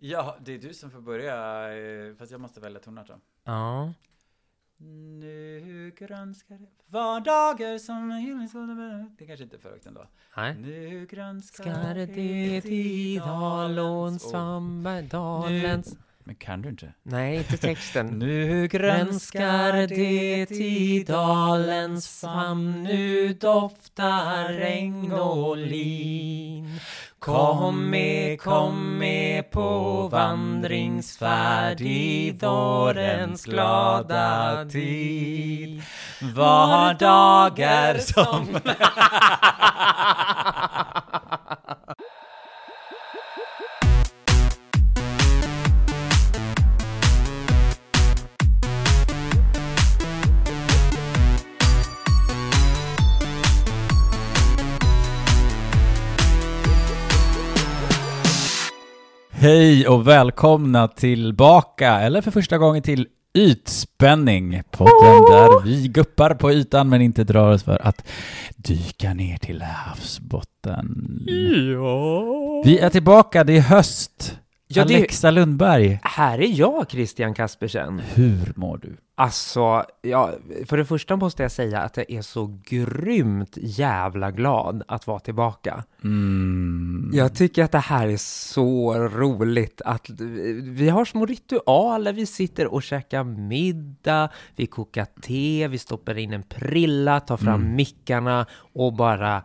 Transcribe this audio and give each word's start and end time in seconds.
Ja, 0.00 0.36
det 0.40 0.54
är 0.54 0.58
du 0.58 0.74
som 0.74 0.90
får 0.90 1.00
börja, 1.00 1.34
eh, 1.76 2.14
fast 2.14 2.32
jag 2.32 2.40
måste 2.40 2.60
välja 2.60 2.80
tonart 2.80 3.06
då. 3.06 3.20
Ja. 3.44 3.92
Nu 5.20 5.92
granskar 5.96 6.58
vardagar 6.86 7.78
som 7.78 8.10
hyllningsgående 8.10 9.06
Det 9.18 9.26
kanske 9.26 9.44
inte 9.44 9.56
är 9.56 9.60
för 9.60 9.70
högt 9.70 9.86
ändå. 9.86 10.04
Nej. 10.36 10.54
Nu 10.58 11.06
granskar 11.10 11.64
Ska 11.64 11.94
det 11.94 12.18
i 12.68 13.18
Dalåns 13.18 14.22
Svammar, 14.22 15.02
Dalens... 15.02 15.96
Men 16.28 16.34
kan 16.34 16.62
du 16.62 16.68
inte? 16.68 16.92
Nej, 17.02 17.36
inte 17.36 17.56
texten. 17.56 18.06
Nu 18.18 18.66
Granskar 18.66 19.86
det 19.86 20.50
i 20.50 21.04
dalens 21.04 22.20
famn, 22.20 22.82
nu 22.82 23.34
doftar 23.34 24.52
regn 24.52 25.12
och 25.12 25.56
lin. 25.56 26.80
Kom 27.20 27.90
med, 27.90 28.40
kom 28.40 28.98
med 28.98 29.50
på 29.50 30.08
vandringsfärd 30.12 31.80
i 31.80 32.38
vårens 32.40 33.44
glada 33.44 34.64
tid. 34.72 35.82
Var 36.34 36.94
dagar 36.94 37.98
som... 37.98 38.60
Hej 59.48 59.88
och 59.88 60.08
välkomna 60.08 60.88
tillbaka, 60.88 62.00
eller 62.00 62.20
för 62.22 62.30
första 62.30 62.58
gången 62.58 62.82
till 62.82 63.06
Ytspänning, 63.34 64.62
podden 64.70 65.22
där 65.30 65.64
vi 65.64 65.88
guppar 65.88 66.34
på 66.34 66.52
ytan 66.52 66.88
men 66.88 67.00
inte 67.02 67.24
drar 67.24 67.52
oss 67.52 67.62
för 67.62 67.86
att 67.86 68.06
dyka 68.56 69.14
ner 69.14 69.36
till 69.36 69.62
havsbotten. 69.62 71.18
Ja. 71.72 72.62
Vi 72.64 72.78
är 72.78 72.90
tillbaka, 72.90 73.44
det 73.44 73.56
är 73.56 73.60
höst. 73.60 74.38
Ja, 74.66 74.84
det- 74.84 74.94
Alexa 74.96 75.30
Lundberg, 75.30 75.98
Här 76.02 76.38
är 76.38 76.58
jag, 76.58 76.90
Christian 76.90 77.34
Kaspersen. 77.34 78.00
hur 78.14 78.52
mår 78.56 78.78
du? 78.78 78.96
Alltså, 79.20 79.84
ja, 80.02 80.32
för 80.66 80.76
det 80.76 80.84
första 80.84 81.16
måste 81.16 81.42
jag 81.42 81.52
säga 81.52 81.80
att 81.80 81.96
jag 81.96 82.10
är 82.10 82.22
så 82.22 82.60
grymt 82.64 83.56
jävla 83.56 84.30
glad 84.30 84.82
att 84.88 85.06
vara 85.06 85.18
tillbaka. 85.18 85.84
Mm. 86.04 87.10
Jag 87.14 87.34
tycker 87.34 87.64
att 87.64 87.72
det 87.72 87.78
här 87.78 88.08
är 88.08 88.16
så 88.16 88.94
roligt 88.94 89.82
att 89.84 90.10
vi 90.62 90.88
har 90.88 91.04
små 91.04 91.26
ritualer, 91.26 92.12
vi 92.12 92.26
sitter 92.26 92.66
och 92.66 92.82
käkar 92.82 93.24
middag, 93.24 94.28
vi 94.56 94.66
kokar 94.66 95.06
te, 95.22 95.68
vi 95.68 95.78
stoppar 95.78 96.18
in 96.18 96.32
en 96.32 96.42
prilla, 96.42 97.20
tar 97.20 97.36
fram 97.36 97.76
mickarna 97.76 98.46
och 98.74 98.92
bara 98.92 99.42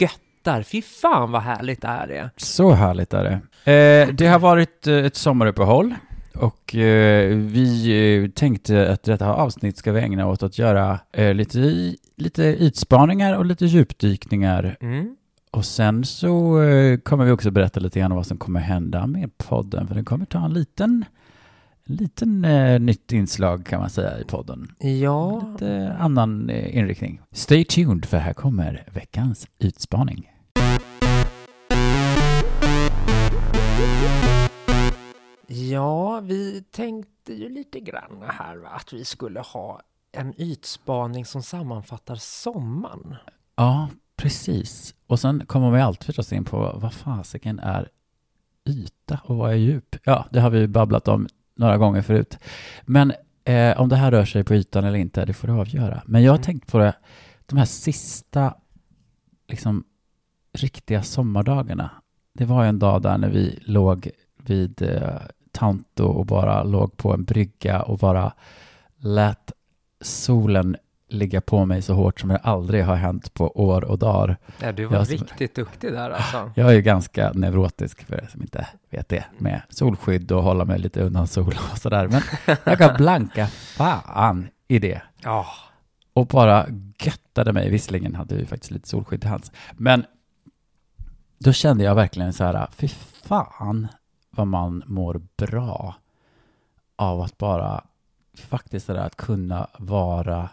göttar. 0.00 0.62
Fy 0.62 0.82
fan 0.82 1.32
vad 1.32 1.42
härligt 1.42 1.82
det 1.82 1.88
här 1.88 2.08
är. 2.08 2.30
Så 2.36 2.70
härligt 2.70 3.14
är 3.14 3.24
det. 3.64 3.72
Eh, 3.72 4.14
det 4.14 4.26
har 4.26 4.38
varit 4.38 4.86
eh, 4.86 4.94
ett 4.94 5.16
sommaruppehåll 5.16 5.94
och 6.34 6.74
eh, 6.74 7.36
vi 7.36 8.22
eh, 8.24 8.30
tänkte 8.30 8.92
att 8.92 9.02
detta 9.02 9.34
avsnitt 9.34 9.76
ska 9.76 9.92
vi 9.92 10.00
ägna 10.00 10.26
åt 10.26 10.42
att 10.42 10.58
göra 10.58 10.98
eh, 11.12 11.34
lite, 11.34 11.94
lite 12.16 12.42
ytspaningar 12.42 13.36
och 13.36 13.46
lite 13.46 13.66
djupdykningar. 13.66 14.76
Mm. 14.80 15.16
Och 15.50 15.64
sen 15.64 16.04
så 16.04 16.62
eh, 16.62 16.98
kommer 16.98 17.24
vi 17.24 17.30
också 17.30 17.50
berätta 17.50 17.80
lite 17.80 18.00
grann 18.00 18.12
om 18.12 18.16
vad 18.16 18.26
som 18.26 18.38
kommer 18.38 18.60
hända 18.60 19.06
med 19.06 19.38
podden, 19.38 19.88
för 19.88 19.94
den 19.94 20.04
kommer 20.04 20.24
ta 20.24 20.44
en 20.44 20.52
liten, 20.52 21.04
en 21.84 21.96
liten 21.96 22.44
eh, 22.44 22.80
nytt 22.80 23.12
inslag 23.12 23.66
kan 23.66 23.80
man 23.80 23.90
säga 23.90 24.18
i 24.18 24.24
podden. 24.24 24.72
Ja, 24.78 25.50
Lite 25.52 25.96
annan 25.98 26.50
eh, 26.50 26.76
inriktning. 26.76 27.20
Stay 27.32 27.64
tuned 27.64 28.04
för 28.04 28.18
här 28.18 28.32
kommer 28.32 28.84
veckans 28.92 29.46
ytspaning. 29.58 30.28
Ja, 35.46 36.20
vi 36.20 36.64
tänkte 36.70 37.32
ju 37.34 37.48
lite 37.48 37.80
grann 37.80 38.22
här 38.28 38.56
va, 38.56 38.68
att 38.68 38.92
vi 38.92 39.04
skulle 39.04 39.40
ha 39.40 39.80
en 40.12 40.40
ytspaning 40.40 41.24
som 41.24 41.42
sammanfattar 41.42 42.16
sommaren. 42.16 43.16
Ja, 43.56 43.88
precis. 44.16 44.94
Och 45.06 45.20
sen 45.20 45.46
kommer 45.46 45.70
vi 45.70 45.80
alltid 45.80 46.06
förstås 46.06 46.32
in 46.32 46.44
på 46.44 46.78
vad 46.82 46.94
fasiken 46.94 47.58
är 47.58 47.88
yta 48.68 49.20
och 49.24 49.36
vad 49.36 49.50
är 49.50 49.56
djup? 49.56 49.96
Ja, 50.04 50.26
det 50.30 50.40
har 50.40 50.50
vi 50.50 50.68
babblat 50.68 51.08
om 51.08 51.28
några 51.54 51.78
gånger 51.78 52.02
förut. 52.02 52.38
Men 52.82 53.12
eh, 53.44 53.80
om 53.80 53.88
det 53.88 53.96
här 53.96 54.10
rör 54.10 54.24
sig 54.24 54.44
på 54.44 54.54
ytan 54.54 54.84
eller 54.84 54.98
inte, 54.98 55.24
det 55.24 55.32
får 55.32 55.48
du 55.48 55.54
avgöra. 55.54 56.02
Men 56.06 56.22
jag 56.22 56.32
har 56.32 56.36
Mm. 56.38 56.44
tänkt 56.44 56.72
på 56.72 56.78
det, 56.78 56.94
de 57.46 57.58
här 57.58 57.64
sista 57.64 58.54
liksom 59.48 59.84
riktiga 60.52 61.02
sommardagarna. 61.02 61.90
Det 62.32 62.44
var 62.44 62.62
ju 62.62 62.68
en 62.68 62.78
dag 62.78 63.02
där 63.02 63.18
när 63.18 63.28
vi 63.28 63.58
låg 63.62 64.10
vid 64.46 64.82
eh, 64.82 65.12
Tanto 65.52 66.04
och 66.04 66.26
bara 66.26 66.62
låg 66.62 66.96
på 66.96 67.12
en 67.14 67.24
brygga 67.24 67.82
och 67.82 67.98
bara 67.98 68.32
lät 68.98 69.52
solen 70.00 70.76
ligga 71.08 71.40
på 71.40 71.64
mig 71.66 71.82
så 71.82 71.94
hårt 71.94 72.20
som 72.20 72.28
det 72.28 72.36
aldrig 72.36 72.84
har 72.84 72.96
hänt 72.96 73.34
på 73.34 73.60
år 73.64 73.84
och 73.84 73.98
dagar. 73.98 74.36
Ja, 74.60 74.72
du 74.72 74.84
var 74.84 74.96
Jag 74.96 75.06
som- 75.06 75.16
riktigt 75.16 75.54
duktig 75.54 75.92
där 75.92 76.10
alltså. 76.10 76.50
Jag 76.60 76.70
är 76.70 76.74
ju 76.74 76.82
ganska 76.82 77.32
neurotisk 77.32 78.02
för 78.06 78.14
er 78.14 78.28
som 78.32 78.42
inte 78.42 78.66
vet 78.90 79.08
det 79.08 79.24
med 79.38 79.62
solskydd 79.68 80.32
och 80.32 80.42
hålla 80.42 80.64
mig 80.64 80.78
lite 80.78 81.00
undan 81.02 81.26
sol 81.26 81.54
och 81.72 81.78
sådär. 81.78 82.08
Men 82.08 82.22
jag 82.64 82.78
gav 82.78 82.96
blanka 82.96 83.46
fan 83.46 84.48
i 84.68 84.78
det 84.78 85.02
Ja, 85.22 85.46
och 86.12 86.26
bara 86.26 86.66
göttade 86.98 87.52
mig. 87.52 87.70
Visserligen 87.70 88.14
hade 88.14 88.34
vi 88.34 88.46
faktiskt 88.46 88.70
lite 88.70 88.88
solskydd 88.88 89.20
till 89.20 89.30
hands. 89.30 89.52
Men 89.72 90.04
då 91.38 91.52
kände 91.52 91.84
jag 91.84 91.94
verkligen 91.94 92.32
så 92.32 92.44
här, 92.44 92.66
fy 92.76 92.88
fan 93.24 93.88
vad 94.36 94.46
man 94.46 94.82
mår 94.86 95.20
bra 95.36 95.94
av 96.96 97.20
att 97.20 97.38
bara 97.38 97.84
faktiskt 98.34 98.86
det 98.86 98.92
där 98.92 99.06
att 99.06 99.16
kunna 99.16 99.66
vara 99.78 100.48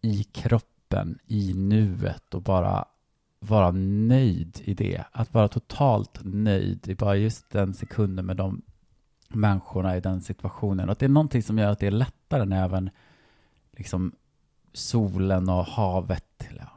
i 0.00 0.24
kroppen, 0.24 1.18
i 1.26 1.54
nuet 1.54 2.34
och 2.34 2.42
bara 2.42 2.84
vara 3.40 3.70
nöjd 3.70 4.60
i 4.64 4.74
det. 4.74 5.04
Att 5.12 5.34
vara 5.34 5.48
totalt 5.48 6.20
nöjd 6.22 6.88
i 6.88 6.94
bara 6.94 7.16
just 7.16 7.50
den 7.50 7.74
sekunden 7.74 8.26
med 8.26 8.36
de 8.36 8.62
människorna 9.28 9.96
i 9.96 10.00
den 10.00 10.20
situationen. 10.20 10.88
Och 10.88 10.92
att 10.92 10.98
det 10.98 11.06
är 11.06 11.10
någonting 11.10 11.42
som 11.42 11.58
gör 11.58 11.70
att 11.70 11.78
det 11.78 11.86
är 11.86 11.90
lättare 11.90 12.44
när 12.44 12.64
även 12.64 12.90
liksom 13.72 14.12
solen 14.72 15.48
och 15.48 15.64
havet, 15.66 16.46
eller 16.50 16.68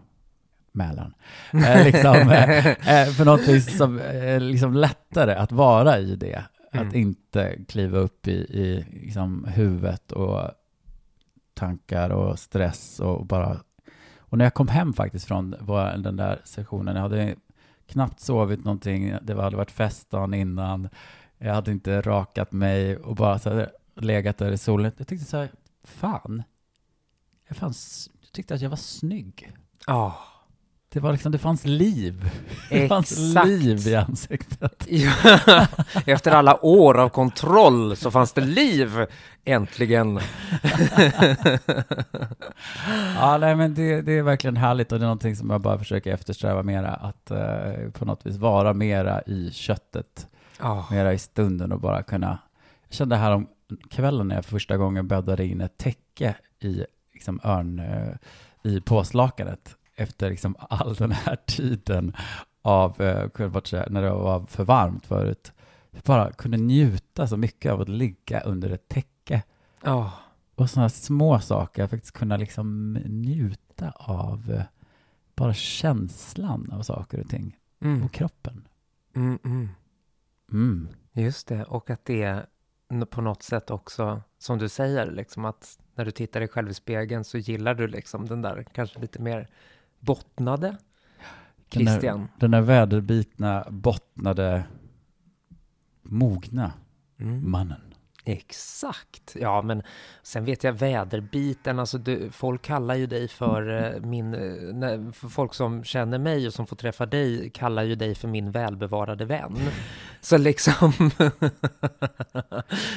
Mälaren, 0.72 1.14
eh, 1.54 1.84
liksom, 1.84 2.16
eh, 2.32 2.68
eh, 2.68 3.08
för 3.10 3.26
någonting 3.26 3.62
som 3.62 4.00
är 4.00 4.40
liksom 4.40 4.74
lättare 4.74 5.34
att 5.34 5.52
vara 5.52 6.00
i 6.00 6.16
det. 6.16 6.44
Att 6.74 6.82
Mm. 6.82 6.96
inte 6.96 7.58
kliva 7.68 7.98
upp 7.98 8.28
i, 8.28 8.32
i 8.32 8.86
liksom 9.04 9.46
huvudet 9.46 10.12
och 10.12 10.52
tankar 11.54 12.10
och 12.10 12.40
stress 12.40 13.00
och 13.00 13.26
bara... 13.26 13.58
Och 14.20 14.38
när 14.38 14.46
jag 14.46 14.54
kom 14.54 14.68
hem 14.68 14.94
faktiskt 14.94 15.26
från 15.28 15.56
vår- 15.60 15.98
den 15.98 16.16
där 16.16 16.42
sessionen, 16.44 16.96
jag 16.96 17.02
hade 17.02 17.36
knappt 17.88 18.20
sovit 18.20 18.64
någonting, 18.66 19.16
det 19.22 19.42
hade 19.42 19.56
varit 19.58 19.72
fest 19.72 20.10
dagen 20.10 20.34
innan, 20.34 20.90
jag 21.38 21.54
hade 21.54 21.72
inte 21.72 22.02
rakat 22.02 22.52
mig 22.52 22.98
och 22.98 23.16
bara 23.16 23.40
så 23.40 23.50
här, 23.54 23.72
legat 23.96 24.38
där 24.38 24.52
i 24.52 24.58
solen. 24.58 24.92
Jag 24.98 25.08
tyckte 25.08 25.26
så 25.26 25.38
här, 25.38 25.50
fan, 25.84 26.44
jag, 27.48 27.58
fanns, 27.58 28.10
jag 28.22 28.32
tyckte 28.32 28.56
att 28.56 28.62
jag 28.62 28.70
var 28.70 28.78
snygg. 28.78 29.52
ja. 29.88 30.18
Det 30.94 31.00
var 31.00 31.12
liksom, 31.12 31.32
det 31.32 31.38
fanns 31.38 31.66
liv. 31.66 32.32
Det 32.70 32.88
fanns 32.88 33.12
Exakt. 33.12 33.48
liv 33.48 33.88
i 33.88 33.96
ansiktet. 33.96 34.88
Ja, 34.90 35.68
Efter 36.06 36.32
alla 36.32 36.66
år 36.66 36.98
av 36.98 37.10
kontroll 37.10 37.96
så 37.96 38.12
fanns 38.12 38.34
det 38.34 38.42
liv, 38.42 39.06
äntligen. 39.46 40.20
Ja, 43.16 43.38
nej, 43.38 43.56
men 43.56 43.74
det, 43.74 44.02
det 44.02 44.12
är 44.12 44.24
verkligen 44.24 44.58
härligt 44.58 44.92
och 44.92 45.00
det 45.00 45.04
är 45.04 45.08
någonting 45.08 45.36
som 45.36 45.50
jag 45.50 45.62
bara 45.62 45.78
försöker 45.78 46.14
eftersträva 46.14 46.64
mera. 46.64 46.94
Att 46.94 47.32
eh, 47.32 47.90
på 47.94 48.06
något 48.06 48.26
vis 48.26 48.38
vara 48.38 48.74
mera 48.74 49.22
i 49.22 49.52
köttet, 49.52 50.28
Ja, 50.60 50.88
mera 50.92 51.14
i 51.14 51.18
stunden 51.18 51.72
och 51.72 51.80
bara 51.80 52.04
kunna... 52.04 52.40
Jag 52.88 52.94
kände 52.96 53.16
här 53.16 53.32
om 53.32 53.48
kvällen 53.90 54.28
när 54.28 54.36
jag 54.36 54.46
för 54.46 54.52
första 54.52 54.78
gången 54.78 55.08
bäddade 55.08 55.46
in 55.46 55.62
ett 55.62 55.78
täcke 55.78 56.36
i 56.60 56.86
liksom 57.14 57.40
örn, 57.44 57.80
eh, 57.80 58.72
i 58.72 58.82
påslakanet 58.82 59.76
efter 60.02 60.30
liksom 60.30 60.56
all 60.60 60.94
den 60.96 61.12
här 61.12 61.36
tiden 61.48 62.14
av, 62.62 63.02
eh, 63.02 63.30
när 63.90 64.02
det 64.02 64.10
var 64.10 64.46
för 64.46 64.64
varmt 64.64 65.06
förut. 65.06 65.54
Bara 66.06 66.32
kunde 66.32 66.58
njuta 66.58 67.28
så 67.28 67.38
mycket 67.38 67.72
av 67.72 67.82
att 67.82 67.90
ligga 67.90 68.40
under 68.42 68.70
ett 68.70 68.88
täcke. 68.88 69.44
ja. 69.84 70.14
Och 70.56 70.70
sådana 70.70 70.90
små 70.90 71.40
saker, 71.40 71.88
faktiskt 71.88 72.14
kunna 72.14 72.38
liksom 72.38 72.94
njuta 72.94 73.92
av 73.96 74.52
eh, 74.52 74.64
bara 75.36 75.54
känslan 75.54 76.72
av 76.72 76.82
saker 76.82 77.20
och 77.22 77.30
ting 77.30 77.58
Mm, 77.84 78.04
och 78.04 78.12
kroppen. 78.12 78.68
mm, 79.16 79.40
mm. 79.46 79.70
Mm. 80.52 80.88
Just 81.14 81.48
det, 81.48 81.64
och 81.64 81.90
att 81.90 82.06
det 82.06 82.24
är 82.24 82.46
på 83.10 83.22
något 83.22 83.44
sätt 83.44 83.72
också, 83.72 84.22
som 84.38 84.58
du 84.58 84.70
säger, 84.70 85.12
liksom 85.12 85.46
att 85.46 85.80
när 85.96 86.06
du 86.06 86.12
tittar 86.12 86.40
dig 86.40 86.50
själv 86.50 86.70
i 86.70 86.74
spegeln 86.74 87.24
så 87.24 87.38
gillar 87.38 87.74
du 87.76 87.88
liksom 87.88 88.26
den 88.28 88.42
där 88.42 88.66
kanske 88.74 89.00
lite 89.00 89.22
mer 89.22 89.48
bottnade 90.02 90.68
Den 90.68 90.78
där- 91.86 91.92
Christian. 91.92 92.28
Den 92.40 92.52
där 92.52 92.62
väderbitna, 92.62 93.66
bottnade, 93.70 94.64
mogna 96.02 96.72
Mm. 97.20 97.52
mannen. 97.52 97.82
Exakt. 98.26 99.36
Ja, 99.40 99.62
men 99.62 99.84
sen 100.24 100.46
vet 100.46 100.64
jag 100.64 100.74
väderbiten, 100.74 101.80
alltså 101.80 101.98
du, 101.98 102.32
folk 102.32 102.62
kallar 102.62 102.96
ju 102.96 103.08
dig 103.08 103.28
för 103.28 103.94
eh, 103.96 104.02
min, 104.02 104.34
eh, 104.34 104.74
när, 104.74 105.12
för 105.12 105.28
folk 105.28 105.54
som 105.54 105.84
känner 105.84 106.18
mig 106.18 106.48
och 106.48 106.54
som 106.54 106.68
får 106.68 106.76
träffa 106.76 107.06
dig 107.06 107.50
kallar 107.50 107.84
ju 107.84 107.96
dig 107.96 108.16
för 108.16 108.28
min 108.28 108.52
välbevarade 108.52 109.26
vän. 109.26 109.58
Så 110.22 110.38
liksom, 110.38 110.92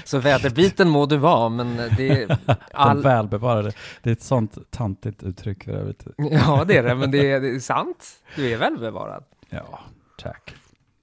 så 0.04 0.18
väderbiten 0.18 0.88
må 0.88 1.06
du 1.06 1.16
vara, 1.16 1.48
men 1.48 1.76
det 1.76 2.22
är 2.22 2.26
Den 2.46 2.56
all, 2.72 3.02
välbevarade. 3.02 3.72
Det 4.02 4.10
är 4.10 4.12
ett 4.12 4.22
sånt 4.22 4.70
tantigt 4.70 5.22
uttryck 5.22 5.64
för 5.64 5.72
övrigt. 5.72 6.06
ja 6.16 6.64
det 6.68 6.76
är 6.76 6.82
det, 6.82 6.94
men 6.94 7.10
det 7.10 7.30
är, 7.30 7.40
det 7.40 7.54
är 7.54 7.60
sant. 7.60 8.06
Du 8.36 8.52
är 8.52 8.56
välbevarad. 8.56 9.24
Ja, 9.50 9.80
tack. 10.18 10.54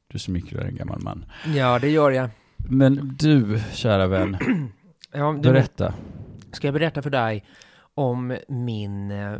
Du 0.08 0.20
smickrar 0.20 0.66
en 0.66 0.76
gammal 0.76 1.00
man. 1.00 1.26
Ja, 1.56 1.80
det 1.80 1.90
gör 1.90 2.12
jag. 2.12 2.30
Men 2.70 3.16
du, 3.20 3.62
kära 3.74 4.08
vän, 4.08 4.38
Ja, 5.12 5.32
du, 5.32 5.40
berätta. 5.50 5.94
Ska 6.52 6.68
jag 6.68 6.74
berätta 6.74 7.02
för 7.02 7.10
dig 7.10 7.46
om 7.94 8.38
min, 8.48 9.12
eh, 9.12 9.40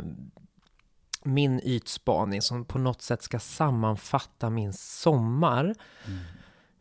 min 1.24 1.60
ytspaning 1.64 2.42
som 2.42 2.64
på 2.64 2.78
något 2.78 3.02
sätt 3.02 3.22
ska 3.22 3.38
sammanfatta 3.38 4.50
min 4.50 4.72
sommar? 4.72 5.74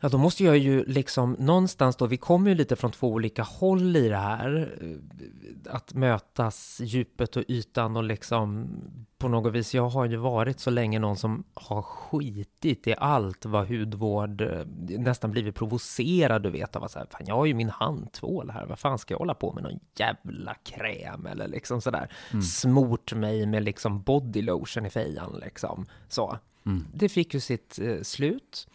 Ja, 0.04 0.10
då 0.10 0.18
måste 0.18 0.44
jag 0.44 0.58
ju 0.58 0.86
liksom 0.86 1.36
någonstans 1.40 1.96
då, 1.96 2.06
vi 2.06 2.18
kommer 2.18 2.50
ju 2.50 2.56
lite 2.56 2.76
från 2.76 2.92
två 2.92 3.08
olika 3.08 3.44
håll 3.44 3.96
i 3.96 4.10
det 4.10 4.18
här. 4.18 4.76
eh, 4.82 5.76
Att 5.76 5.94
mötas 5.94 6.82
djupet 6.84 7.36
och 7.36 7.44
ytan 7.48 7.98
och 7.98 8.04
liksom 8.04 8.70
på 9.18 9.28
något 9.28 9.54
vis, 9.54 9.74
jag 9.74 9.90
har 9.90 10.06
ju 10.06 10.18
varit 10.18 10.60
så 10.60 10.70
länge 10.70 11.00
någon 11.00 11.18
som 11.18 11.44
har 11.54 11.82
skitit 11.82 12.88
i 12.88 12.96
allt 12.98 13.46
vad 13.46 13.68
hudvård, 13.68 14.42
eh, 14.42 14.66
nästan 15.00 15.32
blivit 15.32 15.56
provocerad, 15.56 16.44
du 16.44 16.50
vet, 16.50 16.76
av 16.76 16.84
att 16.84 16.92
säga, 16.92 17.06
fan 17.10 17.22
jag 17.26 17.36
har 17.36 17.46
ju 17.46 17.54
min 17.54 17.70
handtvål 17.70 18.50
här, 18.50 18.66
vad 18.66 18.80
fan 18.80 19.00
ska 19.00 19.14
jag 19.14 19.20
hålla 19.20 19.34
på 19.34 19.54
med 19.54 19.64
någon 19.64 19.80
jävla 19.96 20.54
kräm 20.64 21.26
eller 21.26 21.48
liksom 21.48 21.82
sådär. 21.82 22.14
Smort 22.42 23.14
mig 23.14 23.46
med 23.46 23.64
liksom 23.64 24.02
body 24.02 24.42
lotion 24.42 24.86
i 24.86 24.90
fejan 24.90 25.40
liksom, 25.46 25.86
så. 26.10 26.38
Mm. 26.66 26.86
Det 26.94 27.10
fick 27.10 27.34
ju 27.34 27.40
sitt 27.40 27.80
eh, 27.82 28.02
slut. 28.02 28.68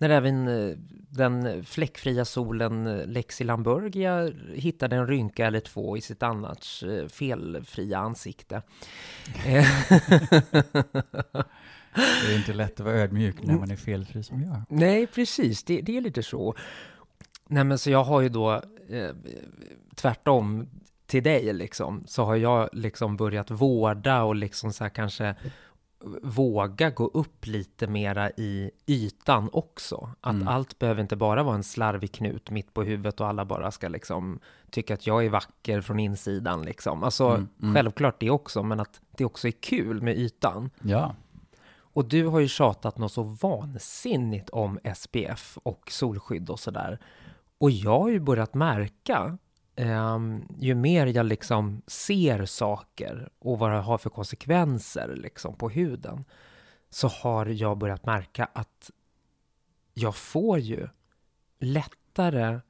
När 0.00 0.10
även 0.10 0.48
eh, 0.48 0.76
den 1.10 1.64
fläckfria 1.64 2.24
solen 2.24 2.86
eh, 2.86 3.06
Lexi 3.06 3.44
Lamburgia 3.44 4.30
hittade 4.54 4.96
en 4.96 5.06
rynka 5.06 5.46
eller 5.46 5.60
två 5.60 5.96
i 5.96 6.00
sitt 6.00 6.22
annars 6.22 6.82
eh, 6.82 7.08
felfria 7.08 7.98
ansikte. 7.98 8.62
Det 11.94 12.32
är 12.32 12.36
inte 12.36 12.52
lätt 12.52 12.80
att 12.80 12.86
vara 12.86 12.94
ödmjuk 12.94 13.42
när 13.42 13.54
man 13.54 13.70
är 13.70 13.76
felfri 13.76 14.22
som 14.22 14.42
jag. 14.42 14.62
Nej, 14.68 15.06
precis. 15.06 15.64
Det, 15.64 15.80
det 15.80 15.96
är 15.96 16.00
lite 16.00 16.22
så. 16.22 16.54
Nej, 17.46 17.64
men 17.64 17.78
så 17.78 17.90
jag 17.90 18.04
har 18.04 18.20
ju 18.20 18.28
då 18.28 18.52
eh, 18.88 19.10
tvärtom 19.94 20.68
till 21.06 21.22
dig 21.22 21.52
liksom, 21.52 22.04
så 22.06 22.24
har 22.24 22.36
jag 22.36 22.68
liksom 22.72 23.16
börjat 23.16 23.50
vårda 23.50 24.22
och 24.22 24.34
liksom 24.34 24.72
så 24.72 24.84
här 24.84 24.90
kanske 24.90 25.34
våga 26.22 26.90
gå 26.90 27.06
upp 27.06 27.46
lite 27.46 27.86
mera 27.86 28.30
i 28.30 28.70
ytan 28.86 29.50
också. 29.52 30.10
Att 30.20 30.34
Mm. 30.34 30.48
allt 30.48 30.78
behöver 30.78 31.02
inte 31.02 31.16
bara 31.16 31.42
vara 31.42 31.54
en 31.54 31.62
slarvig 31.64 32.12
knut 32.12 32.50
mitt 32.50 32.74
på 32.74 32.82
huvudet 32.82 33.20
och 33.20 33.26
alla 33.28 33.44
bara 33.44 33.70
ska 33.70 33.88
liksom 33.88 34.40
tycka 34.70 34.94
att 34.94 35.06
jag 35.06 35.24
är 35.24 35.30
vacker 35.30 35.80
från 35.80 36.00
insidan 36.00 36.62
liksom. 36.62 37.04
Alltså 37.04 37.28
Mm, 37.28 37.48
mm. 37.62 37.74
självklart 37.74 38.20
det 38.20 38.30
också, 38.30 38.62
men 38.62 38.80
att 38.80 39.00
det 39.16 39.24
också 39.24 39.48
är 39.48 39.52
kul 39.52 40.02
med 40.02 40.18
ytan. 40.18 40.70
Ja, 40.82 41.14
Och 41.92 42.04
du 42.04 42.26
har 42.26 42.40
ju 42.40 42.48
tjatat 42.48 42.98
något 42.98 43.12
så 43.12 43.22
vansinnigt 43.22 44.50
om 44.50 44.78
SPF 44.96 45.58
och 45.62 45.90
solskydd 45.90 46.50
och 46.50 46.60
sådär. 46.60 46.98
Och 47.58 47.70
jag 47.70 47.98
har 48.00 48.08
ju 48.08 48.20
börjat 48.20 48.54
märka, 48.54 49.38
ehm, 49.80 50.48
ju 50.58 50.74
mer 50.74 51.06
jag 51.06 51.26
liksom 51.26 51.82
ser 51.86 52.46
saker 52.46 53.28
och 53.38 53.58
vad 53.58 53.70
det 53.70 53.76
har 53.76 53.98
för 53.98 54.10
konsekvenser 54.10 55.16
liksom 55.16 55.54
på 55.54 55.68
huden, 55.68 56.24
så 56.90 57.08
har 57.08 57.46
jag 57.46 57.78
börjat 57.78 58.06
märka 58.06 58.48
att 58.52 58.90
jag 59.94 60.16
får 60.16 60.58
ju 60.58 60.88
lättare 61.58 62.60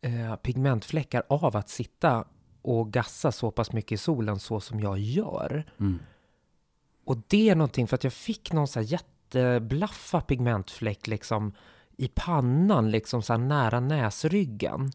eh, 0.00 0.36
pigmentfläckar 0.36 1.22
av 1.28 1.56
att 1.56 1.68
sitta 1.68 2.24
och 2.62 2.92
gassa 2.92 3.32
så 3.32 3.50
pass 3.50 3.72
mycket 3.72 3.92
i 3.92 3.96
solen 3.96 4.38
så 4.38 4.60
som 4.60 4.80
jag 4.80 4.98
gör. 4.98 5.64
mm. 5.80 5.98
Och 7.04 7.16
det 7.28 7.50
är 7.50 7.54
någonting 7.54 7.88
för 7.88 7.94
att 7.94 8.04
jag 8.04 8.12
fick 8.12 8.52
någon 8.52 8.68
så 8.68 8.80
här 8.80 8.86
jätteblaffa 8.86 10.20
pigmentfläck 10.20 11.06
liksom 11.06 11.52
i 11.96 12.08
pannan, 12.08 12.90
liksom 12.90 13.22
så 13.22 13.32
här 13.32 13.38
nära 13.38 13.80
näsryggen. 13.80 14.92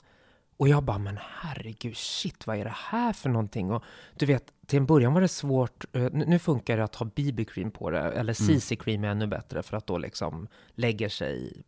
Och 0.58 0.68
jag 0.68 0.84
bara, 0.84 0.98
men 0.98 1.18
herregud, 1.22 1.98
shit, 1.98 2.48
vad 2.48 2.58
är 2.58 2.64
det 2.64 2.76
här 2.76 3.14
för 3.14 3.30
någonting? 3.30 3.72
Och 3.72 3.84
du 4.16 4.26
vet, 4.26 4.54
till 4.66 4.78
en 4.78 4.86
början 4.86 5.14
var 5.14 5.22
det 5.22 5.28
svårt, 5.28 5.86
eh, 5.96 6.12
nu 6.12 6.40
funkar 6.40 6.78
det 6.78 6.84
att 6.84 6.96
ha 6.96 7.06
BB-cream 7.06 7.72
på 7.72 7.90
det, 7.90 8.00
eller 8.00 8.34
CC-cream 8.34 9.06
är 9.06 9.10
ännu 9.10 9.28
bättre 9.28 9.64
för 9.64 9.78
att 9.78 9.88
då 9.88 9.98
liksom 9.98 10.48
lägger 10.76 11.10
sig 11.10 11.64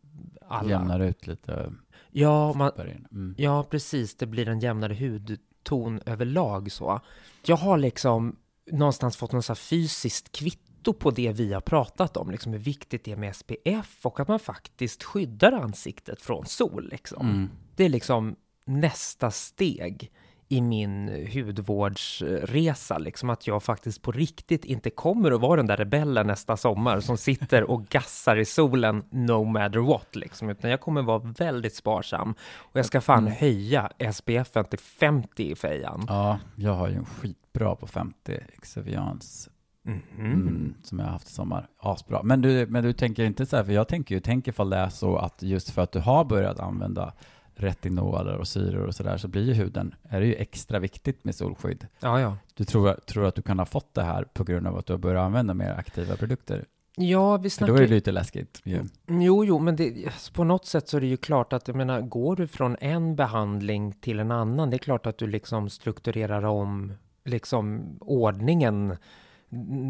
alla. 0.47 0.69
jämnar 0.69 0.99
ut 0.99 1.27
lite. 1.27 1.73
Ja, 2.11 2.53
man. 2.53 2.71
Mm. 3.11 3.35
Ja, 3.37 3.63
precis. 3.63 4.15
Det 4.15 4.25
blir 4.25 4.47
en 4.47 4.59
jämnare 4.59 4.93
hudton 4.93 6.01
överlag 6.05 6.71
så. 6.71 6.99
Jag 7.45 7.57
har 7.57 7.77
liksom 7.77 8.35
någonstans 8.71 9.17
fått 9.17 9.31
något 9.31 9.45
så 9.45 9.55
fysiskt 9.55 10.31
kvitto 10.31 10.93
på 10.93 11.11
det 11.11 11.31
vi 11.31 11.53
har 11.53 11.61
pratat 11.61 12.17
om, 12.17 12.31
liksom 12.31 12.51
hur 12.51 12.59
viktigt 12.59 13.03
det 13.03 13.11
är 13.11 13.15
med 13.15 13.35
SPF 13.35 14.05
och 14.05 14.19
att 14.19 14.27
man 14.27 14.39
faktiskt 14.39 15.03
skyddar 15.03 15.51
ansiktet 15.51 16.21
från 16.21 16.45
sol. 16.45 16.89
Liksom. 16.91 17.29
Mm. 17.29 17.49
Det 17.75 17.85
är 17.85 17.89
liksom 17.89 18.35
nästa 18.69 19.31
steg 19.31 20.11
i 20.51 20.61
min 20.61 21.27
hudvårdsresa, 21.33 22.97
liksom 22.97 23.29
att 23.29 23.47
jag 23.47 23.63
faktiskt 23.63 24.01
på 24.01 24.11
riktigt 24.11 24.65
inte 24.65 24.89
kommer 24.89 25.31
att 25.31 25.41
vara 25.41 25.55
den 25.55 25.67
där 25.67 25.77
rebellen 25.77 26.27
nästa 26.27 26.57
sommar 26.57 26.99
som 26.99 27.17
sitter 27.17 27.63
och 27.63 27.87
gassar 27.87 28.35
i 28.37 28.45
solen 28.45 29.03
no 29.09 29.43
matter 29.43 29.79
what, 29.79 30.15
liksom, 30.15 30.49
utan 30.49 30.69
jag 30.71 30.81
kommer 30.81 31.01
vara 31.01 31.19
väldigt 31.19 31.75
sparsam 31.75 32.35
och 32.57 32.79
jag 32.79 32.85
ska 32.85 33.01
fan 33.01 33.27
höja 33.27 33.91
SPF 34.13 34.51
till 34.69 34.79
50 34.79 35.51
i 35.51 35.55
fejan. 35.55 36.05
Ja, 36.07 36.39
jag 36.55 36.73
har 36.73 36.87
ju 36.87 36.95
en 36.95 37.05
skitbra 37.05 37.75
på 37.75 37.87
50 37.87 38.39
Exevians 38.57 39.49
Mhm. 39.83 40.01
mm, 40.17 40.73
som 40.83 40.99
jag 40.99 41.05
har 41.05 41.11
haft 41.11 41.29
i 41.29 41.31
sommar. 41.31 41.67
Asbra. 41.77 42.23
Men 42.23 42.41
du, 42.41 42.67
men 42.67 42.83
du 42.83 42.93
tänker 42.93 43.23
inte 43.23 43.45
så 43.45 43.55
här, 43.57 43.63
för 43.63 43.71
jag 43.71 43.87
tänker 43.87 44.15
ju, 44.15 44.21
tänk 44.21 44.47
ifall 44.47 44.69
det 44.69 44.77
är 44.77 44.89
så 44.89 45.17
att 45.17 45.43
just 45.43 45.69
för 45.69 45.81
att 45.81 45.91
du 45.91 45.99
har 45.99 46.25
börjat 46.25 46.59
använda 46.59 47.13
retinoler 47.59 48.37
och 48.37 48.47
syror 48.47 48.85
och 48.85 48.95
sådär 48.95 49.17
så 49.17 49.27
blir 49.27 49.43
ju 49.43 49.53
huden, 49.53 49.95
är 50.09 50.19
det 50.19 50.25
ju 50.25 50.35
extra 50.35 50.79
viktigt 50.79 51.23
med 51.23 51.35
solskydd. 51.35 51.87
Ja, 51.99 52.21
ja. 52.21 52.37
Du 52.53 52.65
tror, 52.65 52.93
tror 52.93 53.25
att 53.25 53.35
du 53.35 53.41
kan 53.41 53.59
ha 53.59 53.65
fått 53.65 53.93
det 53.93 54.03
här 54.03 54.23
på 54.23 54.43
grund 54.43 54.67
av 54.67 54.77
att 54.77 54.85
du 54.85 54.93
har 54.93 54.97
börjat 54.97 55.21
använda 55.25 55.53
mer 55.53 55.71
aktiva 55.71 56.15
produkter? 56.15 56.65
Ja, 56.95 57.37
vi 57.37 57.49
För 57.49 57.67
då 57.67 57.73
är 57.73 57.77
snackar 57.77 57.83
det 57.83 57.87
lite 57.87 58.11
läskigt. 58.11 58.61
ju. 58.63 58.83
Jo, 59.07 59.45
jo, 59.45 59.59
men 59.59 59.75
det, 59.75 60.05
alltså, 60.05 60.33
på 60.33 60.43
något 60.43 60.65
sätt 60.65 60.89
så 60.89 60.97
är 60.97 61.01
det 61.01 61.07
ju 61.07 61.17
klart 61.17 61.53
att, 61.53 61.67
jag 61.67 61.77
menar, 61.77 62.01
går 62.01 62.35
du 62.35 62.47
från 62.47 62.77
en 62.79 63.15
behandling 63.15 63.93
till 63.93 64.19
en 64.19 64.31
annan, 64.31 64.69
det 64.69 64.75
är 64.75 64.77
klart 64.77 65.05
att 65.05 65.17
du 65.17 65.27
liksom 65.27 65.69
strukturerar 65.69 66.43
om 66.45 66.93
liksom 67.25 67.81
ordningen, 68.01 68.97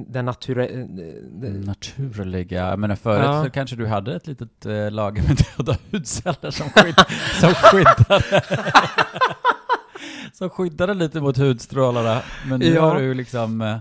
den 0.08 0.26
natura... 0.26 0.66
eh, 0.68 0.80
Mm, 0.80 1.62
Naturliga, 1.62 2.70
jag 2.70 2.80
menar 2.80 2.96
förut 2.96 3.24
Ja. 3.26 3.44
så 3.44 3.50
kanske 3.50 3.76
du 3.76 3.88
hade 3.88 4.16
ett 4.16 4.28
litet 4.28 4.66
eh, 4.66 4.92
lager 4.92 5.24
med 5.24 5.38
döda 5.58 5.78
hudceller 5.92 6.52
som, 6.52 6.70
skydd, 6.70 6.96
som 7.40 7.54
skyddade 7.54 8.42
som 10.34 10.50
skyddade 10.50 10.94
lite 10.94 11.22
mot 11.22 11.38
hudstrålarna. 11.38 12.22
Men 12.50 12.60
nu 12.60 12.66
Ja. 12.74 12.82
har 12.90 13.00
du 13.00 13.14
liksom, 13.14 13.62
eh, 13.62 13.78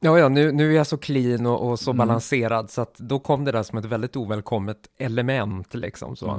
Ja, 0.00 0.18
ja, 0.18 0.28
nu, 0.28 0.52
nu 0.52 0.70
är 0.72 0.76
jag 0.76 0.86
så 0.86 0.96
clean 0.96 1.46
och, 1.46 1.70
och 1.70 1.78
så 1.80 1.90
Mm. 1.90 1.98
balanserad 1.98 2.70
så 2.70 2.80
att 2.82 2.94
då 2.98 3.18
kom 3.18 3.44
det 3.44 3.52
där 3.52 3.62
som 3.62 3.78
ett 3.78 3.84
väldigt 3.84 4.16
ovälkommet 4.16 4.78
element 4.98 5.74
liksom 5.74 6.16
så. 6.16 6.30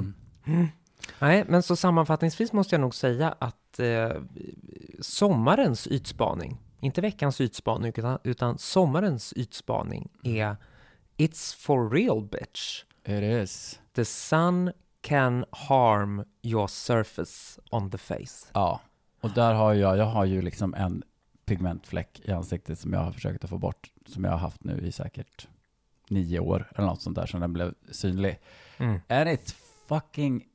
mm, 0.45 0.67
Nej, 1.19 1.43
men 1.47 1.63
så 1.63 1.75
sammanfattningsvis 1.75 2.53
måste 2.53 2.75
jag 2.75 2.81
nog 2.81 2.95
säga 2.95 3.35
att 3.39 3.79
eh, 3.79 4.21
sommarens 5.01 5.87
ytspaning, 5.87 6.57
inte 6.85 7.01
veckans 7.01 7.41
ytspaning, 7.41 7.93
utan, 7.95 8.19
utan 8.23 8.57
sommarens 8.57 9.33
ytspaning 9.35 10.09
är 10.23 10.55
It's 11.17 11.55
for 11.57 11.89
real 11.89 12.23
bitch. 12.25 12.83
it 13.05 13.23
is. 13.23 13.79
The 13.93 14.05
sun 14.05 14.71
can 15.01 15.45
harm 15.51 16.23
your 16.41 16.67
surface 16.67 17.61
on 17.71 17.91
the 17.91 17.97
face. 17.97 18.47
Ja, 18.53 18.81
och 19.21 19.31
där 19.31 19.53
har 19.53 19.73
jag, 19.73 19.97
jag 19.97 20.05
har 20.05 20.25
ju 20.25 20.41
liksom 20.41 20.73
en 20.73 21.03
pigmentfläck 21.45 22.21
i 22.23 22.31
ansiktet 22.31 22.79
som 22.79 22.93
jag 22.93 22.99
har 22.99 23.11
försökt 23.11 23.43
att 23.43 23.49
få 23.49 23.57
bort, 23.57 23.91
som 24.05 24.23
jag 24.23 24.31
har 24.31 24.37
haft 24.37 24.63
nu 24.63 24.87
i 24.87 24.91
säkert 24.91 25.47
nio 26.09 26.39
år 26.39 26.71
eller 26.75 26.87
något 26.87 27.01
sånt 27.01 27.15
där, 27.15 27.25
som 27.25 27.39
den 27.39 27.53
blev 27.53 27.73
synlig. 27.91 28.39
Mm. 28.77 28.93
And 29.07 29.29
it's 29.29 29.55
fucking 29.87 30.45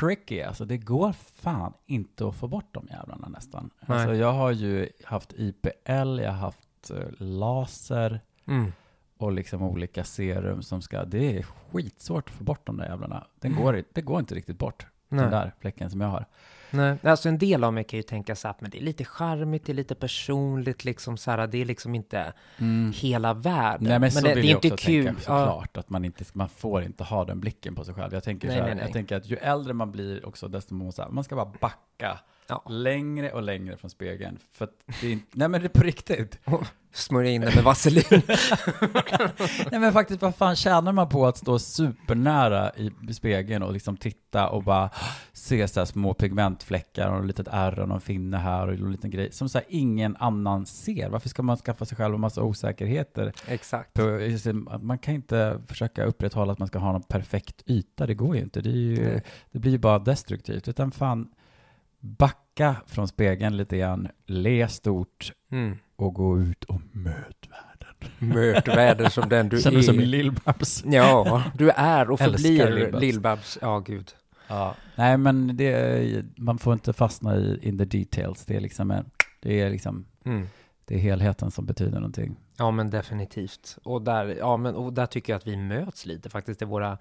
tricky. 0.00 0.40
Alltså 0.42 0.64
det 0.64 0.78
går 0.78 1.12
fan 1.12 1.72
inte 1.86 2.28
att 2.28 2.36
få 2.36 2.48
bort 2.48 2.68
de 2.74 2.86
jävlarna 2.90 3.28
nästan. 3.28 3.70
Nej. 3.86 3.98
Alltså 3.98 4.14
jag 4.14 4.32
har 4.32 4.50
ju 4.52 4.88
haft 5.04 5.32
IPL, 5.32 6.18
jag 6.20 6.30
har 6.30 6.38
haft 6.38 6.90
eh, 6.90 6.96
laser 7.18 8.20
Mm. 8.48 8.72
och 9.18 9.32
liksom 9.32 9.62
olika 9.62 10.04
serum 10.04 10.62
som 10.62 10.82
ska, 10.82 11.04
det 11.04 11.38
är 11.38 11.42
skitsvårt 11.42 12.28
att 12.28 12.34
få 12.34 12.44
bort 12.44 12.66
de 12.66 12.76
där 12.76 12.84
jävlarna. 12.88 13.26
Den 13.40 13.52
Mm. 13.52 13.64
går, 13.64 13.82
det 13.92 14.02
går 14.02 14.20
inte 14.20 14.34
riktigt 14.34 14.58
bort, 14.58 14.86
den 15.08 15.18
Nej. 15.18 15.30
där 15.30 15.52
fläcken 15.60 15.90
som 15.90 16.00
jag 16.00 16.08
har. 16.08 16.26
Nej, 16.70 16.96
alltså 17.02 17.28
en 17.28 17.38
del 17.38 17.64
av 17.64 17.72
mig 17.72 17.84
kan 17.84 17.96
ju 17.96 18.02
tänka 18.02 18.36
så 18.36 18.48
att 18.48 18.60
men 18.60 18.70
det 18.70 18.78
är 18.78 18.82
lite 18.82 19.04
charmigt, 19.04 19.66
det 19.66 19.72
är 19.72 19.74
lite 19.74 19.94
personligt, 19.94 20.84
liksom 20.84 21.16
så 21.16 21.30
här, 21.30 21.46
det 21.46 21.58
är 21.58 21.64
liksom 21.64 21.94
inte 21.94 22.32
hela 22.94 23.34
världen. 23.34 23.88
Nej 23.88 23.98
men, 23.98 24.12
så 24.12 24.20
det, 24.20 24.34
vill 24.34 24.42
det 24.42 24.48
är 24.48 24.50
jag 24.50 24.56
inte 24.64 24.74
också 24.74 24.86
kul. 24.86 25.04
tänka 25.04 25.20
såklart, 25.20 25.76
att 25.76 25.90
man, 25.90 26.04
inte, 26.04 26.24
man 26.32 26.48
får 26.48 26.82
inte 26.82 27.04
ha 27.04 27.24
den 27.24 27.40
blicken 27.40 27.74
på 27.74 27.84
sig 27.84 27.94
själv. 27.94 28.12
Jag 28.14 28.24
tänker, 28.24 28.48
Nej, 28.48 28.56
här, 28.56 28.64
nej, 28.66 28.74
nej. 28.74 28.84
Jag 28.84 28.92
tänker 28.92 29.16
att 29.16 29.26
ju 29.26 29.36
äldre 29.36 29.72
man 29.74 29.92
blir 29.92 30.26
också, 30.26 30.48
desto 30.48 30.74
mer 30.74 30.90
så 30.90 31.02
här, 31.02 31.08
man 31.10 31.24
ska 31.24 31.34
bara 31.36 31.52
backa 31.60 32.18
Ja. 32.48 32.64
längre 32.68 33.30
och 33.32 33.42
längre 33.42 33.76
från 33.76 33.90
spegeln. 33.90 34.38
För 34.52 34.64
att 34.64 34.72
det 35.00 35.12
är 35.12 35.18
nej 35.32 35.48
men 35.48 35.60
det 35.60 35.66
är 35.66 35.78
på 35.80 35.82
riktigt. 35.84 36.38
Ja, 36.96 37.00
smörja 37.00 37.30
in 37.30 37.40
det 37.40 37.54
med 37.54 37.64
vaselin. 37.64 38.04
Nej 39.70 39.80
men 39.80 39.92
faktiskt, 39.92 40.22
vad 40.22 40.34
fan 40.34 40.56
tjänar 40.56 40.92
man 40.92 41.08
på 41.08 41.26
att 41.26 41.36
stå 41.36 41.58
supernära 41.58 42.72
i 43.08 43.14
spegeln 43.14 43.62
och 43.62 43.72
liksom 43.72 43.96
titta 43.96 44.48
och 44.48 44.62
bara 44.62 44.90
se 45.32 45.68
så 45.68 45.80
här 45.80 45.84
små 45.84 46.14
pigmentfläckar 46.14 47.08
och 47.08 47.20
ett 47.20 47.26
litet 47.26 47.48
ärr 47.50 47.78
och 47.78 47.88
någon 47.88 48.00
finne 48.00 48.36
här 48.36 48.66
och 48.66 48.74
en 48.74 48.92
liten 48.92 49.10
grej 49.10 49.32
som 49.32 49.48
så 49.48 49.58
här 49.58 49.66
ingen 49.70 50.16
annan 50.16 50.66
ser. 50.66 51.08
Varför 51.08 51.28
ska 51.28 51.42
man 51.42 51.56
skaffa 51.56 51.84
sig 51.84 51.96
själv 51.96 52.14
en 52.14 52.20
massa 52.20 52.42
osäkerheter? 52.42 53.32
Exakt. 53.46 53.98
Man 54.80 54.98
kan 54.98 55.14
inte 55.14 55.60
försöka 55.66 56.04
upprätthålla 56.04 56.52
att 56.52 56.58
man 56.58 56.68
ska 56.68 56.78
ha 56.78 56.92
någon 56.92 57.02
perfekt 57.02 57.62
yta, 57.66 58.06
det 58.06 58.14
går 58.14 58.36
ju 58.36 58.42
inte. 58.42 58.60
Det, 58.60 58.70
ju, 58.70 59.20
det 59.52 59.58
blir 59.58 59.72
ju 59.72 59.78
bara 59.78 59.98
destruktivt. 59.98 60.68
Utan 60.68 60.90
fan, 60.90 61.28
backa 62.00 62.76
från 62.86 63.08
spegeln 63.08 63.56
lite 63.56 63.78
grann, 63.78 64.08
le 64.26 64.68
stort 64.68 65.32
Mm. 65.50 65.78
Och 65.96 66.14
gå 66.14 66.40
ut 66.40 66.64
och 66.64 66.80
möt 66.92 67.48
världen. 67.50 68.12
Möt 68.18 68.68
världen 68.68 69.10
som 69.10 69.28
den 69.28 69.48
du 69.48 69.60
Känner 69.62 69.76
är. 69.76 69.80
du 69.80 69.86
som 69.86 70.00
Lill-Babs? 70.00 70.84
Ja, 70.86 71.42
du 71.58 71.70
är 71.70 72.10
och 72.10 72.18
förblir 72.18 72.66
Lill-Babs. 72.70 73.00
Lill-Babs. 73.00 73.58
Ja, 73.60 73.78
gud. 73.78 74.10
Ja. 74.48 74.74
Nej, 74.96 75.16
men 75.18 75.56
det, 75.56 76.24
man 76.36 76.58
får 76.58 76.72
inte 76.72 76.92
fastna 76.92 77.36
i 77.36 77.58
in 77.62 77.78
the 77.78 77.84
details. 77.84 78.44
Det 78.44 78.56
är 78.56 78.60
liksom, 78.60 78.90
en, 78.90 79.04
det 79.42 79.60
är 79.60 79.70
liksom, 79.70 80.04
Mm. 80.24 80.46
Det 80.88 80.94
är 80.94 80.98
helheten 80.98 81.50
som 81.50 81.66
betyder 81.66 81.94
någonting. 81.94 82.36
Ja, 82.58 82.70
men 82.70 82.90
definitivt. 82.90 83.78
Och 83.82 84.02
där, 84.02 84.26
ja, 84.38 84.56
men, 84.56 84.74
och 84.74 84.92
där 84.92 85.06
tycker 85.06 85.32
jag 85.32 85.38
att 85.38 85.46
vi 85.46 85.56
möts 85.56 86.06
lite 86.06 86.30
faktiskt 86.30 86.62
i 86.62 86.64
våra 86.64 86.98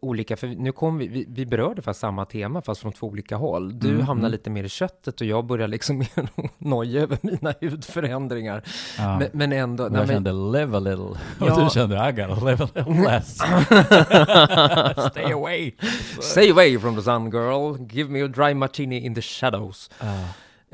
olika, 0.00 0.36
för 0.36 0.46
nu 0.46 0.72
kom 0.72 0.98
vi, 0.98 1.08
vi, 1.08 1.24
vi 1.28 1.46
berörde 1.46 1.82
fast 1.82 2.00
samma 2.00 2.24
tema 2.24 2.62
fast 2.62 2.80
från 2.80 2.92
två 2.92 3.06
olika 3.06 3.36
håll. 3.36 3.78
Du 3.78 3.88
Mm, 3.88 4.00
hamnar 4.00 4.20
mm. 4.22 4.32
lite 4.32 4.50
mer 4.50 4.64
i 4.64 4.68
köttet 4.68 5.20
och 5.20 5.26
jag 5.26 5.44
börjar 5.44 5.68
liksom 5.68 5.98
mer 6.16 6.28
noja 6.58 7.02
över 7.02 7.18
mina 7.22 7.54
hudförändringar. 7.60 8.62
Ja. 8.98 9.18
Men, 9.18 9.28
men 9.32 9.52
ändå, 9.52 9.84
jag 9.84 9.92
nej, 9.92 10.00
men, 10.06 10.08
kände 10.08 10.32
live 10.32 10.76
a 10.76 10.80
little. 10.80 11.04
Och 11.40 11.46
Ja. 11.48 11.64
du 11.64 11.70
kände 11.70 12.08
I 12.08 12.12
gotta 12.12 12.44
live 12.50 12.64
a 12.64 12.68
little 12.74 13.02
less. 13.02 13.36
Stay 15.10 15.32
away. 15.32 15.72
stay 16.20 16.50
away 16.50 16.78
from 16.78 16.96
the 16.96 17.02
sun 17.02 17.30
girl, 17.30 17.76
give 17.90 18.10
me 18.10 18.22
a 18.24 18.28
dry 18.28 18.54
martini 18.54 19.06
in 19.06 19.14
the 19.14 19.22
shadows. 19.22 19.90
Ja. 20.00 20.18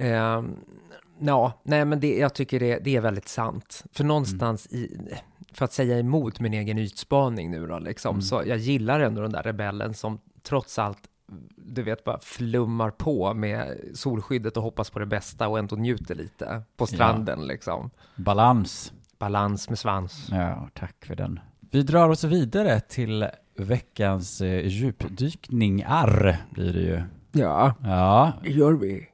Ehm, 0.05 0.57
ja, 1.21 1.53
nej 1.63 1.85
men 1.85 2.01
det, 2.01 2.19
jag 2.19 2.35
tycker 2.35 2.61
det, 2.61 2.79
det 2.85 2.97
är 2.97 3.01
väldigt 3.01 3.29
sant. 3.29 3.85
För 3.93 4.05
någonstans 4.05 4.67
i, 4.67 4.99
för 5.53 5.65
att 5.65 5.73
säga 5.73 5.99
emot 5.99 6.41
min 6.41 6.55
egen 6.55 6.79
ytspaning 6.79 7.51
nu 7.51 7.67
då, 7.67 7.79
liksom, 7.79 8.11
Mm. 8.11 8.23
så 8.23 8.43
jag 8.47 8.59
gillar 8.59 9.01
ändå 9.01 9.23
den 9.23 9.33
där 9.33 9.43
rebellen 9.43 9.95
som 9.95 10.19
trots 10.43 10.79
allt, 10.79 10.99
du 11.57 11.83
vet, 11.83 12.05
bara 12.05 12.19
flummar 12.21 12.91
på 12.91 13.35
med 13.35 13.79
solskyddet 13.95 14.57
och 14.57 14.63
hoppas 14.63 14.91
på 14.91 14.99
det 14.99 15.07
bästa 15.07 15.49
och 15.49 15.59
ändå 15.59 15.77
njuter 15.77 16.15
lite 16.15 16.63
på 16.77 16.87
stranden 16.87 17.47
liksom. 17.47 17.91
Balans. 18.17 18.93
Balans 19.19 19.69
med 19.69 19.79
svans. 19.79 20.29
Ja, 20.31 20.69
tack 20.75 21.05
för 21.07 21.17
den. 21.17 21.41
Vi 21.71 21.83
drar 21.83 22.09
oss 22.09 22.25
vidare 22.25 22.81
till 22.81 23.27
veckans 23.57 24.41
eh, 24.41 24.67
djupdykningar 24.67 26.37
blir 26.51 26.73
det 26.73 26.81
ju. 26.81 27.03
Ja, 27.33 27.75
Ja, 27.83 28.33
det 28.43 28.51
gör 28.51 28.73
vi. 28.73 29.09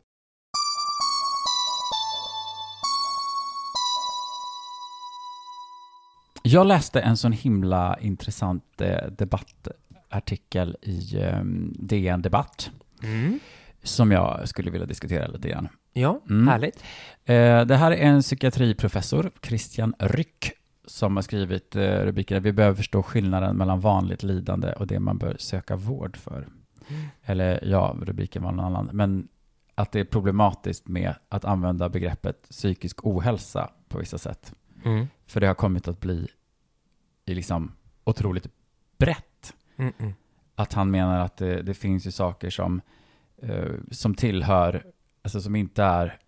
Jag 6.55 6.67
läste 6.67 7.01
en 7.01 7.17
sån 7.17 7.33
himla 7.33 7.99
intressant 8.01 8.81
eh, 8.81 9.07
debattartikel 9.11 10.77
i 10.83 11.17
eh, 11.21 11.41
DN 11.79 12.23
Debatt 12.23 12.71
Mm. 13.03 13.39
som 13.83 14.13
jag 14.13 14.49
skulle 14.49 14.71
vilja 14.71 14.87
diskutera 14.87 15.27
lite 15.27 15.49
grann. 15.49 15.69
Ja, 15.93 16.21
Mm. 16.31 16.49
härligt. 16.49 16.77
Eh, 17.25 17.65
det 17.67 17.77
här 17.77 17.91
är 17.91 17.97
en 17.97 18.23
psykiatriprofessor, 18.23 19.31
Christian 19.43 19.95
Ryck, 19.99 20.53
som 20.85 21.17
har 21.17 21.23
skrivit 21.23 21.77
eh, 21.77 21.81
rubriken 21.83 22.43
Vi 22.43 22.53
behöver 22.53 22.77
förstå 22.77 23.03
skillnaden 23.03 23.57
mellan 23.57 23.81
vanligt 23.81 24.23
lidande 24.23 24.73
och 24.73 24.87
det 24.87 25.01
man 25.01 25.19
bör 25.19 25.37
söka 25.39 25.77
vård 25.77 26.17
för. 26.17 26.49
Eller 27.25 27.65
ja, 27.65 27.97
rubriken 28.03 28.43
var 28.43 28.53
någon 28.53 28.65
annan. 28.65 28.91
Men 28.93 29.29
att 29.75 29.93
det 29.93 30.01
är 30.01 30.05
problematiskt 30.05 30.89
med 30.89 31.15
att 31.29 31.45
använda 31.45 31.89
begreppet 31.89 32.43
psykisk 32.51 33.07
ohälsa 33.07 33.71
på 33.89 33.99
vissa 33.99 34.19
sätt. 34.19 34.55
Mm. 34.85 35.07
För 35.27 35.41
det 35.41 35.47
har 35.47 35.55
kommit 35.55 35.89
att 35.89 36.01
bli 36.01 36.29
i 37.25 37.35
liksom 37.35 37.73
otroligt 38.05 38.47
brett. 38.99 39.55
Mm, 39.77 39.93
mm. 39.99 40.15
Att 40.55 40.73
han 40.73 40.91
menar 40.91 41.21
att 41.21 41.37
det, 41.37 41.63
det 41.63 41.75
finns 41.75 42.07
ju 42.07 42.11
saker 42.11 42.51
som, 42.51 42.81
eh, 43.43 43.73
som 43.91 44.15
tillhör, 44.15 44.87
alltså 45.23 45.41
som 45.41 45.57
inte 45.57 45.83
är, 45.83 46.19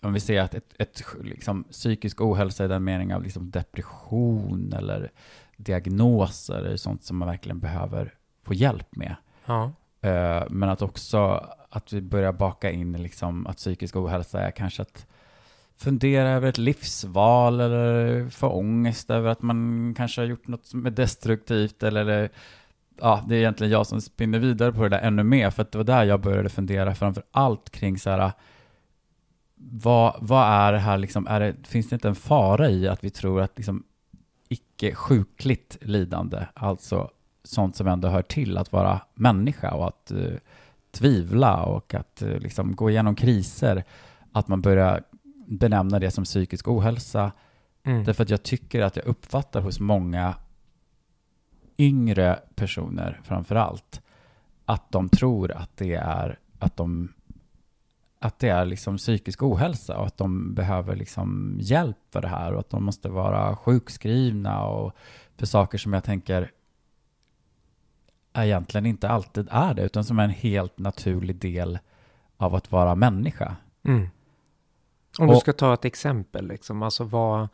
om 0.00 0.12
vi 0.12 0.20
säger 0.20 0.42
att 0.42 0.54
ett, 0.54 0.74
ett 0.78 1.02
liksom, 1.22 1.64
psykisk 1.64 2.20
ohälsa 2.20 2.64
i 2.64 2.68
den 2.68 2.84
meningen 2.84 3.16
av 3.16 3.22
liksom 3.22 3.50
depression 3.50 4.72
eller 4.72 5.12
diagnoser 5.56 6.62
är 6.64 6.76
sånt 6.76 7.04
som 7.04 7.16
man 7.16 7.28
verkligen 7.28 7.60
behöver 7.60 8.14
få 8.42 8.54
hjälp 8.54 8.96
med. 8.96 9.16
Ja. 9.46 9.72
Eh, 10.00 10.44
men 10.50 10.68
att 10.68 10.82
också 10.82 11.50
att 11.70 11.92
vi 11.92 12.00
börjar 12.00 12.32
baka 12.32 12.70
in 12.70 12.92
liksom 12.92 13.46
att 13.46 13.56
psykisk 13.56 13.96
ohälsa 13.96 14.40
är 14.40 14.50
kanske 14.50 14.82
att 14.82 15.06
fundera 15.76 16.28
över 16.30 16.48
ett 16.48 16.58
livsval 16.58 17.60
eller 17.60 18.28
få 18.28 18.48
ångest 18.48 19.10
över 19.10 19.30
att 19.30 19.42
man 19.42 19.94
kanske 19.96 20.20
har 20.20 20.26
gjort 20.26 20.48
något 20.48 20.66
som 20.66 20.86
är 20.86 20.90
destruktivt 20.90 21.82
eller 21.82 22.30
ja, 23.00 23.24
det 23.28 23.34
är 23.34 23.38
egentligen 23.38 23.72
jag 23.72 23.86
som 23.86 24.00
spinner 24.00 24.38
vidare 24.38 24.72
på 24.72 24.82
det 24.82 24.88
där 24.88 25.00
ännu 25.00 25.22
mer 25.22 25.50
för 25.50 25.62
att 25.62 25.72
det 25.72 25.78
var 25.78 25.84
där 25.84 26.04
jag 26.04 26.20
började 26.20 26.48
fundera 26.48 26.94
framför 26.94 27.22
allt 27.30 27.70
kring 27.70 27.98
så 27.98 28.10
här 28.10 28.32
vad, 29.56 30.16
vad 30.20 30.46
är 30.46 30.72
det 30.72 30.78
här 30.78 30.98
liksom, 30.98 31.26
är 31.26 31.40
det, 31.40 31.54
finns 31.66 31.88
det 31.88 31.94
inte 31.94 32.08
en 32.08 32.14
fara 32.14 32.70
i 32.70 32.88
att 32.88 33.04
vi 33.04 33.10
tror 33.10 33.40
att 33.40 33.52
liksom 33.56 33.84
icke 34.48 34.94
sjukligt 34.94 35.78
lidande, 35.80 36.46
alltså 36.54 37.10
sånt 37.44 37.76
som 37.76 37.86
ändå 37.86 38.08
hör 38.08 38.22
till 38.22 38.58
att 38.58 38.72
vara 38.72 39.00
människa 39.14 39.70
och 39.70 39.86
att 39.86 40.12
uh, 40.14 40.34
tvivla 40.90 41.62
och 41.62 41.94
att 41.94 42.22
uh, 42.26 42.38
liksom 42.38 42.76
gå 42.76 42.90
igenom 42.90 43.14
kriser, 43.14 43.84
att 44.32 44.48
man 44.48 44.60
börjar 44.60 45.02
benämna 45.46 45.98
det 45.98 46.10
som 46.10 46.24
psykisk 46.24 46.68
ohälsa. 46.68 47.32
Mm. 47.82 48.04
Därför 48.04 48.22
att 48.22 48.30
jag 48.30 48.42
tycker 48.42 48.82
att 48.82 48.96
jag 48.96 49.06
uppfattar 49.06 49.60
hos 49.60 49.80
många 49.80 50.34
yngre 51.78 52.40
personer 52.54 53.20
framför 53.24 53.54
allt 53.54 54.02
att 54.64 54.92
de 54.92 55.08
tror 55.08 55.52
att 55.52 55.76
det 55.76 55.94
är 55.94 56.38
att 56.58 56.76
de 56.76 57.12
att 58.18 58.38
det 58.38 58.48
är 58.48 58.64
liksom 58.64 58.96
psykisk 58.96 59.42
ohälsa 59.42 59.98
och 59.98 60.06
att 60.06 60.16
de 60.16 60.54
behöver 60.54 60.96
liksom 60.96 61.58
hjälp 61.60 61.96
för 62.10 62.22
det 62.22 62.28
här 62.28 62.52
och 62.52 62.60
att 62.60 62.70
de 62.70 62.84
måste 62.84 63.08
vara 63.08 63.56
sjukskrivna 63.56 64.64
och 64.64 64.92
för 65.36 65.46
saker 65.46 65.78
som 65.78 65.92
jag 65.92 66.04
tänker 66.04 66.50
egentligen 68.34 68.86
inte 68.86 69.08
alltid 69.08 69.48
är 69.50 69.74
det 69.74 69.82
utan 69.82 70.04
som 70.04 70.18
är 70.18 70.24
en 70.24 70.30
helt 70.30 70.78
naturlig 70.78 71.36
del 71.36 71.78
av 72.36 72.54
att 72.54 72.72
vara 72.72 72.94
människa. 72.94 73.56
Mm. 73.82 74.08
Om 75.18 75.26
du 75.28 75.36
ska 75.36 75.52
ta 75.52 75.74
ett 75.74 75.84
exempel, 75.84 76.46
liksom, 76.46 76.82
alltså 76.82 77.04
vad, 77.04 77.48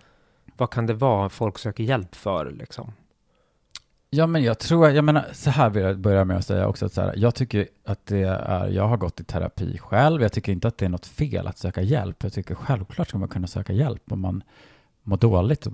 vad 0.57 0.71
kan 0.71 0.87
det 0.87 0.95
vara 0.95 1.29
folk 1.29 1.59
söker 1.59 1.85
hjälp 1.85 2.15
för? 2.15 2.51
Liksom? 2.51 2.93
Ja, 4.11 4.27
men 4.27 4.43
jag 4.43 4.59
tror, 4.59 4.91
jag 4.91 5.05
menar, 5.05 5.27
så 5.33 5.51
här 5.51 5.71
vill 5.71 5.83
jag 5.83 5.99
börja 5.99 6.25
med 6.25 6.37
att 6.37 6.47
säga 6.47 6.69
också 6.69 6.87
att 6.87 6.93
så 6.93 7.01
här, 7.01 7.15
jag 7.17 7.35
tycker 7.35 7.69
att 7.85 8.07
det 8.07 8.23
är, 8.23 8.69
jag 8.69 8.89
har 8.89 8.97
gått 8.97 9.21
i 9.21 9.25
terapi 9.25 9.79
själv, 9.79 10.23
jag 10.23 10.33
tycker 10.33 10.53
inte 10.53 10.69
att 10.69 10.79
det 10.79 10.85
är 10.85 10.89
något 10.89 11.07
fel 11.07 11.47
att 11.47 11.59
söka 11.59 11.83
hjälp, 11.83 12.23
jag 12.23 12.33
tycker 12.33 12.55
självklart 12.55 13.09
ska 13.09 13.19
man 13.19 13.29
kunna 13.29 13.47
söka 13.47 13.73
hjälp 13.73 14.13
om 14.13 14.21
man 14.21 14.43
mår 15.03 15.17
dåligt, 15.17 15.67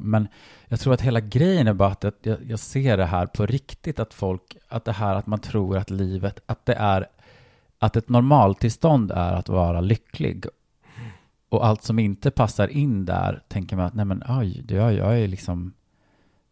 men 0.00 0.28
jag 0.68 0.80
tror 0.80 0.94
att 0.94 1.00
hela 1.00 1.20
grejen 1.20 1.68
är 1.68 1.72
bara 1.72 1.88
att 1.88 2.04
jag, 2.22 2.38
jag 2.42 2.58
ser 2.58 2.96
det 2.96 3.04
här 3.04 3.26
på 3.26 3.46
riktigt, 3.46 4.00
att 4.00 4.14
folk, 4.14 4.56
att 4.68 4.84
det 4.84 4.92
här 4.92 5.14
att 5.14 5.26
man 5.26 5.38
tror 5.38 5.76
att 5.76 5.90
livet, 5.90 6.40
att 6.46 6.66
det 6.66 6.74
är, 6.74 7.06
att 7.78 7.96
ett 7.96 8.08
normaltillstånd 8.08 9.10
är 9.10 9.32
att 9.32 9.48
vara 9.48 9.80
lycklig. 9.80 10.46
Och 11.50 11.66
allt 11.66 11.82
som 11.82 11.98
inte 11.98 12.30
passar 12.30 12.68
in 12.68 13.04
där 13.04 13.42
tänker 13.48 13.76
man 13.76 13.86
att 13.86 13.94
nej 13.94 14.04
men 14.04 14.22
det- 14.64 14.74
jag, 14.74 14.94
jag 14.94 15.20
är 15.20 15.28
liksom 15.28 15.72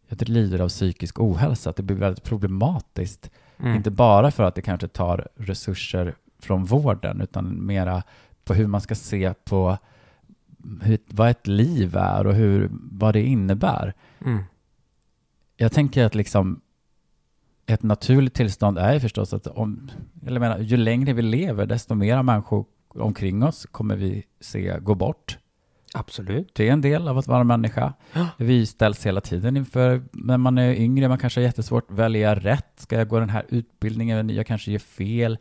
jag 0.07 0.29
lider 0.29 0.59
av 0.59 0.69
psykisk 0.69 1.19
ohälsa, 1.19 1.69
att 1.69 1.75
det 1.75 1.83
blir 1.83 1.95
väldigt 1.97 2.23
problematiskt 2.23 3.31
Mm. 3.61 3.75
Inte 3.75 3.91
bara 3.91 4.31
för 4.31 4.43
att 4.43 4.55
det 4.55 4.61
kanske 4.61 4.87
tar 4.87 5.27
resurser 5.35 6.15
från 6.39 6.65
vården, 6.65 7.21
utan 7.21 7.65
mera 7.65 8.03
på 8.43 8.53
hur 8.53 8.67
man 8.67 8.81
ska 8.81 8.95
se 8.95 9.33
på 9.33 9.77
hur, 10.81 10.97
vad 11.07 11.29
ett 11.29 11.47
liv 11.47 11.95
är 11.95 12.27
och 12.27 12.33
hur, 12.33 12.69
vad 12.71 13.13
det 13.15 13.21
innebär. 13.21 13.93
Mm. 14.25 14.43
Jag 15.57 15.71
tänker 15.71 16.05
att 16.05 16.15
liksom 16.15 16.61
ett 17.65 17.83
naturligt 17.83 18.33
tillstånd 18.33 18.77
är 18.77 18.99
förstås 18.99 19.33
att 19.33 19.47
om, 19.47 19.89
eller 20.25 20.39
menar, 20.39 20.59
ju 20.59 20.77
längre 20.77 21.13
vi 21.13 21.21
lever, 21.21 21.65
desto 21.65 21.95
mera 21.95 22.23
människor 22.23 22.65
omkring 22.95 23.43
oss 23.43 23.67
kommer 23.71 23.95
vi 23.95 24.23
se 24.39 24.79
gå 24.79 24.95
bort. 24.95 25.37
Absolut. 25.93 26.55
Det 26.55 26.69
är 26.69 26.73
en 26.73 26.81
del 26.81 27.07
av 27.07 27.17
att 27.17 27.27
vara 27.27 27.43
människa. 27.43 27.93
Vi 28.37 28.65
ställs 28.65 29.05
hela 29.05 29.21
tiden 29.21 29.57
inför, 29.57 30.03
när 30.11 30.37
man 30.37 30.57
är 30.57 30.73
yngre, 30.73 31.07
man 31.07 31.17
kanske 31.17 31.39
har 31.39 31.45
jättesvårt 31.45 31.91
att 31.91 31.97
välja 31.97 32.35
rätt. 32.35 32.73
Ska 32.75 32.97
jag 32.97 33.07
gå 33.07 33.19
den 33.19 33.29
här 33.29 33.45
utbildningen? 33.49 34.29
Jag 34.29 34.47
kanske 34.47 34.71
gör 34.71 34.79
fel. 34.79 35.37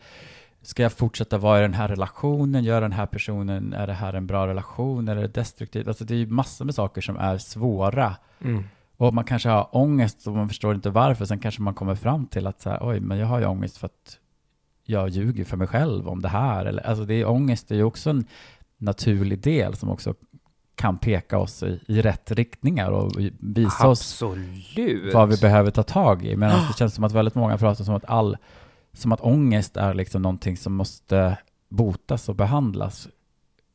Ska 0.63 0.83
jag 0.83 0.93
fortsätta 0.93 1.39
vara 1.39 1.59
i 1.59 1.63
den 1.63 1.75
här 1.75 1.89
relationen? 1.89 2.65
Gör 2.65 2.81
den 2.81 2.93
här 2.93 3.07
personen, 3.07 3.73
är 3.73 3.87
det 3.87 3.93
här 3.93 4.13
en 4.13 4.27
bra 4.27 4.47
relation? 4.47 5.09
Eller 5.09 5.23
är 5.23 5.29
det 5.29 5.35
destruktivt? 5.35 5.89
Alltså 5.89 6.05
det 6.05 6.15
är 6.15 6.19
ju 6.19 6.27
massor 6.27 6.65
med 6.65 6.75
saker 6.75 7.01
som 7.01 7.17
är 7.17 7.39
svåra. 7.39 8.17
Mm. 8.41 8.65
Och 8.97 9.15
man 9.15 9.25
kanske 9.25 9.49
har 9.49 9.77
ångest 9.77 10.27
och 10.27 10.33
man 10.33 10.49
förstår 10.49 10.75
inte 10.75 10.91
varför. 10.91 11.25
Sen 11.25 11.39
kanske 11.39 11.63
man 11.63 11.75
kommer 11.75 11.95
fram 11.95 12.27
till 12.27 12.47
att 12.47 12.61
så 12.61 12.71
här, 12.71 12.79
oj, 12.83 13.01
men 13.01 13.19
jag 13.19 13.27
har 13.27 13.39
ju 13.39 13.47
ångest 13.47 13.77
för 13.77 13.87
att 13.87 14.19
jag 14.91 15.09
ljuger 15.09 15.45
för 15.45 15.57
mig 15.57 15.67
själv 15.67 16.09
om 16.09 16.23
det 16.23 16.29
här. 16.29 16.67
Eller, 16.67 16.87
alltså 16.87 17.05
det 17.05 17.15
är 17.15 17.29
ångest, 17.29 17.71
är 17.71 17.75
ju 17.75 17.83
också 17.83 18.11
en 18.11 18.27
naturlig 18.79 19.39
del 19.39 19.75
som 19.75 19.91
också 19.91 20.15
kan 20.75 20.99
peka 20.99 21.39
oss 21.39 21.63
i, 21.63 21.81
i 21.87 22.03
rätt 22.03 22.31
riktningar 22.31 22.91
och 22.91 23.13
visa 23.41 23.89
oss 23.89 24.23
Absolut. 24.23 25.15
vad 25.15 25.29
vi 25.29 25.37
behöver 25.37 25.71
ta 25.71 25.83
tag 25.83 26.25
i. 26.25 26.37
Men 26.37 26.51
det 26.51 26.75
känns 26.79 26.95
som 26.95 27.05
att 27.05 27.13
väldigt 27.13 27.35
många 27.35 27.59
pratar 27.59 27.85
som 27.85 27.95
att 27.95 28.05
all, 28.05 28.37
som 28.93 29.13
att 29.13 29.21
ångest 29.21 29.77
är 29.77 29.95
liksom 29.95 30.23
någonting 30.23 30.57
som 30.57 30.75
måste 30.75 31.39
botas 31.69 32.29
och 32.29 32.35
behandlas. 32.35 33.09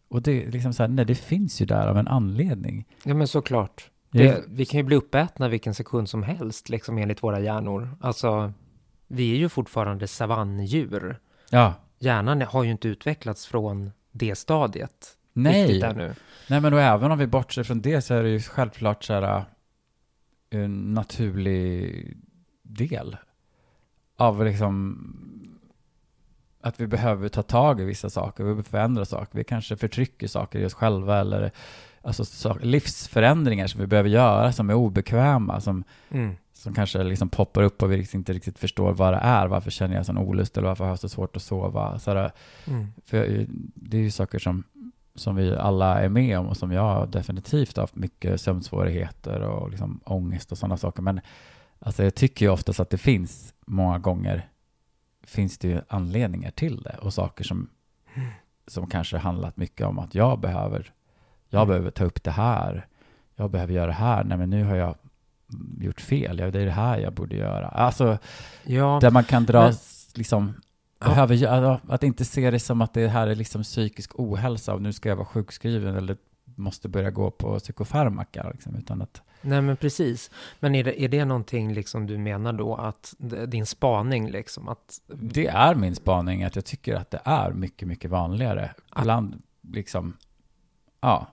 Och 0.09 0.21
det 0.21 0.43
är 0.43 0.51
liksom 0.51 0.73
så 0.73 0.83
här, 0.83 0.87
nej, 0.87 1.05
det 1.05 1.15
finns 1.15 1.61
ju 1.61 1.65
där 1.65 1.87
av 1.87 1.97
en 1.97 2.07
anledning. 2.07 2.85
Ja, 3.03 3.13
men 3.13 3.27
såklart. 3.27 3.89
Det, 4.11 4.43
vi 4.47 4.65
kan 4.65 4.77
ju 4.77 4.83
bli 4.83 4.95
uppätna 4.95 5.47
vilken 5.47 5.73
sekund 5.73 6.09
som 6.09 6.23
helst, 6.23 6.69
liksom 6.69 6.97
enligt 6.97 7.23
våra 7.23 7.39
hjärnor. 7.39 7.89
Alltså, 8.01 8.53
vi 9.13 9.33
är 9.33 9.37
ju 9.37 9.49
fortfarande 9.49 10.07
savanndjur. 10.07 11.19
Ja, 11.49 11.73
Hjärnan 11.99 12.41
har 12.41 12.63
ju 12.63 12.71
inte 12.71 12.87
utvecklats 12.87 13.45
från 13.45 13.91
det 14.11 14.35
stadiet. 14.35 15.17
nej. 15.33 16.13
Nej, 16.47 16.61
men 16.61 16.73
och 16.73 16.81
även 16.81 17.11
om 17.11 17.17
vi 17.17 17.27
bortser 17.27 17.63
från 17.63 17.81
det 17.81 18.01
så 18.01 18.13
är 18.13 18.23
det 18.23 18.29
ju 18.29 18.39
självklart 18.39 19.03
så 19.03 19.13
här 19.13 19.37
äh, 19.37 19.43
en 20.49 20.93
naturlig 20.93 22.17
del 22.61 23.17
av 24.17 24.45
liksom 24.45 24.99
att 26.61 26.79
vi 26.79 26.87
behöver 26.87 27.29
ta 27.29 27.41
tag 27.43 27.81
i 27.81 27.83
vissa 27.83 28.09
saker, 28.09 28.43
vi 28.43 28.47
behöver 28.47 28.63
förändra 28.63 29.05
saker. 29.05 29.37
Vi 29.37 29.43
kanske 29.43 29.77
förtrycker 29.77 30.27
saker 30.27 30.59
i 30.59 30.65
oss 30.65 30.73
själva 30.73 31.19
eller 31.19 31.51
alltså 32.01 32.25
så, 32.25 32.57
livsförändringar 32.61 33.67
som 33.67 33.81
vi 33.81 33.87
behöver 33.87 34.09
göra 34.09 34.51
som 34.51 34.69
är 34.69 34.73
obekväma, 34.73 35.61
som, 35.61 35.83
Mm. 36.09 36.35
Som 36.63 36.73
kanske 36.73 37.03
liksom 37.03 37.29
poppar 37.29 37.61
upp 37.63 37.83
och 37.83 37.91
vi 37.91 38.07
inte 38.13 38.33
riktigt 38.33 38.59
förstår 38.59 38.93
vad 38.93 39.13
det 39.13 39.17
är. 39.19 39.47
Varför 39.47 39.71
känner 39.71 39.95
jag 39.95 40.05
sån 40.05 40.17
olust 40.17 40.57
eller 40.57 40.67
varför 40.67 40.83
har 40.83 40.91
jag 40.91 40.99
så 40.99 41.09
svårt 41.09 41.35
att 41.35 41.41
sova? 41.41 41.99
Så 41.99 42.13
här, 42.13 42.31
Mm. 42.67 42.87
för 43.05 43.45
det 43.75 43.97
är 43.97 44.01
ju 44.01 44.11
saker 44.11 44.39
som, 44.39 44.63
som 45.15 45.35
vi 45.35 45.55
alla 45.55 46.01
är 46.01 46.09
med 46.09 46.39
om 46.39 46.47
och 46.47 46.57
som 46.57 46.71
jag 46.71 47.09
definitivt 47.11 47.75
har 47.77 47.83
haft 47.83 47.95
mycket 47.95 48.41
sömnsvårigheter 48.41 49.39
och 49.41 49.69
liksom 49.69 49.99
ångest 50.05 50.51
och 50.51 50.57
sådana 50.57 50.77
saker. 50.77 51.01
Men 51.01 51.21
alltså 51.79 52.03
jag 52.03 52.15
tycker 52.15 52.45
ju 52.45 52.51
oftast 52.51 52.79
att 52.79 52.89
det 52.89 52.97
finns 52.97 53.53
många 53.65 53.99
gånger 53.99 54.49
finns 55.23 55.57
det 55.57 55.67
ju 55.67 55.81
anledningar 55.87 56.51
till 56.51 56.81
det 56.81 56.97
och 57.01 57.13
saker 57.13 57.43
som, 57.43 57.69
som 58.67 58.87
kanske 58.89 59.17
handlat 59.17 59.57
mycket 59.57 59.87
om 59.87 59.99
att 59.99 60.15
jag 60.15 60.39
behöver, 60.39 60.93
jag 61.49 61.59
Mm. 61.61 61.67
behöver 61.67 61.91
ta 61.91 62.03
upp 62.03 62.23
det 62.23 62.31
här. 62.31 62.87
Jag 63.35 63.51
behöver 63.51 63.73
göra 63.73 63.87
det 63.87 63.93
här. 63.93 64.23
Nej, 64.23 64.37
men 64.37 64.49
nu 64.49 64.63
har 64.63 64.75
jag 64.75 64.95
gjort 65.79 66.01
fel. 66.01 66.39
Ja, 66.39 66.51
det 66.51 66.61
är 66.61 66.65
det 66.65 66.71
här 66.71 66.97
jag 66.97 67.13
borde 67.13 67.35
göra. 67.35 67.67
Alltså, 67.67 68.17
Ja, 68.63 68.97
där 69.01 69.11
man 69.11 69.23
kan 69.23 69.45
dra, 69.45 69.61
men- 69.61 69.73
liksom, 70.15 70.53
Ja. 70.99 71.07
behöver, 71.07 71.79
att 71.89 72.03
inte 72.03 72.25
se 72.25 72.51
det 72.51 72.59
som 72.59 72.81
att 72.81 72.93
det 72.93 73.07
här 73.07 73.27
är 73.27 73.35
liksom 73.35 73.63
psykisk 73.63 74.11
ohälsa 74.19 74.73
och 74.73 74.81
nu 74.81 74.93
ska 74.93 75.09
jag 75.09 75.15
vara 75.15 75.25
sjukskriven 75.25 75.95
eller 75.95 76.17
måste 76.55 76.89
börja 76.89 77.11
gå 77.11 77.31
på 77.31 77.59
psykofarmaka, 77.59 78.49
liksom, 78.53 78.75
utan 78.75 79.01
att, 79.01 79.21
nej 79.41 79.61
men 79.61 79.77
precis. 79.77 80.31
Men 80.59 80.75
är 80.75 80.83
det, 80.83 81.01
är 81.03 81.09
det 81.09 81.25
någonting 81.25 81.73
liksom 81.73 82.07
du 82.07 82.17
menar 82.17 82.53
då 82.53 82.75
att 82.75 83.13
din 83.47 83.65
spaning 83.65 84.29
liksom 84.31 84.67
att 84.67 85.01
det 85.07 85.47
är 85.47 85.75
min 85.75 85.95
spaning 85.95 86.43
att 86.43 86.55
jag 86.55 86.65
tycker 86.65 86.95
att 86.95 87.11
det 87.11 87.21
är 87.25 87.51
mycket, 87.51 87.87
mycket 87.87 88.11
vanligare 88.11 88.71
bland, 89.01 89.41
liksom, 89.73 90.17
ja, 91.01 91.27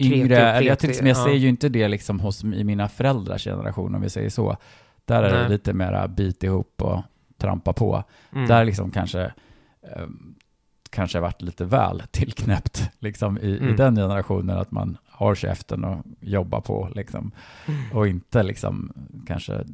yngre, 0.00 0.36
eller 0.38 0.68
jag, 0.68 0.78
tycker, 0.78 0.94
jag 1.06 1.08
ja. 1.16 1.24
ser 1.24 1.32
ju 1.34 1.48
inte 1.48 1.68
det 1.68 1.88
liksom 1.88 2.20
hos 2.20 2.44
i 2.44 2.64
mina 2.64 2.88
föräldrars 2.88 3.44
generation, 3.44 3.94
om 3.94 4.00
vi 4.00 4.10
säger 4.10 4.30
så. 4.30 4.56
Där 5.04 5.22
är 5.22 5.32
det 5.32 5.40
Nej. 5.40 5.48
lite 5.48 5.72
mera 5.72 6.08
bit 6.08 6.42
ihop 6.44 6.82
och 6.82 7.02
trampa 7.36 7.72
på. 7.72 8.04
mm. 8.32 8.48
Där 8.48 8.64
liksom 8.64 8.90
kanske 8.90 9.22
eh, 9.82 10.06
kanske 10.90 11.20
varit 11.20 11.42
lite 11.42 11.64
väl 11.64 12.02
tillknäppt 12.10 12.90
liksom 12.98 13.38
i, 13.38 13.46
i 13.48 13.58
Mm. 13.58 13.76
den 13.76 13.96
generationen 13.96 14.58
att 14.58 14.70
man 14.70 14.98
har 15.10 15.34
käften 15.34 15.84
och 15.84 16.04
jobbar 16.20 16.60
på 16.60 16.88
liksom 16.94 17.30
Mm. 17.66 17.80
och 17.96 18.08
inte 18.08 18.42
liksom 18.42 18.92
kanske 19.26 19.64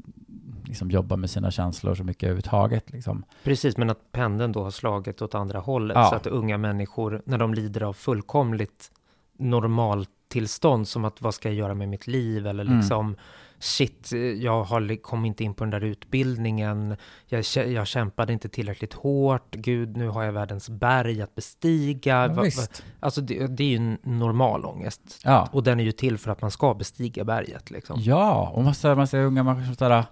liksom 0.65 0.91
jobba 0.91 1.17
med 1.17 1.31
sina 1.31 1.51
känslor 1.51 1.95
så 1.95 2.05
mycket 2.05 2.23
överhuvudtaget 2.23 2.91
liksom. 2.93 3.25
Precis, 3.45 3.77
men 3.77 3.91
att 3.91 4.13
pendeln 4.13 4.53
då 4.53 4.63
har 4.63 4.71
slagit 4.71 5.23
åt 5.23 5.35
andra 5.35 5.59
hållet 5.59 5.95
Ja. 5.95 6.09
så 6.11 6.15
att 6.17 6.27
unga 6.27 6.59
människor, 6.59 7.23
när 7.27 7.39
de 7.39 7.55
lider 7.55 7.83
av 7.83 7.93
fullkomligt 7.93 8.91
normaltillstånd, 9.39 10.89
som 10.89 11.05
att 11.05 11.23
vad 11.23 11.35
ska 11.35 11.49
jag 11.49 11.57
göra 11.57 11.75
med 11.75 11.89
mitt 11.89 12.07
liv 12.07 12.47
eller 12.47 12.65
Mm. 12.65 12.79
liksom 12.79 13.17
shit, 13.59 14.11
jag 14.37 14.65
har, 14.65 15.03
kom 15.03 15.25
inte 15.25 15.45
in 15.45 15.55
på 15.55 15.65
den 15.65 15.71
där 15.71 15.81
utbildningen, 15.85 16.97
jag, 17.27 17.45
jag 17.55 17.87
kämpade 17.87 18.33
inte 18.33 18.49
tillräckligt 18.49 18.95
hårt, 18.95 19.55
gud, 19.55 19.97
nu 19.97 20.09
har 20.09 20.23
jag 20.23 20.33
världens 20.33 20.69
berg 20.69 21.23
att 21.23 21.35
bestiga. 21.35 22.15
Ja, 22.23 22.29
Va- 22.29 22.35
va- 22.35 22.43
visst. 22.43 22.85
Alltså 23.01 23.21
det, 23.21 23.47
det 23.47 23.65
är 23.65 23.69
ju 23.69 23.77
en 23.77 23.99
normal 24.03 24.65
ångest. 24.65 25.21
Ja. 25.25 25.49
Och 25.53 25.63
den 25.63 25.81
är 25.81 25.85
ju 25.85 25.93
till 25.93 26.19
för 26.19 26.31
att 26.31 26.43
man 26.43 26.51
ska 26.51 26.75
bestiga 26.75 27.25
berget 27.25 27.71
liksom. 27.71 28.01
Ja, 28.01 28.49
och 28.55 28.65
man 28.65 28.75
säger 29.07 29.25
unga 29.25 29.43
människor 29.43 29.65
som 29.67 29.75
sådär, 29.75 30.05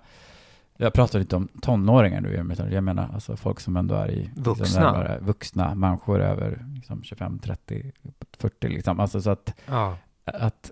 jag 0.83 0.93
pratar 0.93 1.21
inte 1.21 1.37
om 1.37 1.49
tonåringar 1.63 2.21
nu, 2.21 2.55
jag 2.71 2.85
menar 2.85 3.11
alltså 3.15 3.37
folk 3.37 3.61
som 3.61 3.77
ändå 3.77 3.95
är 3.95 4.11
i 4.11 4.17
liksom 4.17 4.43
Vuxna. 4.55 4.81
närmare 4.81 5.19
vuxna 5.21 5.75
människor 5.75 6.21
över 6.21 6.67
liksom 6.75 7.03
25, 7.03 7.39
30, 7.39 7.93
40 8.39 8.69
liksom. 8.69 9.01
Alltså 9.01 9.21
så 9.23 9.31
att 9.31 9.55
Ja. 9.67 9.97
att 10.25 10.71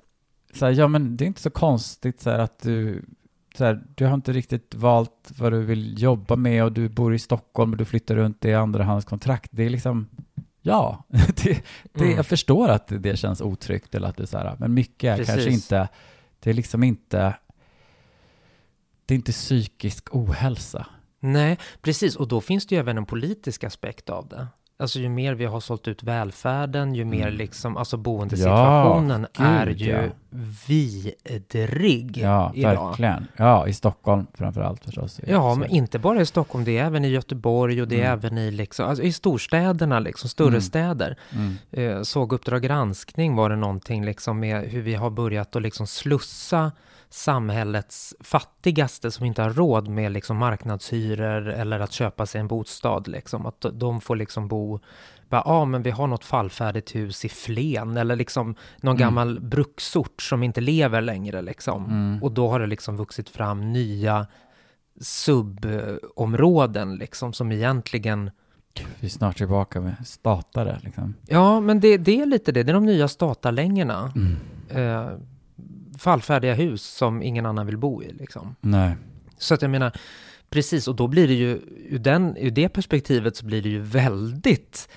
så 0.55 0.65
här, 0.67 0.73
ja 0.73 0.89
men 0.89 1.17
det 1.17 1.25
är 1.25 1.27
inte 1.27 1.41
så 1.41 1.51
konstigt 1.51 2.21
så 2.21 2.31
här, 2.31 2.39
att 2.39 2.59
du 2.63 3.05
så 3.55 3.65
här, 3.65 3.83
du 3.95 4.07
har 4.07 4.15
inte 4.15 4.33
riktigt 4.33 4.75
valt 4.75 5.33
vad 5.39 5.53
du 5.53 5.61
vill 5.65 6.03
jobba 6.03 6.37
med 6.37 6.65
och 6.65 6.73
du 6.73 6.89
bor 6.89 7.15
i 7.15 7.19
Stockholm 7.19 7.71
och 7.71 7.77
du 7.77 7.85
flyttar 7.85 8.15
runt 8.17 8.45
i 8.45 8.55
andrahandskontrakt. 8.55 9.51
Det 9.53 9.63
är 9.63 9.71
liksom, 9.71 10.09
ja, 10.63 11.05
det, 11.09 11.63
det, 11.93 12.05
Mm. 12.05 12.17
jag 12.17 12.27
förstår 12.27 12.69
att 12.69 12.93
det 12.99 13.17
känns 13.19 13.41
otryggt 13.41 13.95
eller 13.95 14.09
att 14.09 14.17
det 14.17 14.23
är 14.23 14.27
så 14.27 14.39
här, 14.39 14.57
men 14.59 14.75
mycket 14.75 15.13
är 15.13 15.17
Precis. 15.17 15.35
kanske 15.35 15.51
inte, 15.51 15.89
det 16.41 16.51
är 16.51 16.55
liksom 16.55 16.83
inte, 16.83 17.35
det 19.11 19.15
är 19.15 19.17
inte 19.17 19.33
psykisk 19.33 20.09
ohälsa. 20.15 20.87
Nej, 21.21 21.59
precis. 21.83 22.17
Och 22.17 22.29
då 22.29 22.41
finns 22.41 22.67
det 22.67 22.75
ju 22.75 22.79
även 22.81 22.99
en 22.99 23.07
politisk 23.07 23.65
aspekt 23.65 24.11
av 24.11 24.29
det. 24.29 24.47
Alltså 24.79 24.99
ju 24.99 25.09
mer 25.09 25.35
vi 25.35 25.45
har 25.45 25.61
sålt 25.61 25.89
ut 25.89 26.03
välfärden, 26.03 26.95
ju 26.95 27.05
mer 27.05 27.23
Mm. 27.27 27.35
liksom, 27.35 27.77
alltså 27.77 27.97
boendesituationen 27.97 29.27
Ja, 29.39 29.45
är 29.45 29.67
ju 29.67 29.91
ja. 29.91 30.03
vidrig 30.69 32.19
Ja, 32.19 32.53
idag. 32.55 32.87
verkligen. 32.89 33.27
Ja, 33.37 33.67
i 33.69 33.73
Stockholm 33.73 34.27
framför 34.35 34.61
allt 34.61 34.85
förstås. 34.85 35.21
Ja, 35.27 35.55
men 35.55 35.71
inte 35.71 35.99
bara 35.99 36.21
i 36.21 36.27
Stockholm, 36.27 36.65
det 36.65 36.79
är 36.79 36.85
även 36.85 37.05
i 37.05 37.09
Göteborg 37.09 37.83
och 37.83 37.89
det 37.89 37.97
är 38.01 38.05
Mm. 38.07 38.13
även 38.19 38.39
i, 38.39 38.51
liksom, 38.51 38.87
alltså 38.89 39.05
i 39.05 39.13
storstäderna, 39.13 39.99
liksom, 39.99 40.29
större 40.31 40.49
Mm. 40.49 40.61
städer. 40.61 41.17
Mm. 41.33 41.57
Eh, 41.71 42.03
såg 42.03 42.33
Uppdrag 42.33 42.63
granskning 42.63 43.37
var 43.37 43.51
det 43.51 43.57
någonting 43.57 44.05
liksom 44.05 44.41
med 44.41 44.65
hur 44.65 44.83
vi 44.83 44.95
har 44.95 45.11
börjat 45.11 45.57
att 45.57 45.63
liksom 45.63 45.87
slussa 45.87 46.73
samhällets 47.11 48.15
fattigaste 48.21 49.11
som 49.11 49.27
inte 49.27 49.43
har 49.43 49.51
råd 49.51 49.89
med 49.89 50.13
liksom 50.13 50.37
marknadshyror 50.37 51.49
eller 51.49 51.81
att 51.81 51.93
köpa 51.93 52.27
sig 52.27 52.41
en 52.41 52.49
bostad 52.49 53.09
liksom. 53.09 53.47
Att 53.47 53.65
de 53.73 54.01
får 54.01 54.17
liksom 54.17 54.49
bo, 54.49 54.81
ja 55.29 55.43
ah, 55.47 55.65
men 55.65 55.83
vi 55.83 55.91
har 55.91 56.07
något 56.07 56.25
fallfärdigt 56.25 56.95
hus 56.95 57.25
i 57.25 57.29
Flen 57.29 57.97
eller 57.97 58.17
liksom 58.17 58.55
någon 58.81 58.97
Mm. 58.97 58.99
gammal 58.99 59.41
bruksort 59.41 60.23
som 60.23 60.43
inte 60.43 60.61
lever 60.61 61.01
längre 61.01 61.43
liksom. 61.43 61.85
Mm. 61.85 62.23
Och 62.23 62.33
då 62.33 62.49
har 62.49 62.61
det 62.61 62.67
liksom 62.67 62.97
vuxit 62.97 63.29
fram 63.29 63.73
nya 63.73 64.27
subområden 65.01 66.97
liksom 66.97 67.33
som 67.33 67.53
egentligen 67.53 68.31
Vi 69.01 69.07
är 69.07 69.11
snart 69.11 69.37
tillbaka 69.37 69.81
med 69.81 69.97
statare 70.05 70.81
liksom. 70.83 71.15
Ja, 71.27 71.61
men 71.61 71.81
det, 71.81 71.97
det 71.97 72.21
är 72.21 72.27
lite 72.27 72.53
det. 72.53 72.63
Det 72.63 72.73
är 72.73 72.75
de 72.75 72.87
nya 72.87 73.09
statarlängorna. 73.09 74.13
Mm. 74.17 74.37
Eh, 74.69 75.09
fallfärdiga 76.01 76.55
hus 76.55 76.83
som 76.83 77.23
ingen 77.23 77.47
annan 77.47 77.67
vill 77.67 77.79
bo 77.79 78.03
i. 78.03 78.13
Liksom. 78.13 78.57
Nej. 78.61 78.97
Så 79.39 79.55
att 79.55 79.63
jag 79.63 79.71
menar, 79.71 79.93
Precis, 80.51 80.89
och 80.89 80.97
då 80.97 81.09
blir 81.09 81.29
det 81.29 81.35
ju, 81.35 81.61
ur, 81.89 81.99
den, 81.99 82.37
ur 82.37 82.51
det 82.51 82.69
perspektivet 82.69 83.37
så 83.37 83.47
blir 83.47 83.63
det 83.63 83.69
ju 83.69 83.81
väldigt 83.81 84.89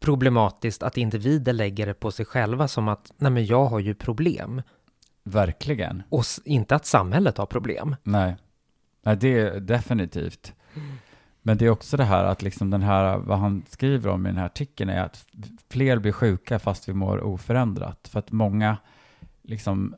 problematiskt 0.00 0.82
att 0.82 0.96
individer 0.96 1.52
lägger 1.52 1.86
det 1.86 1.94
på 1.94 2.10
sig 2.10 2.26
själva 2.26 2.68
som 2.68 2.88
att, 2.88 3.12
nej 3.16 3.30
men 3.30 3.46
jag 3.46 3.66
har 3.66 3.78
ju 3.78 3.94
problem. 3.94 4.62
Verkligen. 5.24 6.02
Och 6.08 6.24
inte 6.44 6.74
att 6.74 6.86
samhället 6.86 7.38
har 7.38 7.46
problem. 7.46 7.96
Nej. 8.02 8.36
Nej, 9.02 9.16
det 9.16 9.38
är 9.38 9.60
definitivt. 9.60 10.52
Men 11.42 11.58
det 11.58 11.66
är 11.66 11.70
också 11.70 11.96
det 11.96 12.04
här 12.04 12.24
att 12.24 12.42
liksom 12.42 12.70
den 12.70 12.82
här, 12.82 13.18
vad 13.18 13.38
han 13.38 13.64
skriver 13.68 14.10
om 14.10 14.26
i 14.26 14.28
den 14.28 14.38
här 14.38 14.46
artikeln 14.46 14.90
är 14.90 15.02
att 15.02 15.26
fler 15.70 15.98
blir 15.98 16.12
sjuka 16.12 16.58
fast 16.58 16.88
vi 16.88 16.92
mår 16.92 17.20
oförändrat. 17.20 18.08
För 18.08 18.18
att 18.18 18.32
många 18.32 18.76
liksom 19.42 19.94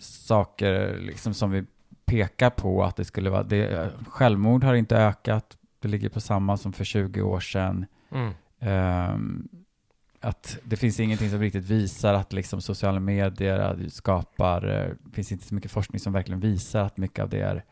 saker 0.00 0.98
liksom 0.98 1.34
som 1.34 1.50
vi 1.50 1.64
pekar 2.04 2.50
på 2.50 2.84
att 2.84 2.96
det 2.96 3.04
skulle 3.04 3.30
vara, 3.30 3.42
det, 3.42 3.92
självmord 4.08 4.64
har 4.64 4.74
inte 4.74 4.96
ökat, 4.96 5.56
det 5.80 5.88
ligger 5.88 6.08
på 6.08 6.20
samma 6.20 6.56
som 6.56 6.72
för 6.72 6.84
20 6.84 7.22
år 7.22 7.40
sedan. 7.40 7.86
Mm. 8.10 8.32
Ehm, 8.60 9.48
att 10.20 10.58
det 10.64 10.76
finns 10.76 11.00
ingenting 11.00 11.30
som 11.30 11.40
riktigt 11.40 11.64
visar 11.64 12.14
att 12.14 12.32
liksom 12.32 12.60
sociala 12.60 13.00
medier 13.00 13.88
skapar, 13.88 14.68
eh, 14.68 14.94
det 15.04 15.14
finns 15.14 15.32
inte 15.32 15.44
så 15.44 15.54
mycket 15.54 15.70
forskning 15.70 16.00
som 16.00 16.12
verkligen 16.12 16.40
visar 16.40 16.84
att 16.84 16.96
mycket 16.96 17.22
av 17.22 17.28
det 17.28 17.40
är, 17.40 17.64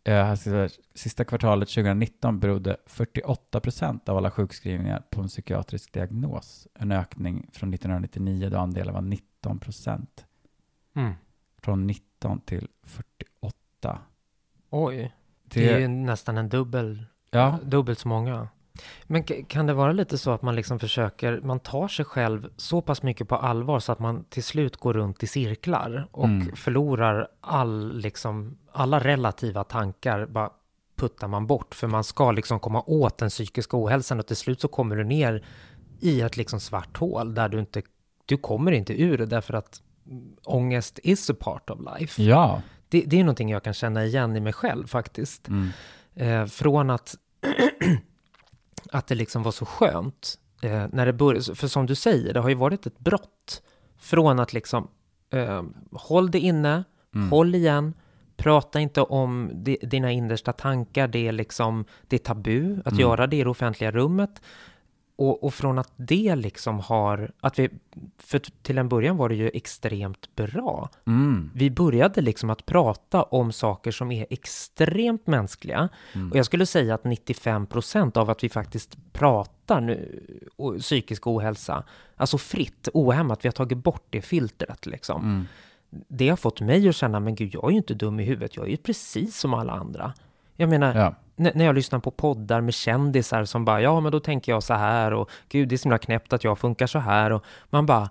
sista 0.94 1.26
kvartalet 1.26 1.70
2019 1.70 2.40
berodde 2.40 2.78
48 2.86 3.60
procent 3.60 4.10
av 4.10 4.18
alla 4.18 4.32
sjukskrivningar 4.32 5.04
på 5.10 5.22
en 5.22 5.28
psykiatrisk 5.28 5.94
diagnos, 5.94 6.68
en 6.74 6.92
ökning 6.92 7.50
från 7.54 7.74
1999 7.74 8.50
då 8.50 8.58
andelen 8.58 8.94
var 8.94 9.02
19 9.02 9.60
procent, 9.60 10.26
Mm. 10.96 11.14
från 11.62 11.88
19 11.88 12.40
till 12.42 12.68
48. 12.84 14.00
Oj, 14.70 15.14
det 15.44 15.70
är 15.70 15.80
ju 15.80 15.88
nästan 15.88 16.38
en 16.38 16.50
dubbel, 16.50 17.06
ja, 17.32 17.60
dubbelt 17.64 18.00
så 18.00 18.08
många. 18.08 18.48
Men 19.04 19.24
kan 19.24 19.66
det 19.66 19.74
vara 19.74 19.92
lite 19.92 20.18
så 20.18 20.32
att 20.32 20.42
man 20.42 20.56
liksom 20.56 20.80
försöker, 20.80 21.42
man 21.42 21.60
tar 21.60 21.88
sig 21.88 22.06
själv 22.06 22.50
så 22.58 22.82
pass 22.82 23.04
mycket 23.04 23.28
på 23.28 23.36
allvar 23.36 23.80
så 23.80 23.92
att 23.92 24.00
man 24.00 24.24
till 24.30 24.44
slut 24.44 24.78
går 24.78 24.94
runt 24.94 25.24
i 25.24 25.28
cirklar 25.28 26.08
och 26.12 26.26
Mm. 26.26 26.56
förlorar 26.56 27.28
all, 27.42 27.98
liksom, 27.98 28.58
alla 28.72 29.00
relativa 29.00 29.64
tankar 29.64 30.26
bara 30.26 30.50
puttar 30.98 31.28
man 31.28 31.48
bort 31.48 31.76
för 31.76 31.88
man 31.88 32.04
ska 32.04 32.32
liksom 32.32 32.60
komma 32.60 32.84
åt 32.88 33.18
den 33.18 33.30
psykiska 33.30 33.78
ohälsan 33.84 34.20
och 34.20 34.28
till 34.28 34.36
slut 34.36 34.62
så 34.62 34.68
kommer 34.68 34.96
du 34.96 35.04
ner 35.04 35.46
i 36.00 36.22
ett 36.22 36.38
liksom 36.38 36.60
svart 36.60 36.98
hål 36.98 37.34
där 37.34 37.50
du 37.50 37.60
inte, 37.60 37.82
du 38.26 38.38
kommer 38.38 38.72
inte 38.72 39.02
ur 39.02 39.18
det 39.18 39.26
därför 39.26 39.54
att 39.54 39.82
ångest 40.44 41.00
is 41.04 41.30
a 41.30 41.34
part 41.40 41.70
of 41.70 41.80
life. 42.00 42.24
ja. 42.24 42.62
Det, 42.90 43.02
det 43.08 43.20
är 43.20 43.24
någonting 43.24 43.50
jag 43.50 43.64
kan 43.64 43.74
känna 43.74 44.06
igen 44.06 44.36
i 44.36 44.40
mig 44.40 44.54
själv 44.54 44.88
faktiskt. 44.88 45.48
Mm. 45.48 45.70
Eh, 46.16 46.46
från 46.46 46.90
att, 46.90 47.16
att 48.96 49.08
det 49.08 49.16
liksom 49.16 49.44
var 49.44 49.52
så 49.52 49.66
skönt 49.66 50.38
eh, 50.62 50.86
när 50.92 51.06
det 51.06 51.14
började, 51.14 51.56
för 51.56 51.68
som 51.68 51.86
du 51.86 51.96
säger, 51.96 52.34
det 52.34 52.40
har 52.40 52.50
ju 52.50 52.56
varit 52.56 52.86
ett 52.86 53.00
brott. 53.00 53.62
Från 54.00 54.40
att 54.40 54.54
liksom, 54.54 54.88
eh, 55.34 55.64
håll 55.92 56.32
det 56.32 56.40
inne, 56.40 56.84
Mm. 57.16 57.30
håll 57.30 57.56
igen, 57.56 57.94
prata 58.38 58.80
inte 58.80 59.02
om 59.02 59.50
di, 59.54 59.78
dina 59.82 60.12
innersta 60.12 60.54
tankar, 60.54 61.08
det 61.08 61.28
är 61.28 61.32
liksom, 61.32 61.86
det 62.08 62.16
är 62.16 62.20
tabu 62.20 62.80
att 62.86 62.92
Mm. 62.92 63.00
göra 63.00 63.28
det 63.28 63.36
i 63.38 63.44
det 63.44 63.50
offentliga 63.50 63.92
rummet. 63.92 64.42
Och, 65.18 65.44
och 65.44 65.54
från 65.54 65.80
att 65.80 65.92
det 65.96 66.36
liksom 66.36 66.80
har, 66.80 67.32
att 67.40 67.60
vi, 67.60 67.70
för 68.18 68.40
till 68.40 68.78
en 68.78 68.90
början 68.90 69.18
var 69.18 69.30
det 69.30 69.36
ju 69.36 69.50
extremt 69.54 70.36
bra. 70.36 70.90
Mm. 71.08 71.52
Vi 71.56 71.72
började 71.72 72.22
liksom 72.22 72.50
att 72.50 72.66
prata 72.66 73.24
om 73.24 73.52
saker 73.52 73.92
som 73.92 74.12
är 74.12 74.26
extremt 74.30 75.28
mänskliga. 75.28 75.90
Mm. 76.14 76.32
Och 76.32 76.38
jag 76.38 76.46
skulle 76.46 76.66
säga 76.66 76.96
att 76.96 77.04
95% 77.04 78.18
av 78.18 78.30
att 78.30 78.44
vi 78.44 78.50
faktiskt 78.50 78.98
pratar 79.14 79.82
nu, 79.82 80.22
och 80.56 80.80
psykisk 80.80 81.28
ohälsa, 81.28 81.84
alltså 82.16 82.38
fritt, 82.38 82.90
ohämmat, 82.94 83.46
vi 83.46 83.48
har 83.48 83.54
tagit 83.54 83.78
bort 83.78 84.06
det 84.10 84.22
filtret 84.22 84.86
liksom. 84.86 85.22
Mm. 85.22 85.46
Det 86.08 86.30
har 86.30 86.38
fått 86.38 86.62
mig 86.62 86.90
att 86.90 86.96
känna, 86.96 87.20
men 87.20 87.36
gud, 87.36 87.54
jag 87.54 87.64
är 87.64 87.72
ju 87.72 87.78
inte 87.78 87.94
dum 87.94 88.20
i 88.20 88.24
huvudet, 88.24 88.56
jag 88.56 88.66
är 88.66 88.70
ju 88.70 88.78
precis 88.78 89.40
som 89.40 89.54
alla 89.54 89.74
andra. 89.74 90.14
Jag 90.56 90.70
menar, 90.70 90.96
Ja. 90.96 91.16
När 91.36 91.66
jag 91.66 91.76
lyssnar 91.76 92.00
på 92.00 92.12
poddar 92.12 92.62
med 92.62 92.74
kändisar 92.74 93.46
som 93.46 93.66
bara, 93.66 93.82
ja 93.82 94.00
men 94.00 94.12
då 94.12 94.20
tänker 94.20 94.52
jag 94.52 94.64
så 94.64 94.74
här 94.74 95.14
och 95.14 95.30
gud 95.50 95.70
det 95.70 95.76
är 95.76 95.78
så 95.78 95.84
himla 95.84 95.98
knäppt 95.98 96.34
att 96.34 96.44
jag 96.44 96.60
funkar 96.60 96.88
så 96.88 97.00
här 97.00 97.32
och 97.32 97.44
man 97.70 97.86
bara, 97.86 98.10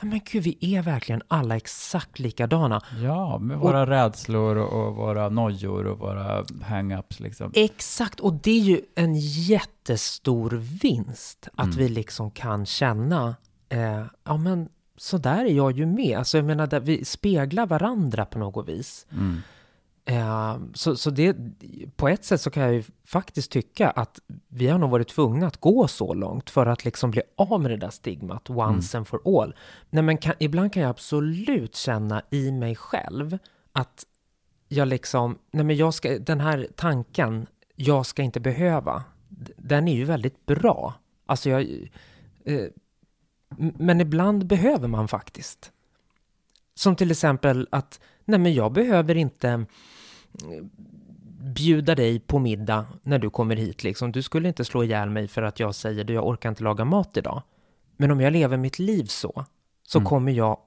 nej 0.00 0.10
men 0.10 0.20
gud 0.24 0.42
vi 0.42 0.58
är 0.60 0.82
verkligen 0.82 1.22
alla 1.28 1.56
exakt 1.56 2.18
likadana. 2.18 2.82
Ja, 3.02 3.38
med 3.38 3.58
våra 3.58 3.86
rädslor 3.86 4.56
och, 4.56 4.86
och 4.86 4.96
våra 4.96 5.28
nojor 5.28 5.86
och 5.86 5.98
våra 5.98 6.42
hang-ups 6.42 7.22
liksom. 7.22 7.52
Exakt, 7.54 8.20
och 8.20 8.32
det 8.32 8.50
är 8.50 8.60
ju 8.60 8.80
en 8.94 9.14
jättestor 9.18 10.50
vinst 10.82 11.48
att 11.56 11.74
vi 11.74 11.88
liksom 11.88 12.30
kan 12.30 12.66
känna, 12.66 13.36
eh, 13.68 14.04
ja 14.24 14.36
men 14.36 14.68
så 14.96 15.18
där 15.18 15.44
är 15.44 15.52
jag 15.52 15.72
ju 15.72 15.86
med. 15.86 16.18
Alltså 16.18 16.38
jag 16.38 16.44
menar, 16.44 16.80
vi 16.80 17.04
speglar 17.04 17.66
varandra 17.66 18.24
på 18.24 18.38
något 18.38 18.68
vis. 18.68 19.06
Mm. 19.12 19.42
Eh, 20.08 20.58
så, 20.74 20.96
så 20.96 21.10
det, 21.10 21.36
på 21.96 22.08
ett 22.08 22.24
sätt 22.24 22.40
så 22.40 22.50
kan 22.50 22.62
jag 22.62 22.74
ju 22.74 22.84
faktiskt 23.04 23.50
tycka 23.50 23.90
att 23.90 24.20
vi 24.48 24.66
har 24.68 24.78
nog 24.78 24.90
varit 24.90 25.08
tvungna 25.08 25.46
att 25.46 25.56
gå 25.56 25.88
så 25.88 26.14
långt 26.14 26.50
för 26.50 26.66
att 26.66 26.84
liksom 26.84 27.10
bli 27.10 27.22
av 27.36 27.60
med 27.60 27.70
det 27.70 27.76
där 27.76 27.90
stigmat 27.90 28.50
once 28.50 28.98
and 28.98 29.08
for 29.08 29.42
all. 29.42 29.54
Nej, 29.90 30.02
men 30.02 30.18
kan, 30.18 30.34
ibland 30.38 30.72
kan 30.72 30.82
jag 30.82 30.90
absolut 30.90 31.76
känna 31.76 32.22
i 32.30 32.52
mig 32.52 32.76
själv 32.76 33.38
att 33.72 34.04
jag 34.68 34.88
liksom, 34.88 35.38
nej 35.50 35.64
men 35.64 35.76
jag 35.76 35.94
ska, 35.94 36.18
den 36.18 36.40
här 36.40 36.68
tanken, 36.76 37.46
jag 37.74 38.06
ska 38.06 38.22
inte 38.22 38.40
behöva, 38.40 39.04
den 39.56 39.88
är 39.88 39.94
ju 39.94 40.04
väldigt 40.04 40.46
bra. 40.46 40.94
Alltså 41.26 41.50
jag, 41.50 41.62
eh, 42.44 42.66
men 43.58 44.00
ibland 44.00 44.46
behöver 44.46 44.88
man 44.88 45.08
faktiskt. 45.08 45.72
Som 46.74 46.96
till 46.96 47.10
exempel 47.10 47.68
att, 47.70 48.00
nej 48.24 48.38
men 48.38 48.54
jag 48.54 48.72
behöver 48.72 49.14
inte 49.14 49.66
bjuda 51.40 51.94
dig 51.94 52.18
på 52.20 52.38
middag 52.38 52.86
när 53.02 53.18
du 53.18 53.30
kommer 53.30 53.56
hit 53.56 53.84
liksom. 53.84 54.12
Du 54.12 54.22
skulle 54.22 54.48
inte 54.48 54.64
slå 54.64 54.84
ihjäl 54.84 55.10
mig 55.10 55.28
för 55.28 55.42
att 55.42 55.60
jag 55.60 55.74
säger 55.74 56.04
du, 56.04 56.12
jag 56.12 56.26
orkar 56.26 56.48
inte 56.48 56.62
laga 56.62 56.84
mat 56.84 57.16
idag. 57.16 57.42
Men 57.96 58.10
om 58.10 58.20
jag 58.20 58.32
lever 58.32 58.56
mitt 58.56 58.78
liv 58.78 59.04
så, 59.04 59.44
så 59.82 59.98
Mm. 59.98 60.06
kommer 60.08 60.32
jag 60.32 60.58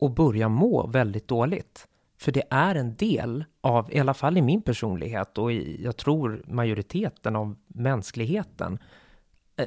att 0.00 0.14
börja 0.14 0.48
må 0.48 0.86
väldigt 0.86 1.28
dåligt. 1.28 1.88
För 2.20 2.32
det 2.32 2.42
är 2.50 2.74
en 2.74 2.94
del 2.96 3.44
av, 3.60 3.92
i 3.92 3.98
alla 3.98 4.14
fall 4.14 4.36
i 4.36 4.42
min 4.42 4.62
personlighet 4.62 5.38
och 5.38 5.52
i, 5.52 5.84
jag 5.84 5.96
tror 5.96 6.42
majoriteten 6.46 7.36
av 7.36 7.56
mänskligheten, 7.66 8.78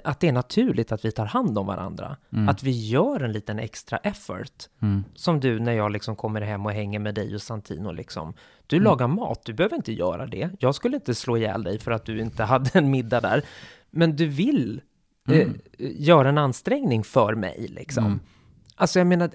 att 0.04 0.20
det 0.20 0.28
är 0.28 0.32
naturligt 0.32 0.92
att 0.92 1.06
vi 1.06 1.12
tar 1.12 1.26
hand 1.26 1.58
om 1.58 1.68
varandra. 1.68 2.18
Mm. 2.34 2.50
Att 2.50 2.64
vi 2.64 2.72
gör 2.88 3.20
en 3.24 3.32
liten 3.32 3.60
extra 3.60 3.98
effort. 3.98 4.64
Mm. 4.82 5.04
Som 5.16 5.40
du 5.40 5.60
när 5.60 5.72
jag 5.74 5.92
liksom 5.92 6.16
kommer 6.16 6.42
hem 6.42 6.66
och 6.66 6.72
hänger 6.72 7.00
med 7.00 7.16
dig 7.16 7.36
och 7.36 7.42
Santino 7.42 7.92
liksom. 7.92 8.34
Du 8.68 8.76
Mm. 8.76 8.84
lagar 8.84 9.08
mat, 9.08 9.46
du 9.46 9.54
behöver 9.54 9.76
inte 9.76 9.94
göra 9.94 10.26
det. 10.28 10.50
Jag 10.60 10.76
skulle 10.76 10.96
inte 10.96 11.16
slå 11.16 11.38
ihjäl 11.38 11.64
dig 11.64 11.80
för 11.80 11.92
att 11.92 12.06
du 12.06 12.20
inte 12.22 12.44
hade 12.54 12.70
en 12.80 12.92
middag 12.92 13.22
där. 13.22 13.44
Men 13.90 14.16
du 14.16 14.28
vill 14.28 14.82
eh, 15.30 15.34
Mm. 15.40 15.60
göra 15.80 16.30
en 16.30 16.38
ansträngning 16.38 17.04
för 17.04 17.36
mig 17.36 17.68
liksom. 17.70 18.06
Mm. 18.06 18.20
Alltså 18.76 19.00
jag 19.00 19.08
menar, 19.08 19.30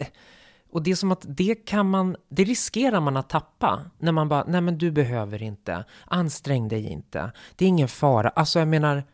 och 0.72 0.82
det 0.82 0.90
är 0.90 0.94
som 0.94 1.12
att 1.12 1.24
det 1.28 1.54
kan 1.54 1.90
man, 1.90 2.16
det 2.28 2.44
riskerar 2.44 3.00
man 3.00 3.16
att 3.16 3.28
tappa 3.28 3.80
när 3.98 4.12
man 4.12 4.28
bara, 4.28 4.44
nej 4.48 4.60
men 4.60 4.78
du 4.78 4.90
behöver 4.90 5.42
inte, 5.42 5.84
ansträng 6.06 6.68
dig 6.68 6.86
inte, 6.86 7.32
det 7.56 7.64
är 7.64 7.68
ingen 7.68 7.88
fara. 7.88 8.28
Alltså 8.28 8.58
jag 8.58 8.68
menar, 8.68 9.04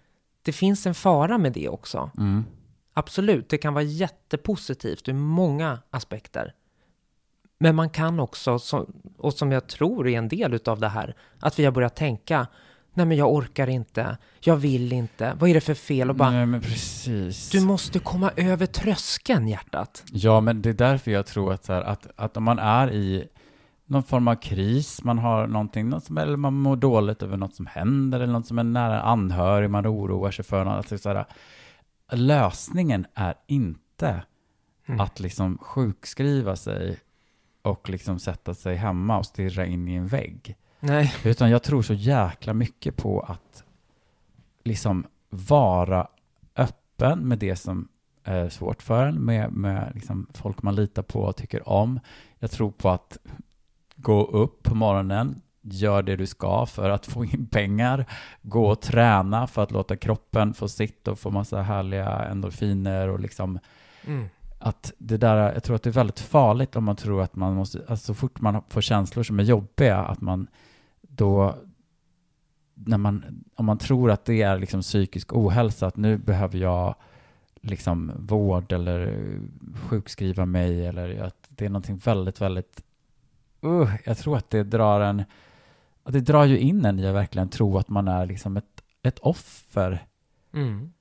det 0.42 0.52
finns 0.52 0.86
en 0.86 0.94
fara 0.94 1.38
med 1.38 1.52
det 1.52 1.68
också. 1.68 2.10
Mm. 2.18 2.44
Absolut, 2.94 3.48
det 3.48 3.58
kan 3.58 3.74
vara 3.74 3.84
jättepositivt 3.84 5.08
ur 5.08 5.12
många 5.12 5.78
aspekter. 5.90 6.54
Men 7.58 7.74
man 7.74 7.90
kan 7.90 8.20
också, 8.20 8.58
och 9.18 9.34
som 9.34 9.52
jag 9.52 9.66
tror 9.66 10.08
är 10.08 10.18
en 10.18 10.28
del 10.28 10.54
utav 10.54 10.80
det 10.80 10.88
här, 10.88 11.14
att 11.38 11.58
vi 11.58 11.64
har 11.64 11.72
börjat 11.72 11.96
tänka, 11.96 12.46
nej 12.94 13.06
men 13.06 13.16
jag 13.16 13.32
orkar 13.32 13.68
inte, 13.68 14.16
jag 14.40 14.56
vill 14.56 14.92
inte, 14.92 15.36
vad 15.40 15.50
är 15.50 15.54
det 15.54 15.60
för 15.60 15.74
fel? 15.74 16.10
Och 16.10 16.16
bara, 16.16 16.30
Nej, 16.30 16.46
men 16.46 16.60
precis. 16.60 17.50
du 17.50 17.60
måste 17.60 17.98
komma 17.98 18.30
över 18.36 18.66
tröskeln 18.66 19.48
hjärtat. 19.48 20.04
Ja, 20.12 20.40
men 20.40 20.62
det 20.62 20.68
är 20.68 20.74
därför 20.74 21.10
jag 21.10 21.26
tror 21.26 21.52
att, 21.52 21.64
så 21.64 21.72
här, 21.72 21.82
att, 21.82 22.06
att 22.16 22.36
om 22.36 22.44
man 22.44 22.58
är 22.58 22.92
i 22.92 23.28
någon 23.92 24.02
form 24.02 24.28
av 24.28 24.34
kris, 24.34 25.04
man 25.04 25.18
har 25.18 25.46
någonting, 25.46 25.88
något 25.88 26.04
som, 26.04 26.18
eller 26.18 26.36
man 26.36 26.54
mår 26.54 26.76
dåligt 26.76 27.22
över 27.22 27.36
något 27.36 27.54
som 27.54 27.66
händer, 27.66 28.20
eller 28.20 28.32
något 28.32 28.46
som 28.46 28.58
är 28.58 28.64
nära 28.64 29.02
anhörig, 29.02 29.70
man 29.70 29.86
oroar 29.86 30.30
sig 30.30 30.44
för 30.44 30.64
något. 30.64 30.74
Alltså, 30.74 30.98
så 30.98 31.08
här, 31.08 31.24
lösningen 32.12 33.06
är 33.14 33.34
inte 33.46 34.22
Mm. 34.86 35.00
att 35.00 35.20
liksom 35.20 35.58
sjukskriva 35.58 36.56
sig 36.56 36.98
och 37.62 37.90
liksom 37.90 38.18
sätta 38.18 38.54
sig 38.54 38.76
hemma 38.76 39.18
och 39.18 39.26
stirra 39.26 39.66
in 39.66 39.88
i 39.88 39.94
en 39.94 40.06
vägg. 40.06 40.56
Nej. 40.80 41.14
Utan 41.24 41.50
jag 41.50 41.62
tror 41.62 41.82
så 41.82 41.94
jäkla 41.94 42.54
mycket 42.54 42.96
på 42.96 43.20
att 43.20 43.64
liksom 44.64 45.06
vara 45.30 46.08
öppen 46.56 47.28
med 47.28 47.38
det 47.38 47.56
som 47.56 47.88
eh, 48.24 48.48
svårt 48.48 48.82
för 48.82 49.06
en 49.06 49.24
med, 49.24 49.52
med 49.52 49.92
liksom 49.94 50.26
folk 50.34 50.62
man 50.62 50.74
litar 50.74 51.02
på 51.02 51.20
och 51.20 51.36
tycker 51.36 51.68
om. 51.68 52.00
Jag 52.38 52.50
tror 52.50 52.70
på 52.70 52.90
att 52.90 53.18
gå 54.02 54.24
upp 54.24 54.62
på 54.62 54.74
morgonen, 54.74 55.40
gör 55.62 56.02
det 56.02 56.16
du 56.16 56.26
ska 56.26 56.66
för 56.66 56.90
att 56.90 57.06
få 57.06 57.24
in 57.24 57.46
pengar, 57.46 58.06
gå 58.42 58.66
och 58.66 58.80
träna 58.80 59.46
för 59.46 59.62
att 59.62 59.70
låta 59.70 59.96
kroppen 59.96 60.54
få 60.54 60.68
sitt 60.68 61.08
och 61.08 61.18
få 61.18 61.30
massa 61.30 61.62
härliga 61.62 62.08
endorfiner 62.08 63.08
och 63.08 63.20
liksom 63.20 63.58
Mm. 64.04 64.28
att 64.58 64.92
det 64.98 65.16
där, 65.16 65.52
jag 65.52 65.62
tror 65.62 65.76
att 65.76 65.82
det 65.82 65.90
är 65.90 65.92
väldigt 65.92 66.20
farligt 66.20 66.76
om 66.76 66.84
man 66.84 66.96
tror 66.96 67.22
att 67.22 67.36
man 67.36 67.54
måste, 67.54 67.78
alltså 67.88 68.06
så 68.06 68.14
fort 68.14 68.40
man 68.40 68.62
får 68.68 68.80
känslor 68.80 69.22
som 69.22 69.38
är 69.40 69.42
jobbiga, 69.42 69.98
att 69.98 70.20
man 70.20 70.46
då, 71.02 71.54
när 72.74 72.98
man, 72.98 73.44
om 73.54 73.66
man 73.66 73.78
tror 73.78 74.10
att 74.10 74.24
det 74.24 74.42
är 74.42 74.58
liksom 74.58 74.80
psykisk 74.80 75.32
ohälsa, 75.32 75.86
att 75.86 75.96
nu 75.96 76.18
behöver 76.18 76.58
jag 76.58 76.94
liksom 77.60 78.12
vård 78.18 78.72
eller 78.72 79.18
sjukskriva 79.88 80.46
mig 80.46 80.86
eller 80.86 81.22
att 81.22 81.46
det 81.48 81.64
är 81.64 81.68
någonting 81.68 81.96
väldigt, 81.96 82.40
väldigt, 82.40 82.82
uh, 83.64 83.94
jag 84.04 84.18
tror 84.18 84.36
att 84.36 84.50
det 84.50 84.62
drar 84.62 85.00
en, 85.00 85.24
det 86.04 86.20
drar 86.20 86.44
ju 86.44 86.58
in 86.58 86.84
en 86.84 86.98
i 86.98 87.06
att 87.06 87.14
verkligen 87.14 87.48
tro 87.48 87.78
att 87.78 87.88
man 87.88 88.08
är 88.08 88.26
liksom 88.26 88.56
ett, 88.56 88.82
ett 89.02 89.18
offer 89.18 90.06
Mm. 90.54 90.92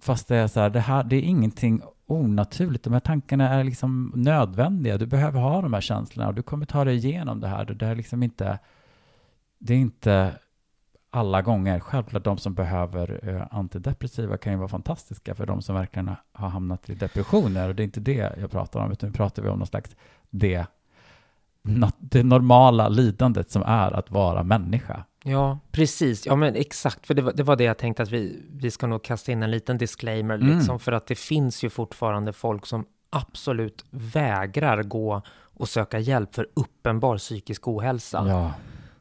Fast 0.00 0.28
det 0.28 0.36
är 0.36 0.46
så 0.46 0.60
här, 0.60 0.70
det 0.70 0.80
här, 0.80 1.04
det 1.04 1.16
är 1.16 1.22
ingenting 1.22 1.82
onaturligt. 2.06 2.84
De 2.84 2.92
här 2.92 3.00
tankarna 3.00 3.48
är 3.48 3.64
liksom 3.64 4.12
nödvändiga. 4.16 4.98
Du 4.98 5.06
behöver 5.06 5.40
ha 5.40 5.62
de 5.62 5.72
här 5.72 5.80
känslorna 5.80 6.28
och 6.28 6.34
du 6.34 6.42
kommer 6.42 6.66
ta 6.66 6.84
dig 6.84 6.96
igenom 6.96 7.40
det 7.40 7.48
här. 7.48 7.64
Det 7.64 7.86
är 7.86 7.94
liksom 7.94 8.22
inte, 8.22 8.58
det 9.58 9.74
är 9.74 9.78
inte 9.78 10.34
alla 11.10 11.42
gånger. 11.42 11.80
Självklart 11.80 12.24
de 12.24 12.38
som 12.38 12.54
behöver 12.54 13.28
eh, 13.28 13.46
antidepressiva 13.50 14.36
kan 14.36 14.52
ju 14.52 14.58
vara 14.58 14.68
fantastiska 14.68 15.34
för 15.34 15.46
de 15.46 15.62
som 15.62 15.74
verkligen 15.74 16.10
har 16.32 16.48
hamnat 16.48 16.90
i 16.90 16.94
depressioner. 16.94 17.68
Och 17.68 17.74
det 17.74 17.82
är 17.82 17.84
inte 17.84 18.00
det 18.00 18.32
jag 18.40 18.50
pratar 18.50 18.80
om, 18.80 18.92
utan 18.92 19.08
nu 19.08 19.12
pratar 19.12 19.42
vi 19.42 19.48
om 19.48 19.58
någon 19.58 19.66
slags 19.66 19.96
det, 20.30 20.66
det 21.98 22.22
normala 22.22 22.88
lidandet 22.88 23.50
som 23.50 23.62
är 23.62 23.92
att 23.92 24.10
vara 24.10 24.42
människa. 24.42 25.04
Ja, 25.24 25.58
precis. 25.72 26.26
Ja, 26.26 26.36
men 26.36 26.54
exakt. 26.56 27.06
För 27.06 27.14
det 27.14 27.22
var 27.22 27.32
det, 27.32 27.42
var 27.42 27.56
det 27.56 27.64
jag 27.64 27.78
tänkte 27.78 28.02
att 28.02 28.10
vi, 28.10 28.42
vi 28.50 28.70
ska 28.70 28.86
nog 28.86 29.02
kasta 29.04 29.32
in 29.32 29.42
en 29.42 29.50
liten 29.50 29.78
disclaimer, 29.78 30.34
Mm. 30.34 30.56
liksom, 30.56 30.78
för 30.80 30.92
att 30.92 31.06
det 31.06 31.14
finns 31.18 31.62
ju 31.64 31.70
fortfarande 31.70 32.32
folk 32.32 32.66
som 32.66 32.84
absolut 33.10 33.84
vägrar 33.90 34.82
gå 34.82 35.22
och 35.54 35.68
söka 35.68 35.98
hjälp 35.98 36.34
för 36.34 36.46
uppenbar 36.54 37.18
psykisk 37.18 37.68
ohälsa. 37.68 38.24
Ja. 38.28 38.52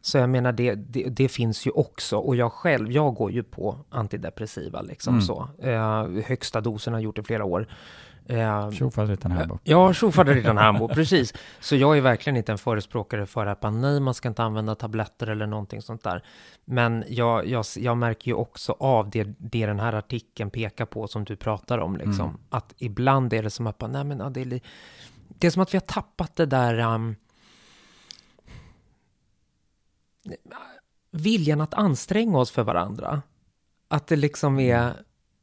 Så 0.01 0.17
jag 0.17 0.29
menar, 0.29 0.51
det, 0.51 0.75
det, 0.75 1.03
det 1.09 1.27
finns 1.29 1.67
ju 1.67 1.71
också. 1.71 2.17
Och 2.17 2.35
jag 2.35 2.51
själv, 2.51 2.91
jag 2.91 3.15
går 3.15 3.31
ju 3.31 3.43
på 3.43 3.77
antidepressiva, 3.89 4.81
liksom 4.81 5.13
Mm. 5.13 5.21
så. 5.25 5.47
Eh, 5.61 6.07
högsta 6.25 6.61
dosen 6.61 6.93
har 6.93 6.99
gjort 6.99 7.17
i 7.17 7.23
flera 7.23 7.43
år. 7.45 7.67
Eh, 8.29 8.71
Tjofaderittan 8.71 9.47
bak. 9.49 9.61
Ja, 9.63 9.93
tjofaderittan 9.93 10.57
Hambo, 10.57 10.87
precis. 10.87 11.33
Så 11.59 11.75
jag 11.75 11.97
är 11.97 12.01
verkligen 12.01 12.37
inte 12.37 12.51
en 12.51 12.57
förespråkare 12.57 13.25
för 13.25 13.45
att 13.45 13.59
bara, 13.59 13.71
nej, 13.71 13.99
man 13.99 14.13
ska 14.13 14.27
inte 14.27 14.43
använda 14.43 14.75
tabletter 14.75 15.27
eller 15.27 15.47
någonting 15.47 15.81
sånt 15.81 16.03
där. 16.03 16.23
Men 16.65 17.03
jag, 17.07 17.47
jag, 17.47 17.65
jag 17.77 17.97
märker 17.97 18.31
ju 18.31 18.33
också 18.35 18.75
av 18.79 19.09
det, 19.09 19.23
det 19.37 19.65
den 19.65 19.79
här 19.79 19.93
artikeln 19.93 20.49
pekar 20.49 20.85
på 20.85 21.07
som 21.07 21.23
du 21.23 21.35
pratar 21.35 21.77
om, 21.77 21.97
liksom. 21.97 22.29
Mm. 22.29 22.37
Att 22.49 22.73
ibland 22.77 23.33
är 23.33 23.43
det 23.43 23.49
som 23.49 23.67
att, 23.67 23.81
nej 23.81 24.03
men 24.03 24.19
ja, 24.19 24.29
det 24.29 24.41
är, 24.41 24.45
li- 24.45 24.61
det 25.27 25.47
är 25.47 25.51
som 25.51 25.61
att 25.61 25.73
vi 25.73 25.77
har 25.77 25.85
tappat 25.85 26.35
det 26.35 26.45
där 26.45 26.79
um, 26.79 27.15
viljan 31.11 31.61
att 31.61 31.73
anstränga 31.73 32.37
oss 32.37 32.51
för 32.51 32.63
varandra. 32.63 33.21
Att 33.87 34.07
det 34.07 34.15
liksom 34.15 34.59
är 34.59 34.93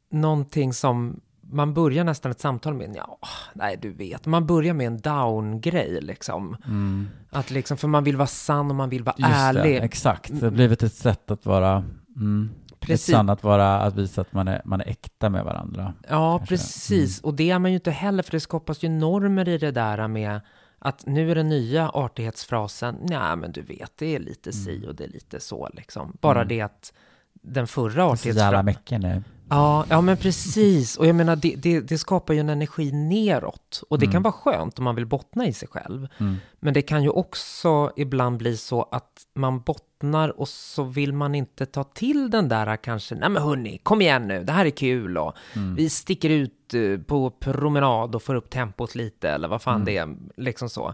någonting 0.09 0.73
som 0.73 1.19
man 1.51 1.73
börjar 1.73 2.03
nästan 2.03 2.31
ett 2.31 2.39
samtal 2.39 2.73
med, 2.73 2.93
ja, 2.95 3.19
nej 3.53 3.77
du 3.81 3.91
vet, 3.93 4.25
man 4.25 4.45
börjar 4.47 4.73
med 4.73 4.87
en 4.87 4.97
down-grej 4.97 6.01
liksom. 6.01 6.57
Mm. 6.65 7.07
Att 7.29 7.51
liksom, 7.51 7.77
för 7.77 7.87
man 7.87 8.03
vill 8.03 8.17
vara 8.17 8.27
sann 8.27 8.69
och 8.69 8.75
man 8.75 8.89
vill 8.89 9.03
vara 9.03 9.15
Just 9.17 9.29
ärlig. 9.31 9.63
det, 9.63 9.77
exakt. 9.85 10.29
Det 10.39 10.45
har 10.45 10.51
blivit 10.51 10.83
ett 10.83 10.93
sätt 10.93 11.31
att 11.31 11.45
vara, 11.45 11.85
mm, 12.15 12.49
ett 12.71 12.79
Precis. 12.79 13.05
sätt 13.15 13.29
att 13.29 13.43
vara, 13.43 13.79
att 13.81 13.95
visa 13.95 14.21
att 14.21 14.33
man 14.33 14.47
är, 14.47 14.61
man 14.65 14.81
är 14.81 14.87
äkta 14.89 15.29
med 15.29 15.43
varandra. 15.43 15.93
Ja, 16.09 16.37
kanske. 16.37 16.55
precis. 16.55 17.21
Och 17.21 17.33
det 17.33 17.51
är 17.51 17.59
man 17.59 17.71
ju 17.71 17.75
inte 17.75 17.91
heller, 17.91 18.23
för 18.23 18.31
det 18.31 18.39
skapas 18.39 18.83
ju 18.83 18.89
normer 18.89 19.49
i 19.49 19.57
det 19.57 19.71
där 19.71 20.07
med 20.07 20.39
att 20.79 21.05
nu 21.05 21.31
är 21.31 21.35
den 21.35 21.49
nya 21.49 21.89
artighetsfrasen, 21.89 22.95
nej 23.01 23.35
men 23.35 23.51
du 23.51 23.61
vet, 23.61 23.91
det 23.97 24.15
är 24.15 24.19
lite 24.19 24.53
si 24.53 24.85
och 24.87 24.95
det 24.95 25.03
är 25.03 25.07
lite 25.09 25.39
så 25.39 25.69
liksom. 25.73 26.17
Bara 26.21 26.39
Mm. 26.41 26.47
det 26.47 26.61
att 26.61 26.93
den 27.33 27.67
förra 27.67 27.91
Så 27.91 28.27
jävla 28.27 28.43
artighetsfrasen... 28.47 28.65
mycket 28.65 29.01
nu. 29.01 29.23
Ja, 29.49 29.85
ja, 29.89 30.01
men 30.01 30.17
precis. 30.17 30.97
Och 30.97 31.05
jag 31.07 31.15
menar, 31.15 31.35
det, 31.35 31.55
det, 31.57 31.79
det 31.81 31.97
skapar 31.97 32.33
ju 32.33 32.39
en 32.39 32.49
energi 32.49 32.91
neråt. 32.91 33.83
Och 33.89 33.99
det 33.99 34.05
Mm. 34.05 34.13
kan 34.13 34.21
vara 34.23 34.31
skönt 34.33 34.77
om 34.79 34.83
man 34.83 34.95
vill 34.95 35.05
bottna 35.05 35.47
i 35.47 35.53
sig 35.53 35.67
själv. 35.67 36.07
Mm. 36.17 36.35
Men 36.59 36.73
det 36.73 36.81
kan 36.81 37.03
ju 37.03 37.09
också 37.09 37.91
ibland 37.95 38.37
bli 38.37 38.57
så 38.57 38.83
att 38.91 39.11
man 39.35 39.59
bottnar 39.61 40.39
och 40.39 40.47
så 40.49 40.83
vill 40.83 41.13
man 41.13 41.35
inte 41.35 41.65
ta 41.65 41.83
till 41.83 42.29
den 42.31 42.49
där 42.49 42.75
kanske, 42.77 43.15
nej 43.15 43.29
men 43.29 43.43
hörni, 43.43 43.77
kom 43.83 44.01
igen 44.01 44.27
nu, 44.27 44.43
det 44.43 44.51
här 44.51 44.65
är 44.65 44.69
kul 44.69 45.17
och 45.17 45.33
Mm. 45.55 45.75
vi 45.75 45.89
sticker 45.89 46.29
ut 46.29 46.73
eh, 46.73 46.97
på 47.07 47.29
promenad 47.31 48.15
och 48.15 48.23
får 48.23 48.35
upp 48.35 48.49
tempot 48.49 48.95
lite 48.95 49.29
eller 49.29 49.47
vad 49.47 49.61
fan 49.61 49.75
Mm. 49.81 49.85
det 49.85 49.97
är, 49.97 50.15
liksom 50.43 50.69
så. 50.69 50.93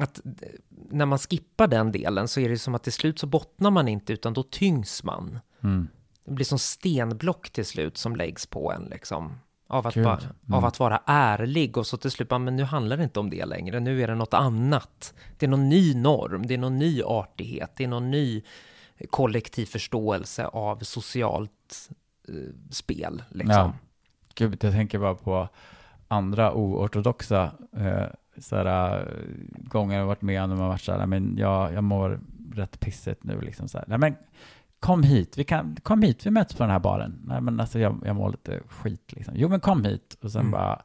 Att 0.00 0.18
eh, 0.26 0.32
när 0.90 1.06
man 1.06 1.18
skippar 1.18 1.66
den 1.66 1.92
delen 1.92 2.28
så 2.28 2.40
är 2.40 2.48
det 2.48 2.58
som 2.58 2.74
att 2.74 2.82
till 2.82 2.92
slut 2.92 3.18
så 3.18 3.26
bottnar 3.26 3.70
man 3.70 3.88
inte 3.88 4.12
utan 4.12 4.32
då 4.32 4.42
tyngs 4.42 5.04
man. 5.04 5.38
Mm. 5.62 5.88
Det 6.26 6.32
blir 6.32 6.44
som 6.44 6.58
stenblock 6.58 7.50
till 7.50 7.64
slut 7.66 7.96
som 7.98 8.16
läggs 8.16 8.46
på 8.46 8.72
en 8.72 8.82
liksom. 8.84 9.38
Av 9.68 9.86
att, 9.86 9.94
Gud. 9.94 10.04
bara, 10.04 10.18
Mm. 10.20 10.54
av 10.54 10.64
att 10.64 10.78
vara 10.78 11.02
ärlig 11.06 11.76
och 11.76 11.86
så 11.86 11.96
till 11.96 12.10
slut 12.10 12.28
bara, 12.28 12.38
men 12.38 12.56
nu 12.56 12.62
handlar 12.64 12.96
det 12.96 13.02
inte 13.04 13.20
om 13.20 13.30
det 13.30 13.44
längre, 13.44 13.80
nu 13.80 14.02
är 14.02 14.06
det 14.08 14.14
något 14.14 14.34
annat. 14.34 15.14
Det 15.38 15.46
är 15.46 15.50
någon 15.50 15.68
ny 15.68 15.94
norm, 15.94 16.46
det 16.46 16.54
är 16.54 16.58
någon 16.58 16.78
ny 16.78 17.02
artighet, 17.02 17.72
det 17.76 17.84
är 17.84 17.88
någon 17.88 18.10
ny 18.10 18.42
kollektiv 19.10 19.66
förståelse 19.66 20.46
av 20.46 20.78
socialt 20.78 21.90
eh, 22.28 22.34
spel. 22.70 23.22
Liksom. 23.30 23.54
Ja. 23.54 23.72
Gud, 24.34 24.64
jag 24.64 24.72
tänker 24.72 24.98
bara 24.98 25.14
på 25.14 25.48
andra 26.08 26.52
oortodoxa 26.52 27.50
eh, 27.76 28.06
såhär, 28.38 28.98
eh, 28.98 29.04
gånger 29.70 29.98
jag 29.98 30.06
varit 30.06 30.22
med 30.22 30.48
när 30.48 30.56
man 30.56 30.68
varit 30.68 30.80
såhär, 30.80 31.06
men 31.06 31.36
jag, 31.38 31.72
jag 31.72 31.84
mår 31.84 32.20
rätt 32.54 32.80
pissigt 32.80 33.24
nu 33.24 33.40
liksom 33.40 33.68
såhär. 33.68 33.84
Nej 33.88 33.98
men 33.98 34.14
kom 34.86 35.02
hit, 35.02 35.38
vi 35.38 35.44
kan, 35.44 35.76
kom 35.82 36.02
hit, 36.02 36.26
vi 36.26 36.30
möts 36.30 36.54
på 36.54 36.62
den 36.62 36.70
här 36.70 36.78
baren. 36.78 37.20
Nej 37.24 37.40
men 37.40 37.60
alltså 37.60 37.78
jag, 37.78 38.02
jag 38.04 38.16
mår 38.16 38.30
lite 38.30 38.60
skit 38.68 39.12
liksom. 39.12 39.34
Jo 39.36 39.48
men 39.48 39.60
kom 39.60 39.84
hit. 39.84 40.16
Och 40.22 40.30
sen 40.30 40.40
Mm. 40.40 40.52
bara 40.52 40.82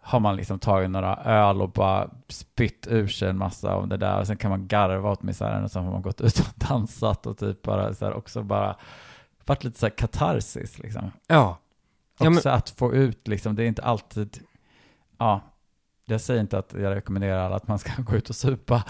har 0.00 0.20
man 0.20 0.36
liksom 0.36 0.58
tagit 0.58 0.90
några 0.90 1.16
öl 1.16 1.62
och 1.62 1.70
bara 1.70 2.10
spytt 2.28 2.86
ur 2.90 3.08
sig 3.08 3.28
en 3.28 3.38
massa 3.38 3.74
av 3.74 3.88
det 3.88 3.96
där. 3.96 4.20
Och 4.20 4.26
sen 4.26 4.36
kan 4.36 4.50
man 4.50 4.66
garva 4.68 5.10
åt 5.10 5.22
misären 5.22 5.64
och 5.64 5.70
sen 5.70 5.84
har 5.84 5.92
man 5.92 6.02
gått 6.02 6.20
ut 6.20 6.38
och 6.40 6.46
dansat 6.68 7.26
och 7.26 7.38
typ 7.38 7.62
bara 7.62 7.94
så 7.94 8.04
här 8.04 8.14
också 8.14 8.42
bara 8.42 8.76
varit 9.46 9.64
lite 9.64 9.78
så 9.78 9.86
här 9.86 9.90
katarsis 9.96 10.78
liksom. 10.78 11.10
Ja. 11.26 11.58
Ja, 12.18 12.24
men- 12.30 12.36
Också 12.36 12.48
att 12.48 12.70
få 12.70 12.94
ut 12.94 13.28
liksom, 13.28 13.54
det 13.54 13.62
är 13.64 13.68
inte 13.68 13.82
alltid, 13.82 14.38
ja, 15.18 15.40
jag 16.04 16.20
säger 16.20 16.40
inte 16.40 16.58
att 16.58 16.74
jag 16.78 16.94
rekommenderar 16.94 17.38
alla 17.46 17.56
att 17.56 17.68
man 17.68 17.78
ska 17.78 17.90
gå 18.02 18.16
ut 18.16 18.30
och 18.30 18.36
supa. 18.36 18.82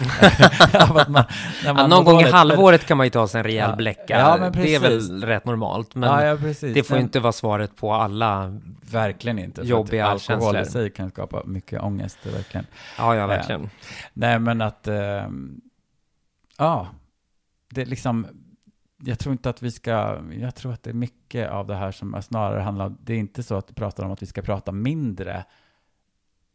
Man, 1.07 1.23
Ja, 1.65 1.87
någon 1.87 2.05
gång 2.05 2.21
i 2.21 2.31
halvåret 2.31 2.85
kan 2.85 2.97
man 2.97 3.05
ju 3.05 3.09
ta 3.09 3.27
sig 3.27 3.39
en 3.39 3.43
rejäl 3.43 3.69
Ja. 3.69 3.75
bläcka. 3.75 4.19
Ja, 4.19 4.49
det 4.49 4.75
är 4.75 4.79
väl 4.79 5.23
rätt 5.23 5.45
normalt, 5.45 5.95
men 5.95 6.37
det 6.73 6.83
får 6.87 6.97
ju 6.97 7.03
inte 7.03 7.19
vara 7.19 7.31
svaret 7.33 7.75
på 7.75 7.93
alla. 7.93 8.59
Verkligen 8.91 9.39
inte. 9.39 9.61
jobbiga 9.61 10.05
alkohol 10.07 10.41
känslor. 10.53 10.61
i 10.61 10.65
sig 10.65 10.89
kan 10.93 11.09
skapa 11.09 11.41
mycket 11.45 11.81
ångest, 11.81 12.25
verkligen. 12.25 12.65
Ja, 12.97 13.15
ja, 13.15 13.27
verkligen. 13.27 13.69
Nej, 14.13 14.39
men 14.39 14.61
att, 14.61 14.87
ehm, 14.87 15.61
ja, 16.57 16.87
det 17.69 17.81
är 17.81 17.85
liksom, 17.85 18.27
jag 19.03 19.19
tror 19.19 19.31
inte 19.31 19.49
att 19.49 19.61
vi 19.61 19.71
ska, 19.71 20.17
jag 20.39 20.55
tror 20.55 20.73
att 20.73 20.83
det 20.83 20.89
är 20.89 20.93
mycket 20.93 21.49
av 21.49 21.67
det 21.67 21.75
här 21.75 21.91
som 21.91 22.21
snarare 22.21 22.61
handlar 22.61 22.85
om, 22.85 22.97
det 23.01 23.13
är 23.13 23.17
inte 23.17 23.43
så 23.43 23.55
att 23.55 23.69
vi 23.69 23.73
pratar 23.73 24.03
om 24.05 24.11
att 24.11 24.21
vi 24.21 24.25
ska 24.25 24.41
prata 24.41 24.71
mindre 24.71 25.45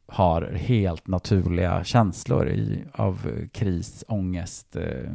har 0.06 0.42
helt 0.42 1.06
naturliga 1.06 1.84
känslor 1.84 2.48
i, 2.48 2.84
av 2.92 3.30
kris, 3.52 4.04
ångest, 4.08 4.76
eh, 4.76 5.10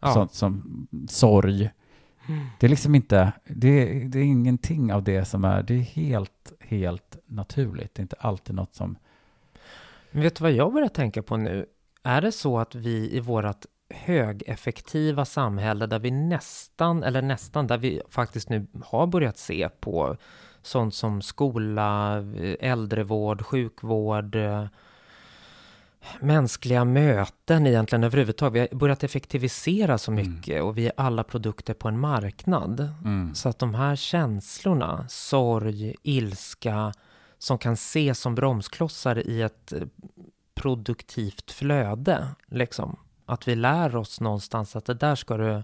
Ja. 0.00 0.12
sånt 0.14 0.32
som 0.32 0.86
sorg. 1.08 1.70
Mm. 2.28 2.46
Det 2.60 2.66
är 2.66 2.68
liksom 2.68 2.94
inte, 2.94 3.32
det, 3.44 4.04
det 4.08 4.18
är 4.18 4.24
ingenting 4.24 4.92
av 4.92 5.02
det 5.02 5.24
som 5.24 5.44
är, 5.44 5.62
det 5.62 5.74
är 5.74 5.78
helt, 5.78 6.52
helt 6.60 7.16
naturligt. 7.26 7.94
Det 7.94 8.00
är 8.00 8.02
inte 8.02 8.16
alltid 8.18 8.54
något 8.54 8.74
som, 8.74 8.96
Men 10.10 10.22
vet 10.22 10.36
du 10.36 10.42
vad 10.42 10.52
jag 10.52 10.72
börjar 10.72 10.88
tänka 10.88 11.22
på 11.22 11.36
nu? 11.36 11.66
Är 12.02 12.20
det 12.20 12.32
så 12.32 12.58
att 12.58 12.74
vi 12.74 13.16
i 13.16 13.20
vårt 13.20 13.66
högeffektiva 13.90 15.24
samhälle 15.24 15.86
där 15.86 15.98
vi 15.98 16.10
nästan, 16.10 17.02
eller 17.02 17.22
nästan, 17.22 17.66
där 17.66 17.78
vi 17.78 18.00
faktiskt 18.08 18.48
nu 18.48 18.66
har 18.84 19.06
börjat 19.06 19.38
se 19.38 19.68
på 19.80 20.16
sånt 20.62 20.94
som 20.94 21.22
skola, 21.22 22.18
eh, 22.18 22.70
äldrevård, 22.70 23.42
sjukvård, 23.42 24.34
eh, 24.36 24.66
mänskliga 26.20 26.84
möten 26.84 27.66
egentligen 27.66 28.04
överhuvudtaget. 28.04 28.54
Vi 28.54 28.68
har 28.72 28.78
börjat 28.78 29.04
effektivisera 29.04 29.98
så 29.98 30.10
mycket 30.10 30.54
mm. 30.54 30.66
och 30.66 30.78
vi 30.78 30.86
är 30.86 30.92
alla 30.96 31.24
produkter 31.24 31.74
på 31.74 31.88
en 31.88 31.98
marknad. 31.98 32.92
Mm. 33.04 33.34
Så 33.34 33.48
att 33.48 33.58
de 33.58 33.74
här 33.74 33.96
känslorna, 33.96 35.06
sorg, 35.08 35.94
ilska, 36.02 36.92
som 37.38 37.58
kan 37.58 37.72
ses 37.72 38.18
som 38.18 38.34
bromsklossar 38.34 39.28
i 39.28 39.42
ett 39.42 39.72
eh, 39.72 39.80
produktivt 40.54 41.50
flöde, 41.50 42.28
liksom. 42.46 42.96
Att 43.26 43.48
vi 43.48 43.54
lär 43.54 43.96
oss 43.96 44.20
någonstans 44.20 44.76
att 44.76 44.84
det 44.84 44.94
där 44.94 45.14
ska 45.14 45.36
du 45.36 45.62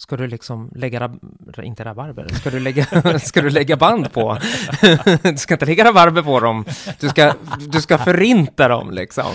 Ska 0.00 0.16
du 0.16 0.26
liksom 0.26 0.70
lägga, 0.74 1.00
rab 1.00 1.18
inte 1.62 1.84
rabarber, 1.84 2.28
ska 2.28 2.50
du 2.50 2.60
lägga, 2.60 2.84
ska 3.18 3.42
du 3.42 3.50
lägga 3.50 3.76
band 3.76 4.12
på? 4.12 4.38
du 5.22 5.36
ska 5.36 5.54
inte 5.54 5.66
lägga 5.66 5.84
rabarber 5.84 6.22
på 6.22 6.40
dem, 6.40 6.64
du 7.00 7.08
ska, 7.08 7.34
du 7.58 7.80
ska 7.80 7.98
förinta 7.98 8.68
dem 8.68 8.90
liksom. 8.90 9.32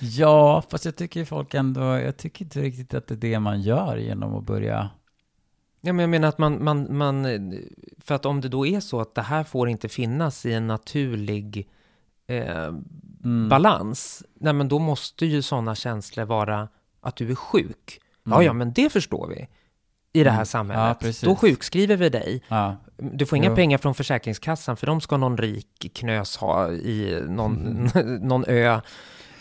Ja, 0.00 0.62
fast 0.70 0.84
jag 0.84 0.96
tycker 0.96 1.24
folk 1.24 1.54
ändå, 1.54 1.80
jag 1.80 2.16
tycker 2.16 2.44
inte 2.44 2.60
riktigt 2.60 2.94
att 2.94 3.06
det 3.06 3.14
är 3.14 3.16
det 3.16 3.38
man 3.38 3.60
gör 3.60 3.96
genom 3.96 4.34
att 4.34 4.44
börja 4.44 4.90
Ja, 5.80 5.92
men 5.92 5.98
jag 6.02 6.10
menar 6.10 6.28
att 6.28 6.38
man, 6.38 6.64
man, 6.64 6.96
man, 6.96 7.24
för 7.98 8.14
att 8.14 8.26
om 8.26 8.40
det 8.40 8.48
då 8.48 8.66
är 8.66 8.80
så 8.80 9.00
att 9.00 9.14
det 9.14 9.22
här 9.22 9.44
får 9.44 9.68
inte 9.68 9.88
finnas 9.88 10.46
i 10.46 10.52
en 10.52 10.66
naturlig 10.66 11.68
eh, 12.26 12.64
mm. 13.24 13.48
balans, 13.48 14.22
nej 14.34 14.52
men 14.52 14.68
då 14.68 14.78
måste 14.78 15.26
ju 15.26 15.42
sådana 15.42 15.74
känslor 15.74 16.24
vara 16.24 16.68
att 17.00 17.16
du 17.16 17.30
är 17.30 17.34
sjuk. 17.34 18.00
Mm. 18.26 18.38
Ja, 18.38 18.42
ja, 18.42 18.52
men 18.52 18.72
det 18.72 18.90
förstår 18.92 19.28
vi 19.28 19.48
i 20.12 20.24
det 20.24 20.30
här 20.30 20.36
mm. 20.36 20.46
samhället. 20.46 20.96
Ja, 21.00 21.12
då 21.22 21.36
sjukskriver 21.36 21.96
vi 21.96 22.08
dig. 22.08 22.42
Ja. 22.48 22.76
Du 22.96 23.26
får 23.26 23.38
inga 23.38 23.48
jo. 23.48 23.54
pengar 23.54 23.78
från 23.78 23.94
Försäkringskassan 23.94 24.76
för 24.76 24.86
de 24.86 25.00
ska 25.00 25.16
någon 25.16 25.36
rik 25.36 25.90
knös 25.94 26.36
ha 26.36 26.70
i 26.70 27.22
någon, 27.28 27.88
mm. 27.94 28.14
någon 28.28 28.44
ö 28.48 28.80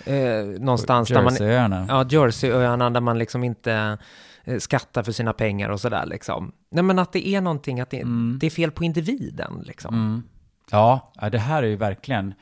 eh, 0.05 0.45
någonstans. 0.45 1.09
Jerseyöarna. 1.09 1.85
Ja, 1.89 2.05
Jerseyöarna 2.09 2.89
där 2.89 3.01
man 3.01 3.17
liksom 3.17 3.43
inte 3.43 3.97
eh, 4.43 4.57
skattar 4.57 5.03
för 5.03 5.11
sina 5.11 5.33
pengar 5.33 5.69
och 5.69 5.81
sådär 5.81 6.05
liksom. 6.05 6.51
Nej 6.69 6.83
men 6.83 6.99
att 6.99 7.13
det 7.13 7.27
är 7.27 7.41
någonting, 7.41 7.79
att 7.79 7.89
det, 7.89 8.01
mm. 8.01 8.37
det 8.39 8.45
är 8.45 8.51
fel 8.51 8.71
på 8.71 8.83
individen 8.83 9.63
liksom. 9.65 9.95
Mm. 9.95 10.23
Ja, 10.71 11.11
det 11.31 11.39
här 11.39 11.63
är 11.63 11.67
ju 11.67 11.75
verkligen, 11.75 12.33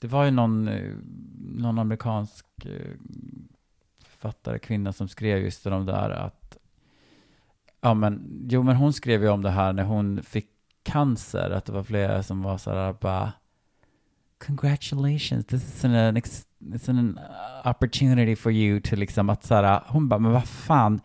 det 0.00 0.06
var 0.06 0.24
ju 0.24 0.30
någon, 0.30 0.68
eh, 0.68 0.92
någon 1.40 1.78
amerikansk 1.78 2.46
eh, 2.64 2.70
författare, 4.08 4.58
kvinna 4.58 4.92
som 4.92 5.08
skrev 5.08 5.38
just 5.38 5.66
om 5.66 5.86
det 5.86 5.92
där 5.92 6.10
att 6.10 6.41
Ja, 7.82 7.94
men 7.94 8.46
jo, 8.50 8.62
men 8.62 8.76
hon 8.76 8.92
skrev 8.92 9.22
ju 9.22 9.28
om 9.28 9.42
det 9.42 9.50
här 9.50 9.72
när 9.72 9.84
hon 9.84 10.22
fick 10.22 10.48
cancer, 10.82 11.50
att 11.50 11.64
det 11.64 11.72
var 11.72 11.82
flera 11.82 12.22
som 12.22 12.42
var 12.42 12.58
så 12.58 12.70
här 12.70 12.92
bara 12.92 13.32
Congratulations, 14.46 15.46
this 15.46 15.62
is 15.62 15.84
an, 15.84 15.94
an, 15.94 16.16
it's 16.16 16.90
an 16.90 17.18
opportunity 17.64 18.36
for 18.36 18.52
you 18.52 18.80
to 18.80 18.96
liksom 18.96 19.30
att 19.30 19.44
så 19.44 19.54
här, 19.54 19.82
hon 19.86 20.08
bara, 20.08 20.20
men 20.20 20.32
vad 20.32 20.44
fan, 20.48 21.00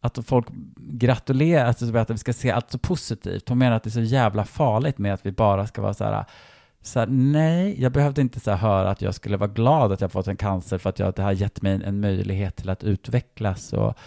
att 0.00 0.18
folk 0.26 0.46
gratulerar, 0.76 1.66
alltså 1.66 1.96
att 1.96 2.10
vi 2.10 2.18
ska 2.18 2.32
se 2.32 2.50
allt 2.50 2.70
så 2.70 2.78
positivt. 2.78 3.48
Hon 3.48 3.58
menar 3.58 3.76
att 3.76 3.82
det 3.82 3.88
är 3.88 3.90
så 3.90 4.00
jävla 4.00 4.44
farligt 4.44 4.98
med 4.98 5.14
att 5.14 5.26
vi 5.26 5.32
bara 5.32 5.66
ska 5.66 5.82
vara 5.82 5.94
så 5.94 6.04
här, 6.04 6.24
så 6.80 6.98
här, 6.98 7.06
nej, 7.06 7.82
jag 7.82 7.92
behövde 7.92 8.20
inte 8.20 8.40
så 8.40 8.50
här 8.50 8.58
höra 8.58 8.90
att 8.90 9.02
jag 9.02 9.14
skulle 9.14 9.36
vara 9.36 9.50
glad 9.50 9.92
att 9.92 10.00
jag 10.00 10.12
fått 10.12 10.28
en 10.28 10.36
cancer 10.36 10.78
för 10.78 10.90
att 10.90 10.98
jag, 10.98 11.14
det 11.14 11.22
har 11.22 11.32
gett 11.32 11.62
mig 11.62 11.80
en 11.84 12.00
möjlighet 12.00 12.56
till 12.56 12.70
att 12.70 12.84
utvecklas 12.84 13.72
och 13.72 13.98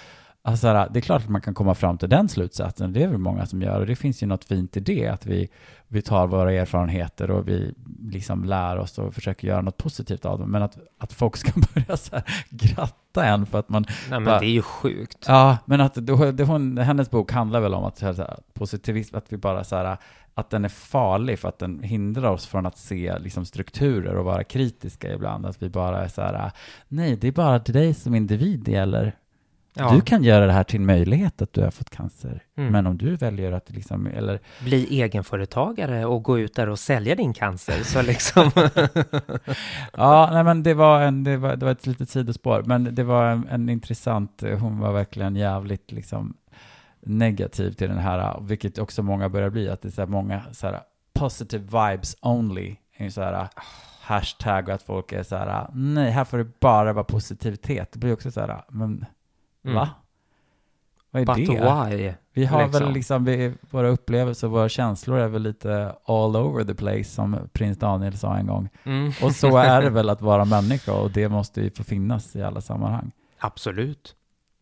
Alltså, 0.44 0.88
det 0.92 1.00
är 1.00 1.02
klart 1.02 1.24
att 1.24 1.30
man 1.30 1.42
kan 1.42 1.54
komma 1.54 1.76
fram 1.76 1.98
till 1.98 2.10
den 2.10 2.30
slutsatsen, 2.30 2.94
det 2.94 3.04
är 3.04 3.08
väl 3.08 3.18
många 3.18 3.46
som 3.46 3.62
gör, 3.62 3.80
och 3.80 3.86
det 3.86 3.96
finns 3.96 4.24
ju 4.24 4.28
något 4.28 4.44
fint 4.44 4.78
i 4.78 4.80
det, 4.80 5.08
att 5.08 5.26
vi, 5.26 5.50
vi 5.88 6.02
tar 6.02 6.28
våra 6.28 6.54
erfarenheter 6.54 7.32
och 7.32 7.48
vi 7.48 7.74
liksom 8.02 8.44
lär 8.44 8.78
oss 8.78 8.98
och 8.98 9.14
försöker 9.14 9.48
göra 9.48 9.62
något 9.62 9.78
positivt 9.78 10.26
av 10.26 10.40
dem. 10.40 10.52
Men 10.52 10.62
att, 10.62 10.78
att 10.98 11.14
folk 11.14 11.38
ska 11.38 11.52
börja 11.74 11.98
så 11.98 12.16
här 12.16 12.24
gratta 12.50 13.26
en 13.26 13.46
för 13.46 13.60
att 13.60 13.70
man... 13.70 13.86
Nej, 13.88 14.20
men 14.20 14.24
bara, 14.24 14.40
det 14.40 14.46
är 14.46 14.52
ju 14.52 14.62
sjukt. 14.62 15.26
Ja, 15.28 15.58
men 15.66 15.82
att 15.82 15.94
det, 15.94 16.32
det, 16.32 16.44
hon, 16.44 16.78
hennes 16.78 17.12
bok 17.12 17.32
handlar 17.32 17.60
väl 17.60 17.74
om 17.74 17.84
att 17.84 17.98
så 17.98 18.06
här, 18.06 18.40
positivism, 18.54 19.16
att 19.16 19.34
vi 19.34 19.38
bara 19.38 19.64
så 19.64 19.76
här, 19.76 19.98
att 20.34 20.50
den 20.50 20.66
är 20.66 20.70
farlig 20.70 21.40
för 21.40 21.50
att 21.50 21.60
den 21.60 21.84
hindrar 21.84 22.30
oss 22.30 22.48
från 22.48 22.66
att 22.66 22.78
se 22.78 23.20
liksom, 23.20 23.46
strukturer 23.46 24.16
och 24.16 24.26
vara 24.26 24.44
kritiska 24.44 25.14
ibland. 25.14 25.46
Att 25.46 25.62
vi 25.62 25.70
bara 25.70 26.04
är 26.04 26.08
så 26.08 26.22
här, 26.22 26.52
nej, 26.88 27.16
det 27.16 27.28
är 27.28 27.32
bara 27.32 27.60
till 27.60 27.74
dig 27.74 27.94
som 27.94 28.16
individ 28.16 28.60
det 28.60 28.72
gäller. 28.72 29.16
Ja. 29.74 29.92
Du 29.92 30.02
kan 30.02 30.24
göra 30.24 30.46
det 30.46 30.52
här 30.52 30.64
till 30.64 30.80
en 30.80 30.86
möjlighet 30.86 31.42
att 31.42 31.54
du 31.54 31.62
har 31.62 31.72
fått 31.72 31.90
cancer. 31.90 32.44
Mm. 32.58 32.72
Men 32.72 32.88
om 32.88 32.98
du 32.98 33.16
väljer 33.16 33.52
att 33.52 33.70
liksom, 33.70 34.08
eller... 34.08 34.40
Bli 34.64 35.02
egenföretagare 35.02 36.06
och 36.06 36.24
gå 36.24 36.40
ut 36.40 36.56
där 36.56 36.70
och 36.70 36.80
sälja 36.80 37.16
din 37.16 37.34
cancer, 37.34 37.84
så 37.84 38.02
liksom... 38.02 38.52
ja, 39.94 40.30
nej 40.34 40.44
men 40.44 40.64
det 40.64 40.74
var, 40.74 41.02
en, 41.02 41.24
det 41.24 41.38
var, 41.38 41.56
det 41.56 41.66
var 41.66 41.72
ett 41.72 41.88
litet 41.88 42.10
sidospår, 42.10 42.64
men 42.66 42.96
det 42.96 43.04
var 43.04 43.26
en, 43.26 43.48
en 43.50 43.70
intressant, 43.70 44.44
hon 44.60 44.80
var 44.80 44.94
verkligen 44.94 45.36
jävligt 45.36 45.92
liksom 45.92 46.38
negativ 47.06 47.72
till 47.72 47.90
den 47.90 47.98
här, 47.98 48.42
vilket 48.42 48.78
också 48.78 49.04
många 49.04 49.30
börjar 49.30 49.50
bli, 49.50 49.70
att 49.70 49.82
det 49.82 49.88
är 49.88 49.92
så 49.92 50.02
här 50.02 50.08
många 50.08 50.42
så 50.52 50.68
här 50.68 50.80
positive 51.14 51.64
vibes 51.64 52.16
only, 52.22 52.76
är 52.98 53.10
så 53.10 53.22
här 53.22 53.48
hashtag 54.02 54.68
och 54.68 54.74
att 54.74 54.84
folk 54.84 55.12
är 55.12 55.24
så 55.24 55.36
här, 55.36 55.68
nej, 55.74 56.12
här 56.12 56.24
får 56.24 56.38
det 56.38 56.60
bara 56.60 56.94
vara 56.94 57.04
positivitet. 57.04 57.92
Det 57.92 58.00
blir 58.00 58.14
också 58.14 58.32
så 58.32 58.40
här, 58.40 58.62
men 58.70 59.06
Mm. 59.66 59.76
Va? 59.76 59.90
Vad 61.12 61.22
är 61.22 61.26
But 61.26 61.36
det? 61.36 61.98
why? 61.98 62.14
Vi 62.34 62.46
har 62.46 62.64
liksom. 62.64 62.84
väl 62.84 62.94
liksom, 62.94 63.26
vi, 63.26 63.54
våra 63.70 63.88
upplevelser 63.88 64.48
och 64.48 64.54
våra 64.54 64.70
känslor 64.70 65.18
är 65.18 65.28
väl 65.28 65.42
lite 65.42 65.96
all 66.06 66.36
over 66.36 66.64
the 66.64 66.76
place 66.76 67.04
som 67.04 67.50
prins 67.54 67.78
Daniel 67.78 68.18
sa 68.18 68.38
en 68.38 68.48
gång. 68.48 68.70
Mm. 68.84 69.12
Och 69.24 69.36
så 69.36 69.58
är 69.58 69.82
det 69.82 69.90
väl 69.90 70.10
att 70.10 70.22
vara 70.22 70.46
människa 70.62 70.94
och 70.94 71.12
det 71.12 71.30
måste 71.30 71.62
ju 71.62 71.70
få 71.70 71.84
finnas 71.84 72.36
i 72.36 72.44
alla 72.44 72.62
sammanhang. 72.62 73.12
Absolut 73.40 74.16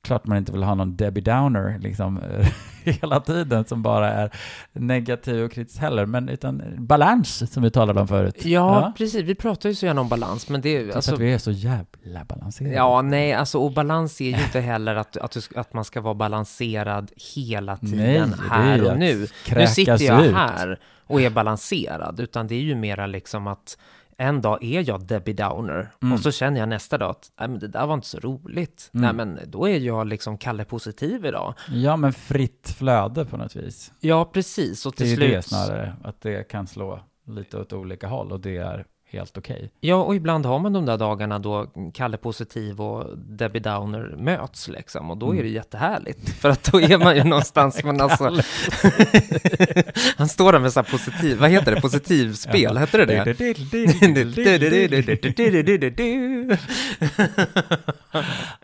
klart 0.09 0.25
man 0.25 0.37
inte 0.37 0.51
vill 0.51 0.63
ha 0.63 0.75
någon 0.75 0.95
Debbie 0.95 1.21
Downer 1.21 1.79
liksom 1.79 2.19
hela 2.83 3.19
tiden 3.19 3.65
som 3.65 3.81
bara 3.81 4.11
är 4.11 4.31
negativ 4.73 5.43
och 5.43 5.51
kritisk 5.51 5.79
heller, 5.79 6.05
men 6.05 6.29
utan 6.29 6.63
balans 6.77 7.53
som 7.53 7.63
vi 7.63 7.71
talade 7.71 8.01
om 8.01 8.07
förut. 8.07 8.45
Ja, 8.45 8.81
ja. 8.81 8.93
precis. 8.97 9.21
Vi 9.21 9.35
pratar 9.35 9.69
ju 9.69 9.75
så 9.75 9.85
gärna 9.85 10.01
om 10.01 10.09
balans, 10.09 10.49
men 10.49 10.61
det 10.61 10.77
är 10.77 10.95
alltså... 10.95 11.13
att 11.13 11.19
vi 11.19 11.33
är 11.33 11.37
så 11.37 11.51
jävla 11.51 12.25
balanserade. 12.25 12.75
Ja, 12.75 13.01
nej, 13.01 13.33
alltså 13.33 13.59
och 13.59 13.71
balans 13.71 14.21
är 14.21 14.25
ju 14.25 14.43
inte 14.43 14.59
heller 14.59 14.95
att, 14.95 15.17
att, 15.17 15.31
du, 15.31 15.41
att 15.55 15.73
man 15.73 15.85
ska 15.85 16.01
vara 16.01 16.13
balanserad 16.13 17.11
hela 17.35 17.77
tiden 17.77 18.35
nej, 18.39 18.49
här 18.49 18.91
och 18.91 18.99
nu. 18.99 19.27
Nu 19.55 19.67
sitter 19.67 20.03
jag 20.03 20.25
ut. 20.25 20.33
här 20.33 20.79
och 21.07 21.21
är 21.21 21.29
balanserad, 21.29 22.19
utan 22.19 22.47
det 22.47 22.55
är 22.55 22.61
ju 22.61 22.75
mera 22.75 23.07
liksom 23.07 23.47
att 23.47 23.77
en 24.19 24.41
dag 24.41 24.63
är 24.63 24.89
jag 24.89 25.05
Debbie 25.05 25.33
Downer 25.33 25.91
mm. 26.01 26.13
och 26.13 26.19
så 26.19 26.31
känner 26.31 26.59
jag 26.59 26.69
nästa 26.69 26.97
dag 26.97 27.09
att 27.09 27.31
Nej, 27.39 27.49
men 27.49 27.59
det 27.59 27.67
där 27.67 27.87
var 27.87 27.93
inte 27.93 28.07
så 28.07 28.19
roligt. 28.19 28.89
Mm. 28.93 29.01
Nej, 29.01 29.13
men 29.13 29.51
då 29.51 29.69
är 29.69 29.79
jag 29.79 30.07
liksom 30.07 30.37
Kalle 30.37 30.65
Positiv 30.65 31.25
idag. 31.25 31.53
Ja, 31.69 31.95
men 31.95 32.13
fritt 32.13 32.75
flöde 32.77 33.25
på 33.25 33.37
något 33.37 33.55
vis. 33.55 33.91
Ja, 33.99 34.25
precis. 34.25 34.85
Och 34.85 34.95
till 34.95 35.05
det 35.05 35.11
är 35.11 35.15
slut... 35.15 35.31
det 35.31 35.41
snarare, 35.41 35.95
att 36.03 36.21
det 36.21 36.49
kan 36.49 36.67
slå 36.67 36.99
lite 37.27 37.57
åt 37.57 37.73
olika 37.73 38.07
håll 38.07 38.31
och 38.31 38.39
det 38.39 38.57
är 38.57 38.85
helt 39.11 39.37
okej. 39.37 39.55
Okay. 39.55 39.69
Ja, 39.79 39.95
och 39.95 40.15
ibland 40.15 40.45
har 40.45 40.59
man 40.59 40.73
de 40.73 40.85
där 40.85 40.97
dagarna 40.97 41.39
då 41.39 41.67
Kalle 41.93 42.17
Positiv 42.17 42.81
och 42.81 43.17
Debbie 43.17 43.59
Downer 43.59 44.15
möts 44.17 44.67
liksom, 44.67 45.11
och 45.11 45.17
då 45.17 45.25
mm. 45.25 45.39
är 45.39 45.43
det 45.43 45.49
jättehärligt, 45.49 46.29
för 46.29 46.49
att 46.49 46.71
då 46.71 46.81
är 46.81 46.97
man 46.97 47.15
ju 47.15 47.23
någonstans, 47.23 47.83
men 47.83 48.01
alltså... 48.01 48.23
han 50.17 50.29
står 50.29 50.51
där 50.51 50.59
med 50.59 50.73
så 50.73 50.79
här 50.79 50.91
positiv, 50.91 51.37
vad 51.39 51.49
heter 51.49 51.75
det, 51.75 51.81
positivspel, 51.81 52.61
ja. 52.61 52.73
hette 52.73 52.97
det 52.97 53.05
det? 53.05 53.35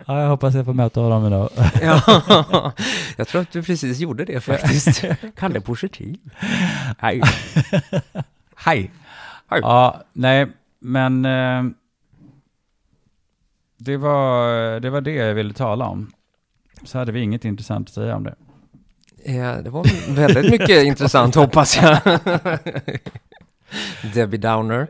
ja, 0.06 0.22
jag 0.22 0.30
hoppas 0.30 0.56
jag 0.56 0.66
får 0.66 0.74
möta 0.74 1.00
honom 1.00 1.28
idag. 1.28 1.50
ja, 1.82 2.74
jag 3.18 3.28
tror 3.28 3.42
att 3.42 3.52
du 3.52 3.64
precis 3.64 4.00
gjorde 4.00 4.26
det 4.26 4.42
faktiskt. 4.42 5.04
Kalle 5.36 5.62
Positiv. 5.62 6.18
Hej. 6.98 7.22
Hej. 8.56 8.92
Ja, 9.50 10.04
nej, 10.14 10.48
men 10.80 11.26
eh, 11.26 11.64
det, 13.78 13.98
var, 13.98 14.80
det 14.80 14.90
var 14.90 15.02
det 15.02 15.12
jag 15.12 15.34
ville 15.34 15.54
tala 15.54 15.86
om. 15.86 16.12
Så 16.84 16.98
hade 16.98 17.12
vi 17.12 17.22
inget 17.22 17.46
intressant 17.46 17.88
att 17.88 17.94
säga 17.94 18.16
om 18.16 18.24
det. 18.24 18.36
Ja, 19.26 19.62
det 19.62 19.70
var 19.70 20.16
väldigt 20.16 20.52
mycket 20.52 20.84
intressant 20.86 21.36
hoppas 21.36 21.78
jag. 21.82 22.20
Debbie 24.14 24.38
Downer. 24.38 24.88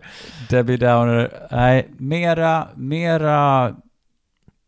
Debbie 0.49 0.77
Downer, 0.77 1.47
nej, 1.51 1.89
mera, 1.97 2.67
mera, 2.75 3.75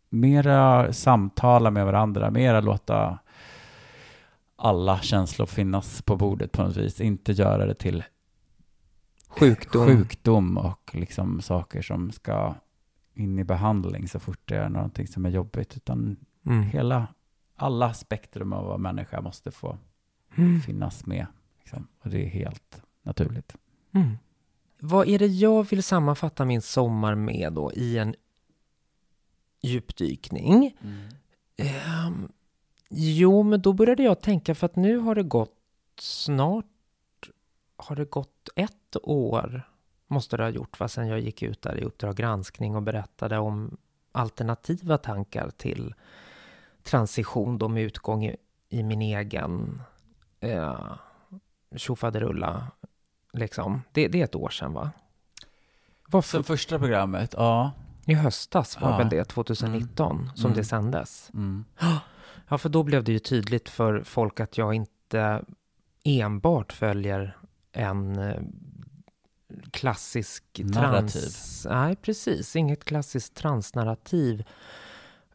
mera 0.10 0.94
samtala 0.94 1.72
med 1.72 1.86
varandra, 1.86 2.32
mera 2.32 2.62
låta 2.62 3.20
alla 4.56 5.00
känslor 5.00 5.46
finnas 5.46 6.02
på 6.02 6.16
bordet 6.16 6.52
på 6.52 6.64
något 6.64 6.78
vis, 6.78 7.02
inte 7.02 7.32
göra 7.32 7.66
det 7.66 7.74
till 7.74 8.04
sjukdom. 9.40 9.88
sjukdom 9.88 10.58
och 10.58 10.96
liksom 10.96 11.42
saker 11.42 11.82
som 11.82 12.12
ska 12.12 12.56
in 13.14 13.40
i 13.40 13.44
behandling 13.44 14.08
så 14.08 14.20
fort 14.20 14.40
det 14.46 14.56
är 14.58 14.70
någonting 14.70 15.08
som 15.08 15.26
är 15.26 15.30
jobbigt, 15.30 15.76
utan 15.78 16.18
Mm. 16.46 16.64
hela, 16.64 17.08
alla 17.56 17.94
spektrum 17.94 18.54
av 18.54 18.66
vad 18.66 18.80
människa 18.80 19.22
måste 19.22 19.52
få 19.52 19.78
Mm. 20.36 20.62
finnas 20.62 21.06
med. 21.06 21.26
Liksom. 21.60 21.88
Och 22.00 22.10
det 22.10 22.24
är 22.26 22.30
helt 22.30 22.82
naturligt. 23.04 23.56
Mm. 23.92 24.18
Vad 24.80 25.08
är 25.08 25.20
det 25.20 25.28
jag 25.28 25.64
vill 25.70 25.84
sammanfatta 25.84 26.46
min 26.46 26.62
sommar 26.62 27.16
med 27.16 27.54
då 27.54 27.72
i 27.74 27.98
en 27.98 28.16
djupdykning? 29.62 30.78
Ehm, 31.58 32.32
jo, 32.90 33.44
men 33.44 33.62
då 33.62 33.74
började 33.74 34.04
jag 34.04 34.22
tänka 34.22 34.56
för 34.56 34.66
att 34.66 34.76
nu 34.76 34.98
har 34.98 35.16
det 35.16 35.24
gått 35.24 35.54
snart 36.00 36.66
har 37.78 37.96
det 37.96 38.06
gått 38.06 38.50
ett 38.56 38.96
år 39.04 39.70
måste 40.08 40.38
det 40.38 40.44
ha 40.44 40.50
gjort 40.50 40.80
va, 40.80 40.88
sen 40.88 41.08
jag 41.08 41.20
gick 41.20 41.44
ut 41.44 41.62
där 41.62 41.76
i 41.78 41.84
Uppdrag 41.84 42.16
granskning 42.16 42.76
och 42.76 42.84
berättade 42.84 43.38
om 43.38 43.78
alternativa 44.12 44.98
tankar 44.98 45.50
till 45.50 45.94
transition 46.84 47.58
då 47.58 47.68
med 47.68 47.84
utgång 47.84 48.26
i, 48.26 48.36
i 48.70 48.84
min 48.84 49.02
egen 49.02 49.82
eh, 50.40 50.92
tjofaderulla 51.76 52.68
liksom. 53.34 53.82
Det, 53.92 54.08
det 54.08 54.20
är 54.20 54.24
ett 54.24 54.36
år 54.36 54.50
sedan 54.50 54.74
va? 54.74 54.92
Varför? 56.08 56.38
Så 56.38 56.44
första 56.44 56.80
programmet, 56.80 57.34
ja. 57.38 57.72
I 58.06 58.14
höstas 58.14 58.82
var 58.82 58.90
Ja. 58.92 58.98
väl 58.98 59.10
det, 59.10 59.24
2019, 59.26 60.32
som 60.36 60.46
Mm. 60.46 60.58
det 60.58 60.64
sändes. 60.66 61.30
Mm. 61.34 61.66
Ja, 62.50 62.58
för 62.58 62.70
då 62.70 62.84
blev 62.84 63.04
det 63.04 63.12
ju 63.12 63.20
tydligt 63.20 63.70
för 63.70 64.04
folk 64.04 64.40
att 64.40 64.58
jag 64.58 64.74
inte 64.74 65.44
enbart 66.04 66.74
följer 66.74 67.38
en 67.78 68.20
eh, 68.20 68.42
klassisk 69.72 70.44
Narrativ. 70.64 71.10
trans... 71.10 71.68
Nej, 71.70 71.96
precis. 71.96 72.56
Inget 72.56 72.86
klassiskt 72.86 73.36
transnarrativ. 73.36 74.44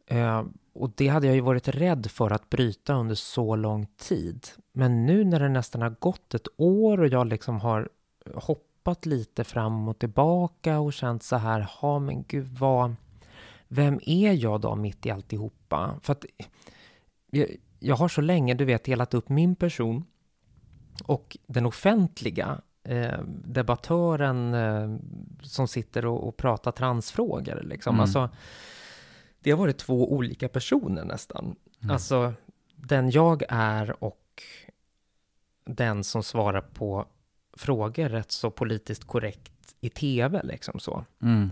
Eh, 0.06 0.42
och 0.72 0.90
det 0.94 1.08
hade 1.08 1.26
jag 1.26 1.34
ju 1.34 1.40
varit 1.40 1.68
rädd 1.68 2.10
för 2.10 2.30
att 2.30 2.50
bryta 2.50 2.94
under 2.94 3.14
så 3.14 3.56
lång 3.56 3.86
tid. 3.96 4.48
Men 4.72 5.06
nu 5.06 5.24
när 5.24 5.40
det 5.40 5.48
nästan 5.48 5.82
har 5.82 5.90
gått 5.90 6.34
ett 6.34 6.46
år 6.56 7.00
och 7.00 7.08
jag 7.08 7.26
liksom 7.26 7.60
har 7.60 7.88
hoppat 8.34 9.06
lite 9.06 9.44
fram 9.44 9.88
och 9.88 9.98
tillbaka 9.98 10.78
och 10.78 10.92
känt 10.92 11.22
så 11.22 11.36
här, 11.36 11.70
ja 11.82 11.98
men 11.98 12.24
gud 12.28 12.48
vad... 12.58 12.94
Vem 13.68 14.00
är 14.06 14.32
jag 14.32 14.60
då 14.60 14.76
mitt 14.76 15.06
i 15.06 15.10
alltihopa? 15.10 15.94
För 16.02 16.12
att 16.12 16.24
jag, 17.30 17.56
jag 17.78 17.96
har 17.96 18.08
så 18.08 18.20
länge, 18.20 18.54
du 18.54 18.64
vet, 18.64 18.84
delat 18.84 19.14
upp 19.14 19.28
min 19.28 19.54
person 19.54 20.04
och 21.04 21.36
den 21.46 21.66
offentliga 21.66 22.60
eh, 22.84 23.18
debattören 23.44 24.54
eh, 24.54 24.96
som 25.42 25.68
sitter 25.68 26.06
och, 26.06 26.28
och 26.28 26.36
pratar 26.36 26.72
transfrågor. 26.72 27.62
Liksom. 27.62 27.94
Mm. 27.94 28.00
Alltså, 28.00 28.30
det 29.40 29.50
har 29.50 29.58
varit 29.58 29.78
två 29.78 30.12
olika 30.12 30.48
personer 30.48 31.04
nästan. 31.04 31.56
Mm. 31.80 31.92
Alltså, 31.92 32.32
den 32.76 33.10
jag 33.10 33.42
är 33.48 34.04
och 34.04 34.42
den 35.64 36.04
som 36.04 36.22
svarar 36.22 36.60
på 36.60 37.06
frågor 37.56 38.08
rätt 38.08 38.32
så 38.32 38.50
politiskt 38.50 39.04
korrekt 39.04 39.74
i 39.80 39.88
tv, 39.88 40.42
liksom 40.44 40.80
så. 40.80 41.04
Mm. 41.22 41.50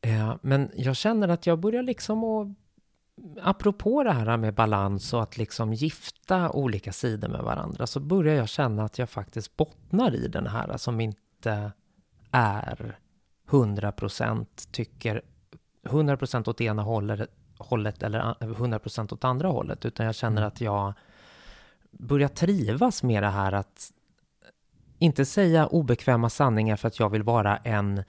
Eh, 0.00 0.36
men 0.42 0.70
jag 0.74 0.96
känner 0.96 1.28
att 1.28 1.46
jag 1.46 1.58
börjar 1.58 1.82
liksom 1.82 2.24
att 2.24 2.48
apropå 3.42 4.02
det 4.02 4.12
här 4.12 4.36
med 4.36 4.54
balans 4.54 5.12
och 5.14 5.22
att 5.22 5.36
liksom 5.36 5.72
gifta 5.72 6.50
olika 6.50 6.92
sidor 6.92 7.28
med 7.28 7.40
varandra 7.40 7.86
så 7.86 8.00
börjar 8.00 8.34
jag 8.34 8.48
känna 8.48 8.84
att 8.84 8.98
jag 8.98 9.10
faktiskt 9.10 9.56
bottnar 9.56 10.14
i 10.14 10.28
den 10.28 10.46
här 10.46 10.76
som 10.76 11.00
inte 11.00 11.72
är 12.30 12.98
100% 13.50 14.46
tycker 14.70 15.22
100% 15.84 16.48
åt 16.48 16.60
ena 16.60 16.82
hållet, 16.82 18.02
eller 18.02 18.18
a- 18.18 18.36
100% 18.40 19.14
åt 19.14 19.24
andra 19.24 19.48
hållet 19.48 19.84
utan 19.84 20.06
jag 20.06 20.14
känner 20.14 20.42
att 20.42 20.60
jag 20.60 20.92
börjar 21.90 22.28
trivas 22.28 23.02
med 23.02 23.22
det 23.22 23.28
här 23.28 23.52
att 23.52 23.90
inte 24.98 25.24
säga 25.24 25.66
obekväma 25.66 26.30
sanningar 26.30 26.76
för 26.76 26.88
att 26.88 26.98
jag 26.98 27.10
vill 27.10 27.22
vara 27.22 27.56
en 27.56 28.04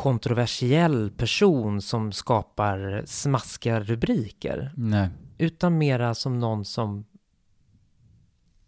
kontroversiell 0.00 1.10
person 1.10 1.82
som 1.82 2.12
skapar 2.12 3.02
smaskiga 3.06 3.80
rubriker. 3.80 4.72
Nej. 4.76 5.08
Utan 5.38 5.78
mera 5.78 6.14
som 6.14 6.38
någon 6.38 6.64
som... 6.64 7.04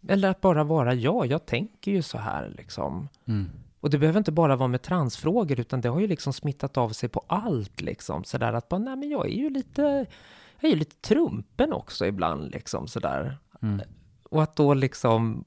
Eller 0.07 0.29
att 0.29 0.41
bara 0.41 0.63
vara 0.63 0.93
jag. 0.93 1.25
Jag 1.25 1.45
tänker 1.45 1.91
ju 1.91 2.01
så 2.01 2.17
här 2.17 2.53
liksom. 2.57 3.09
Mm. 3.25 3.49
Och 3.79 3.89
det 3.89 3.97
behöver 3.97 4.17
inte 4.17 4.31
bara 4.31 4.55
vara 4.55 4.67
med 4.67 4.81
transfrågor, 4.81 5.59
utan 5.59 5.81
det 5.81 5.89
har 5.89 5.99
ju 5.99 6.07
liksom 6.07 6.33
smittat 6.33 6.77
av 6.77 6.89
sig 6.89 7.09
på 7.09 7.23
allt 7.27 7.81
liksom. 7.81 8.23
Sådär 8.23 8.53
att 8.53 8.69
bara, 8.69 8.79
nej 8.79 8.95
men 8.95 9.09
jag 9.09 9.25
är 9.25 9.35
ju 9.35 9.49
lite... 9.49 9.81
Jag 10.59 10.69
är 10.69 10.73
ju 10.73 10.79
lite 10.79 10.95
trumpen 10.95 11.73
också 11.73 12.05
ibland 12.05 12.51
liksom 12.51 12.87
sådär. 12.87 13.37
Mm. 13.61 13.81
Och 14.23 14.43
att 14.43 14.55
då 14.55 14.73
liksom 14.73 15.43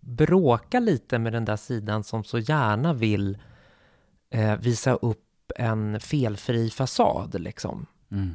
bråka 0.00 0.80
lite 0.80 1.18
med 1.18 1.32
den 1.32 1.44
där 1.44 1.56
sidan 1.56 2.04
som 2.04 2.24
så 2.24 2.38
gärna 2.38 2.92
vill 2.92 3.38
eh, 4.34 4.56
visa 4.56 4.94
upp 4.94 5.52
en 5.56 6.00
felfri 6.00 6.70
fasad 6.70 7.40
liksom. 7.40 7.86
Mm. 8.10 8.34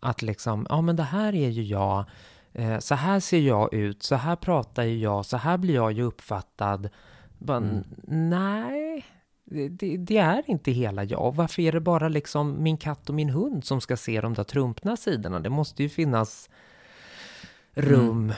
Att 0.00 0.22
liksom, 0.22 0.66
ja 0.68 0.80
men 0.80 0.96
det 0.96 1.02
här 1.02 1.34
är 1.34 1.48
ju 1.48 1.62
jag, 1.62 2.04
eh, 2.52 2.78
så 2.78 2.94
här 2.94 3.20
ser 3.20 3.40
jag 3.40 3.74
ut, 3.74 4.02
så 4.02 4.14
här 4.14 4.36
pratar 4.36 4.82
ju 4.82 4.98
jag, 4.98 5.26
så 5.26 5.36
här 5.36 5.58
blir 5.58 5.74
jag 5.74 5.92
ju 5.92 6.02
uppfattad. 6.02 6.88
Bara, 7.38 7.56
Mm. 7.56 7.84
Nej, 8.30 9.04
det, 9.44 9.96
det, 9.96 10.16
är 10.16 10.42
inte 10.46 10.70
hela 10.70 11.04
jag. 11.04 11.34
Varför 11.34 11.62
är 11.62 11.72
det 11.72 11.80
bara 11.80 12.08
liksom 12.08 12.62
min 12.62 12.76
katt 12.76 13.08
och 13.08 13.14
min 13.14 13.30
hund 13.30 13.64
som 13.64 13.80
ska 13.80 13.96
se 13.96 14.20
de 14.20 14.34
där 14.34 14.44
trumpna 14.44 14.96
sidorna? 14.96 15.40
Det 15.40 15.50
måste 15.50 15.82
ju 15.82 15.88
finnas 15.88 16.50
rum 17.72 18.32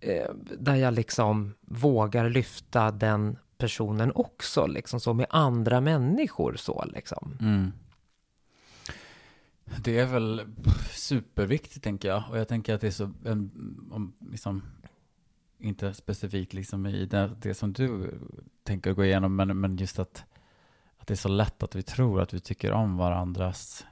eh, 0.00 0.30
där 0.58 0.74
jag 0.74 0.94
liksom 0.94 1.54
vågar 1.60 2.28
lyfta 2.28 2.90
den 2.90 3.38
personen 3.60 4.12
också, 4.14 4.66
liksom 4.66 5.00
så 5.00 5.14
med 5.14 5.26
andra 5.30 5.80
människor 5.80 6.56
så 6.56 6.84
liksom. 6.84 7.36
Mm. 7.40 7.72
Det 9.84 9.98
är 9.98 10.06
väl 10.06 10.42
superviktigt 10.90 11.84
tänker 11.84 12.08
jag. 12.08 12.22
Och 12.30 12.38
jag 12.38 12.48
tänker 12.48 12.74
att 12.74 12.80
det 12.80 12.86
är 12.86 12.90
så, 12.90 13.12
en, 13.24 13.50
om, 13.92 14.12
liksom, 14.30 14.62
inte 15.58 15.94
specifikt 15.94 16.52
liksom 16.52 16.86
i 16.86 17.06
det, 17.06 17.30
det 17.42 17.54
som 17.54 17.72
du 17.72 18.18
tänker 18.62 18.92
gå 18.92 19.04
igenom, 19.04 19.36
men, 19.36 19.60
men 19.60 19.76
just 19.76 19.98
att, 19.98 20.24
att 20.98 21.06
det 21.06 21.14
är 21.14 21.16
så 21.16 21.28
lätt 21.28 21.62
att 21.62 21.74
vi 21.74 21.82
tror 21.82 22.20
att 22.20 22.34
vi 22.34 22.40
tycker 22.40 22.72
om 22.72 22.96
varandras 22.96 23.86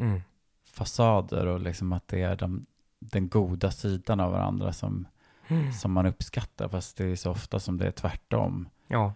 Mm. 0.00 0.20
fasader 0.64 1.46
och 1.46 1.60
liksom 1.60 1.92
att 1.92 2.08
det 2.08 2.22
är 2.22 2.36
de, 2.36 2.66
den 2.98 3.28
goda 3.28 3.70
sidan 3.70 4.20
av 4.20 4.32
varandra 4.32 4.72
som, 4.72 5.06
Mm. 5.50 5.72
som 5.72 5.92
man 5.92 6.06
uppskattar, 6.06 6.68
fast 6.68 6.96
det 6.96 7.04
är 7.04 7.16
så 7.16 7.30
ofta 7.30 7.60
som 7.60 7.76
det 7.78 7.86
är 7.86 7.90
tvärtom. 7.90 8.68
Ja. 8.88 9.14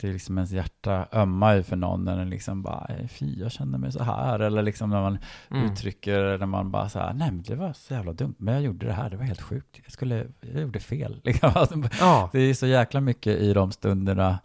Det 0.00 0.08
är 0.08 0.12
liksom 0.12 0.38
ens 0.38 0.50
hjärta 0.52 1.06
ömmar 1.12 1.54
ju 1.54 1.62
för 1.62 1.76
någon 1.76 2.04
när 2.04 2.16
den 2.16 2.30
liksom 2.30 2.62
bara, 2.62 2.86
"Nej, 2.88 3.08
fy 3.08 3.38
jag 3.40 3.52
känner 3.52 3.78
mig 3.78 3.92
så 3.92 4.02
här, 4.02 4.38
eller 4.40 4.62
liksom 4.62 4.90
när 4.90 5.00
man 5.02 5.18
Mm. 5.50 5.64
uttrycker, 5.72 6.38
när 6.38 6.46
man 6.46 6.70
bara 6.70 6.88
så 6.88 6.98
här, 6.98 7.14
nej 7.14 7.30
men 7.30 7.42
det 7.42 7.54
var 7.54 7.72
så 7.72 7.94
jävla 7.94 8.12
dumt, 8.12 8.34
men 8.38 8.54
jag 8.54 8.62
gjorde 8.62 8.86
det 8.86 8.92
här, 8.92 9.10
det 9.10 9.16
var 9.16 9.24
helt 9.24 9.40
sjukt, 9.42 9.80
jag 9.84 9.92
skulle, 9.92 10.26
jag 10.40 10.62
gjorde 10.62 10.80
fel. 10.80 11.20
Liksom. 11.24 11.52
Alltså, 11.54 11.82
Ja. 12.00 12.28
Det 12.32 12.38
är 12.40 12.54
så 12.54 12.66
jäkla 12.66 13.00
mycket 13.00 13.36
i 13.36 13.52
de 13.52 13.72
stunderna, 13.72 14.38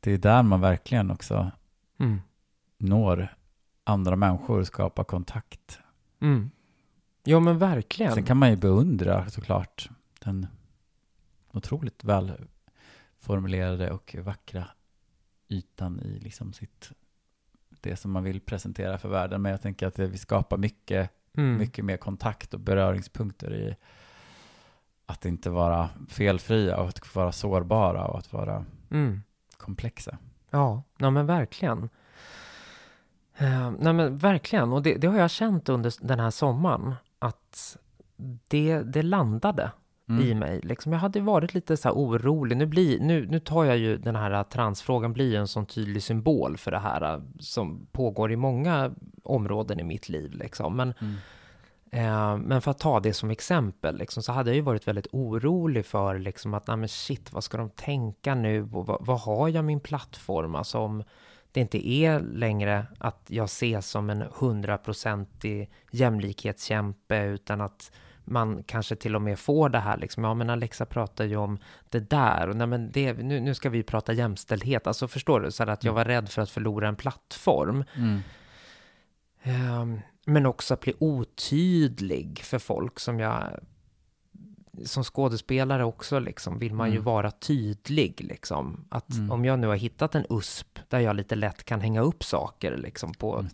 det 0.00 0.12
är 0.12 0.18
där 0.18 0.42
man 0.42 0.60
verkligen 0.60 1.10
också 1.10 1.50
Mm. 2.00 2.20
når 2.78 3.34
andra 3.84 4.16
människor, 4.16 4.62
skapar 4.64 5.04
kontakt. 5.04 5.78
Mm. 6.20 6.50
Ja 7.24 7.40
men 7.40 7.58
verkligen. 7.58 8.12
Sen 8.14 8.24
kan 8.24 8.36
man 8.36 8.50
ju 8.50 8.56
beundra 8.56 9.28
såklart 9.30 9.90
den 10.24 10.46
otroligt 11.58 12.04
väl 12.04 12.32
formulerade 13.18 13.90
och 13.90 14.16
vackra 14.18 14.68
ytan 15.48 16.00
i 16.00 16.18
liksom 16.18 16.52
sitt, 16.52 16.90
det 17.80 17.96
som 17.96 18.10
man 18.10 18.24
vill 18.24 18.40
presentera 18.40 18.98
för 18.98 19.08
världen. 19.08 19.42
Men 19.42 19.52
jag 19.52 19.62
tänker 19.62 19.86
att 19.86 19.94
det, 19.94 20.06
vi 20.06 20.18
skapar 20.18 20.56
mycket, 20.56 21.10
mm. 21.36 21.58
mycket 21.58 21.84
mer 21.84 21.96
kontakt 21.96 22.54
och 22.54 22.60
beröringspunkter 22.60 23.54
i 23.54 23.76
att 25.06 25.24
inte 25.24 25.50
vara 25.50 25.90
felfria 26.08 26.76
och 26.76 26.88
att 26.88 27.14
vara 27.14 27.32
sårbara 27.32 28.04
och 28.04 28.18
att 28.18 28.32
vara 28.32 28.64
Mm. 28.90 29.22
komplexa. 29.56 30.18
Ja, 30.50 30.82
nej 30.98 31.10
men 31.10 31.26
verkligen. 31.26 31.88
Eh, 33.36 33.70
nej 33.78 33.92
men 33.92 34.16
verkligen, 34.16 34.72
och 34.72 34.82
det, 34.82 34.94
det 34.94 35.06
har 35.06 35.18
jag 35.18 35.30
känt 35.30 35.68
under 35.68 35.94
den 36.00 36.20
här 36.20 36.30
sommaren. 36.30 36.94
Att 37.18 37.76
det, 38.48 38.82
det 38.82 39.02
landade 39.02 39.70
Mm. 40.08 40.22
i 40.22 40.34
mig. 40.34 40.60
Liksom, 40.60 40.92
jag 40.92 40.98
hade 41.00 41.20
varit 41.20 41.54
lite 41.54 41.76
så 41.76 41.88
här 41.88 41.94
orolig. 41.94 42.56
Nu, 42.56 42.66
blir, 42.66 43.00
nu, 43.00 43.26
nu 43.26 43.38
tar 43.40 43.64
jag 43.64 43.78
ju 43.78 43.96
den 43.96 44.16
här 44.16 44.44
transfrågan 44.44 45.12
blir 45.12 45.30
ju 45.30 45.36
en 45.36 45.48
sån 45.48 45.66
tydlig 45.66 46.02
symbol 46.02 46.56
för 46.56 46.70
det 46.70 46.78
här 46.78 47.14
eh, 47.14 47.20
som 47.38 47.86
pågår 47.92 48.32
i 48.32 48.36
många 48.36 48.90
områden 49.24 49.80
i 49.80 49.82
mitt 49.84 50.08
liv. 50.08 50.32
Liksom. 50.32 50.76
Men, 50.76 50.94
Mm. 51.00 51.14
eh, 51.90 52.36
men 52.46 52.62
för 52.62 52.70
att 52.70 52.78
ta 52.78 53.00
det 53.00 53.12
som 53.12 53.30
exempel 53.30 53.96
liksom, 53.98 54.22
så 54.22 54.32
hade 54.32 54.50
jag 54.50 54.56
ju 54.56 54.62
varit 54.62 54.88
väldigt 54.88 55.08
orolig 55.12 55.86
för 55.86 56.18
liksom, 56.18 56.54
att 56.54 56.66
nej, 56.66 56.76
men 56.76 56.88
shit, 56.88 57.32
vad 57.32 57.44
ska 57.44 57.56
de 57.58 57.70
tänka 57.70 58.34
nu? 58.34 58.62
Och 58.72 58.86
vad, 58.86 59.06
vad 59.06 59.20
har 59.20 59.48
jag 59.48 59.64
min 59.64 59.80
plattform? 59.80 60.54
Alltså, 60.54 60.78
om 60.78 61.02
det 61.52 61.60
inte 61.60 61.88
är 61.88 62.20
längre 62.20 62.86
att 62.98 63.24
jag 63.28 63.44
ses 63.44 63.90
som 63.90 64.10
en 64.10 64.24
hundraprocentig 64.38 65.70
jämlikhetskämpe, 65.90 67.22
utan 67.24 67.60
att 67.60 67.92
man 68.30 68.62
kanske 68.62 68.96
till 68.96 69.16
och 69.16 69.22
med 69.22 69.38
får 69.38 69.68
det 69.68 69.78
här 69.78 69.96
liksom, 69.96 70.24
ja 70.24 70.34
men 70.34 70.50
Alexa 70.50 70.86
pratar 70.86 71.24
ju 71.24 71.36
om 71.36 71.58
det 71.88 72.10
där, 72.10 72.48
och 72.48 72.56
nej 72.56 72.66
men 72.66 72.90
det, 72.90 73.12
nu, 73.12 73.40
nu 73.40 73.54
ska 73.54 73.70
vi 73.70 73.82
prata 73.82 74.12
jämställdhet, 74.12 74.86
alltså 74.86 75.08
förstår 75.08 75.40
du, 75.40 75.50
så 75.50 75.62
att 75.62 75.84
jag 75.84 75.92
var 75.92 76.04
rädd 76.04 76.28
för 76.28 76.42
att 76.42 76.50
förlora 76.50 76.88
en 76.88 76.96
plattform. 76.96 77.84
Mm. 77.94 78.22
Um, 79.80 80.00
men 80.26 80.46
också 80.46 80.74
att 80.74 80.80
bli 80.80 80.94
otydlig 80.98 82.40
för 82.44 82.58
folk 82.58 83.00
som 83.00 83.20
jag 83.20 83.60
som 84.84 85.04
skådespelare 85.04 85.84
också 85.84 86.18
liksom 86.18 86.58
vill 86.58 86.74
man 86.74 86.86
mm. 86.86 86.96
ju 86.96 87.02
vara 87.02 87.30
tydlig 87.30 88.24
liksom. 88.24 88.84
Att 88.88 89.10
mm. 89.10 89.30
om 89.30 89.44
jag 89.44 89.58
nu 89.58 89.66
har 89.66 89.76
hittat 89.76 90.14
en 90.14 90.24
USP 90.30 90.78
där 90.88 91.00
jag 91.00 91.16
lite 91.16 91.34
lätt 91.34 91.64
kan 91.64 91.80
hänga 91.80 92.00
upp 92.00 92.24
saker 92.24 92.76
liksom 92.76 93.14
på... 93.14 93.46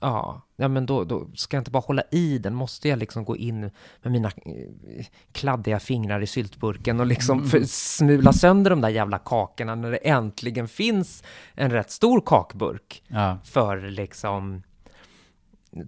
Ja, 0.00 0.42
ja, 0.56 0.68
men 0.68 0.86
då, 0.86 1.04
då 1.04 1.28
ska 1.34 1.56
jag 1.56 1.60
inte 1.60 1.70
bara 1.70 1.82
hålla 1.86 2.02
i 2.10 2.38
den, 2.38 2.54
måste 2.54 2.88
jag 2.88 2.98
liksom 2.98 3.24
gå 3.24 3.36
in 3.36 3.60
med 4.02 4.12
mina 4.12 4.28
eh, 4.28 5.06
kladdiga 5.32 5.80
fingrar 5.80 6.20
i 6.20 6.26
syltburken 6.26 7.00
och 7.00 7.06
liksom 7.06 7.44
mm. 7.44 7.66
smula 7.66 8.32
sönder 8.32 8.70
de 8.70 8.80
där 8.80 8.88
jävla 8.88 9.18
kakorna 9.18 9.74
när 9.74 9.90
det 9.90 9.96
äntligen 9.96 10.68
finns 10.68 11.22
en 11.54 11.70
rätt 11.70 11.90
stor 11.90 12.22
kakburk 12.26 13.02
ja. 13.08 13.38
för 13.44 13.90
liksom 13.90 14.62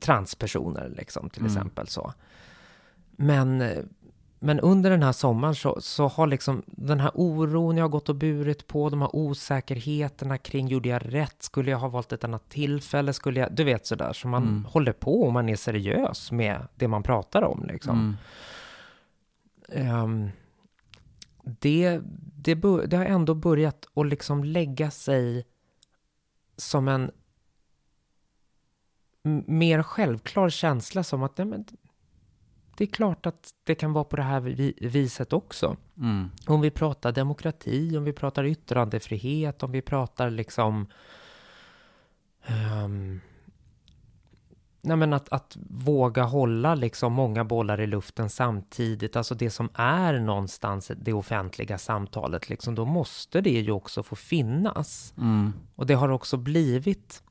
transpersoner 0.00 0.92
liksom 0.96 1.30
till 1.30 1.42
mm. 1.42 1.52
exempel 1.52 1.88
så. 1.88 2.12
Men 3.16 3.60
eh, 3.60 3.78
men 4.42 4.60
under 4.60 4.90
den 4.90 5.02
här 5.02 5.12
sommaren 5.12 5.54
så, 5.54 5.80
så 5.80 6.08
har 6.08 6.26
liksom 6.26 6.62
den 6.66 7.00
här 7.00 7.10
oron 7.14 7.76
jag 7.76 7.84
har 7.84 7.88
gått 7.88 8.08
och 8.08 8.14
burit 8.14 8.66
på, 8.66 8.90
de 8.90 9.00
här 9.00 9.16
osäkerheterna 9.16 10.38
kring, 10.38 10.68
gjorde 10.68 10.88
jag 10.88 11.14
rätt? 11.14 11.42
Skulle 11.42 11.70
jag 11.70 11.78
ha 11.78 11.88
valt 11.88 12.12
ett 12.12 12.24
annat 12.24 12.48
tillfälle? 12.48 13.12
Skulle 13.12 13.40
jag, 13.40 13.52
du 13.52 13.64
vet 13.64 13.86
sådär, 13.86 14.12
så 14.12 14.28
man 14.28 14.42
mm. 14.42 14.64
håller 14.64 14.92
på 14.92 15.22
och 15.22 15.32
man 15.32 15.48
är 15.48 15.56
seriös 15.56 16.32
med 16.32 16.66
det 16.74 16.88
man 16.88 17.02
pratar 17.02 17.42
om 17.42 17.64
liksom. 17.68 18.16
Mm. 19.72 20.04
Um, 20.04 20.30
det, 21.42 22.00
det, 22.36 22.54
det, 22.86 22.96
har 22.96 23.04
ändå 23.04 23.34
börjat 23.34 23.86
att 23.94 24.06
liksom 24.06 24.44
lägga 24.44 24.90
sig 24.90 25.46
som 26.56 26.88
en 26.88 27.10
mer 29.46 29.82
självklar 29.82 30.50
känsla 30.50 31.02
som 31.02 31.22
att 31.22 31.38
nej, 31.38 31.46
men, 31.46 31.64
det 32.80 32.84
är 32.84 32.92
klart 32.92 33.26
att 33.26 33.54
det 33.64 33.74
kan 33.74 33.92
vara 33.92 34.04
på 34.04 34.16
det 34.16 34.22
här 34.22 34.40
viset 34.88 35.32
också. 35.32 35.76
Mm. 35.98 36.30
Om 36.46 36.60
vi 36.60 36.70
pratar 36.70 37.12
demokrati, 37.12 37.96
om 37.96 38.04
vi 38.04 38.12
pratar 38.12 38.44
yttrandefrihet, 38.44 39.62
om 39.62 39.72
vi 39.72 39.82
pratar 39.82 40.30
liksom... 40.30 40.86
Um, 42.84 43.20
nej 44.80 44.96
men 44.96 45.12
att, 45.12 45.28
att 45.28 45.56
våga 45.70 46.22
hålla 46.22 46.74
liksom 46.74 47.12
många 47.12 47.44
bollar 47.44 47.80
i 47.80 47.86
luften 47.86 48.30
samtidigt, 48.30 49.16
alltså 49.16 49.34
det 49.34 49.50
som 49.50 49.68
är 49.74 50.18
någonstans 50.18 50.90
det 50.96 51.12
offentliga 51.12 51.78
samtalet, 51.78 52.48
liksom, 52.48 52.74
då 52.74 52.84
måste 52.84 53.40
det 53.40 53.60
ju 53.60 53.72
också 53.72 54.02
få 54.02 54.16
finnas. 54.16 55.14
Mm. 55.18 55.52
Och 55.74 55.86
det 55.86 55.94
har 55.94 56.08
också 56.08 56.36
blivit 56.36 57.22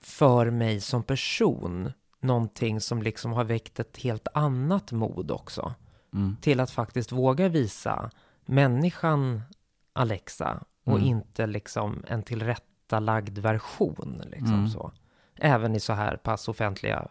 för 0.00 0.50
mig 0.50 0.80
som 0.80 1.02
person 1.02 1.92
någonting 2.20 2.80
som 2.80 3.02
liksom 3.02 3.32
har 3.32 3.44
väckt 3.44 3.80
ett 3.80 3.96
helt 3.96 4.28
annat 4.34 4.92
mod 4.92 5.30
också. 5.30 5.74
Mm. 6.12 6.36
Till 6.40 6.60
att 6.60 6.70
faktiskt 6.70 7.12
våga 7.12 7.48
visa 7.48 8.10
människan 8.46 9.42
Alexa 9.92 10.64
och 10.84 10.96
mm. 10.96 11.06
inte 11.06 11.46
liksom 11.46 12.04
en 12.06 12.22
tillrättalagd 12.22 13.38
version. 13.38 14.22
Liksom 14.30 14.54
mm. 14.54 14.68
så. 14.68 14.92
Även 15.36 15.74
i 15.74 15.80
så 15.80 15.92
här 15.92 16.16
pass 16.16 16.48
offentliga 16.48 17.08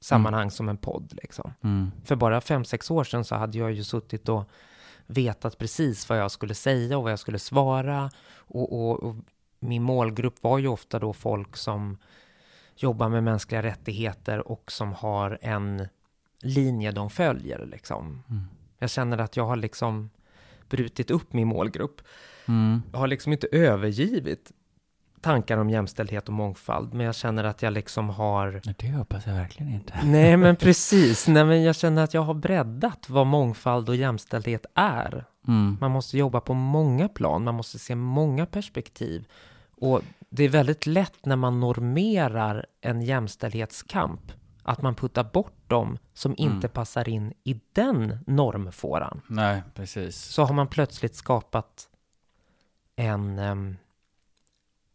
sammanhang 0.00 0.42
mm. 0.42 0.50
som 0.50 0.68
en 0.68 0.76
podd. 0.76 1.18
Liksom. 1.22 1.52
Mm. 1.62 1.90
För 2.04 2.16
bara 2.16 2.40
fem 2.40 2.64
sex 2.64 2.90
år 2.90 3.04
sedan 3.04 3.24
så 3.24 3.34
hade 3.34 3.58
jag 3.58 3.72
ju 3.72 3.84
suttit 3.84 4.28
och 4.28 4.50
vetat 5.06 5.58
precis 5.58 6.08
vad 6.08 6.18
jag 6.18 6.30
skulle 6.30 6.54
säga 6.54 6.96
och 6.96 7.02
vad 7.02 7.12
jag 7.12 7.18
skulle 7.18 7.38
svara. 7.38 8.10
Och, 8.36 8.72
och, 8.72 9.02
och 9.02 9.16
min 9.60 9.82
målgrupp 9.82 10.42
var 10.42 10.58
ju 10.58 10.68
ofta 10.68 10.98
då 10.98 11.12
folk 11.12 11.56
som 11.56 11.98
jobbar 12.76 13.08
med 13.08 13.24
mänskliga 13.24 13.62
rättigheter 13.62 14.48
och 14.48 14.72
som 14.72 14.92
har 14.92 15.38
en 15.42 15.88
linje 16.40 16.92
de 16.92 17.10
följer. 17.10 17.66
Liksom. 17.66 18.22
Mm. 18.30 18.44
Jag 18.78 18.90
känner 18.90 19.18
att 19.18 19.36
jag 19.36 19.46
har 19.46 19.56
liksom 19.56 20.10
brutit 20.68 21.10
upp 21.10 21.32
min 21.32 21.48
målgrupp. 21.48 22.00
Mm. 22.48 22.82
Jag 22.92 22.98
har 22.98 23.06
liksom 23.06 23.32
inte 23.32 23.46
övergivit 23.52 24.52
tankar 25.24 25.58
om 25.58 25.70
jämställdhet 25.70 26.28
och 26.28 26.34
mångfald, 26.34 26.94
men 26.94 27.06
jag 27.06 27.14
känner 27.14 27.44
att 27.44 27.62
jag 27.62 27.72
liksom 27.72 28.08
har... 28.08 28.60
Det 28.78 28.90
hoppas 28.90 29.26
jag 29.26 29.34
verkligen 29.34 29.72
inte. 29.72 29.92
Nej, 30.04 30.36
men 30.36 30.56
precis. 30.66 31.28
Nej, 31.28 31.44
men 31.44 31.62
jag 31.62 31.76
känner 31.76 32.04
att 32.04 32.14
jag 32.14 32.22
har 32.22 32.34
breddat 32.34 33.08
vad 33.08 33.26
mångfald 33.26 33.88
och 33.88 33.96
jämställdhet 33.96 34.66
är. 34.74 35.24
Mm. 35.48 35.76
Man 35.80 35.90
måste 35.90 36.18
jobba 36.18 36.40
på 36.40 36.54
många 36.54 37.08
plan, 37.08 37.44
man 37.44 37.54
måste 37.54 37.78
se 37.78 37.94
många 37.94 38.46
perspektiv. 38.46 39.26
Och 39.76 40.02
det 40.28 40.44
är 40.44 40.48
väldigt 40.48 40.86
lätt 40.86 41.26
när 41.26 41.36
man 41.36 41.60
normerar 41.60 42.66
en 42.80 43.02
jämställdhetskamp 43.02 44.32
att 44.62 44.82
man 44.82 44.94
puttar 44.94 45.24
bort 45.24 45.68
dem 45.68 45.98
som 46.14 46.34
mm. 46.38 46.52
inte 46.52 46.68
passar 46.68 47.08
in 47.08 47.32
i 47.44 47.60
den 47.72 48.18
normfåran. 48.26 49.20
Nej, 49.26 49.62
precis. 49.74 50.16
Så 50.16 50.44
har 50.44 50.54
man 50.54 50.68
plötsligt 50.68 51.14
skapat 51.14 51.88
en, 52.96 53.38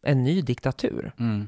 en 0.02 0.24
ny 0.24 0.42
diktatur. 0.42 1.12
Mm. 1.18 1.48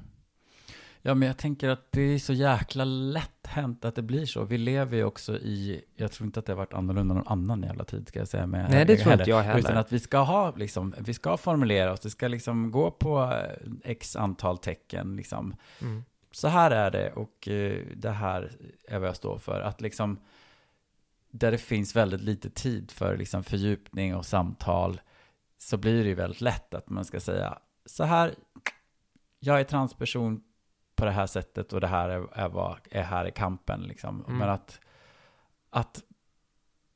Ja, 1.01 1.13
men 1.13 1.27
jag 1.27 1.37
tänker 1.37 1.69
att 1.69 1.91
det 1.91 2.01
är 2.01 2.19
så 2.19 2.33
jäkla 2.33 2.85
lätt 2.85 3.47
hänt 3.47 3.85
att 3.85 3.95
det 3.95 4.01
blir 4.01 4.25
så. 4.25 4.43
Vi 4.43 4.57
lever 4.57 4.97
ju 4.97 5.03
också 5.03 5.37
i, 5.37 5.81
jag 5.95 6.11
tror 6.11 6.25
inte 6.25 6.39
att 6.39 6.45
det 6.45 6.51
har 6.51 6.57
varit 6.57 6.73
annorlunda 6.73 7.13
någon 7.13 7.27
annan 7.27 7.63
jävla 7.63 7.83
tid, 7.83 8.07
ska 8.07 8.19
jag 8.19 8.27
säga. 8.27 8.47
Med 8.47 8.71
Nej, 8.71 8.85
det 8.85 8.97
tror 8.97 9.13
inte 9.13 9.29
jag 9.29 9.41
heller. 9.41 9.59
Utan 9.59 9.77
att 9.77 9.91
vi 9.91 9.99
ska 9.99 10.17
ha, 10.17 10.55
liksom, 10.55 10.95
vi 10.97 11.13
ska 11.13 11.37
formulera 11.37 11.91
oss, 11.91 11.99
det 11.99 12.09
ska 12.09 12.27
liksom 12.27 12.71
gå 12.71 12.91
på 12.91 13.23
eh, 13.23 13.91
x 13.91 14.15
antal 14.15 14.57
tecken, 14.57 15.15
liksom. 15.15 15.55
Mm. 15.81 16.03
Så 16.31 16.47
här 16.47 16.71
är 16.71 16.91
det 16.91 17.11
och 17.11 17.47
uh, 17.47 17.85
det 17.95 18.11
här 18.11 18.51
är 18.87 18.99
vad 18.99 19.07
jag 19.07 19.15
står 19.15 19.37
för. 19.37 19.61
Att 19.61 19.81
liksom, 19.81 20.19
där 21.31 21.51
det 21.51 21.57
finns 21.57 21.95
väldigt 21.95 22.21
lite 22.21 22.49
tid 22.49 22.91
för 22.91 23.17
liksom 23.17 23.43
fördjupning 23.43 24.15
och 24.15 24.25
samtal, 24.25 25.01
så 25.57 25.77
blir 25.77 26.03
det 26.03 26.09
ju 26.09 26.15
väldigt 26.15 26.41
lätt 26.41 26.73
att 26.73 26.89
man 26.89 27.05
ska 27.05 27.19
säga, 27.19 27.57
så 27.85 28.03
här, 28.03 28.35
jag 29.39 29.59
är 29.59 29.63
transperson, 29.63 30.41
på 31.01 31.05
det 31.05 31.11
här 31.11 31.27
sättet 31.27 31.73
och 31.73 31.81
det 31.81 31.87
här 31.87 32.09
är, 32.09 32.27
är 32.33 32.49
vad 32.49 32.77
är 32.91 33.03
här 33.03 33.27
i 33.27 33.31
kampen. 33.31 33.81
Liksom. 33.81 34.23
Mm. 34.25 34.37
Men 34.37 34.49
att, 34.49 34.79
att 35.69 36.01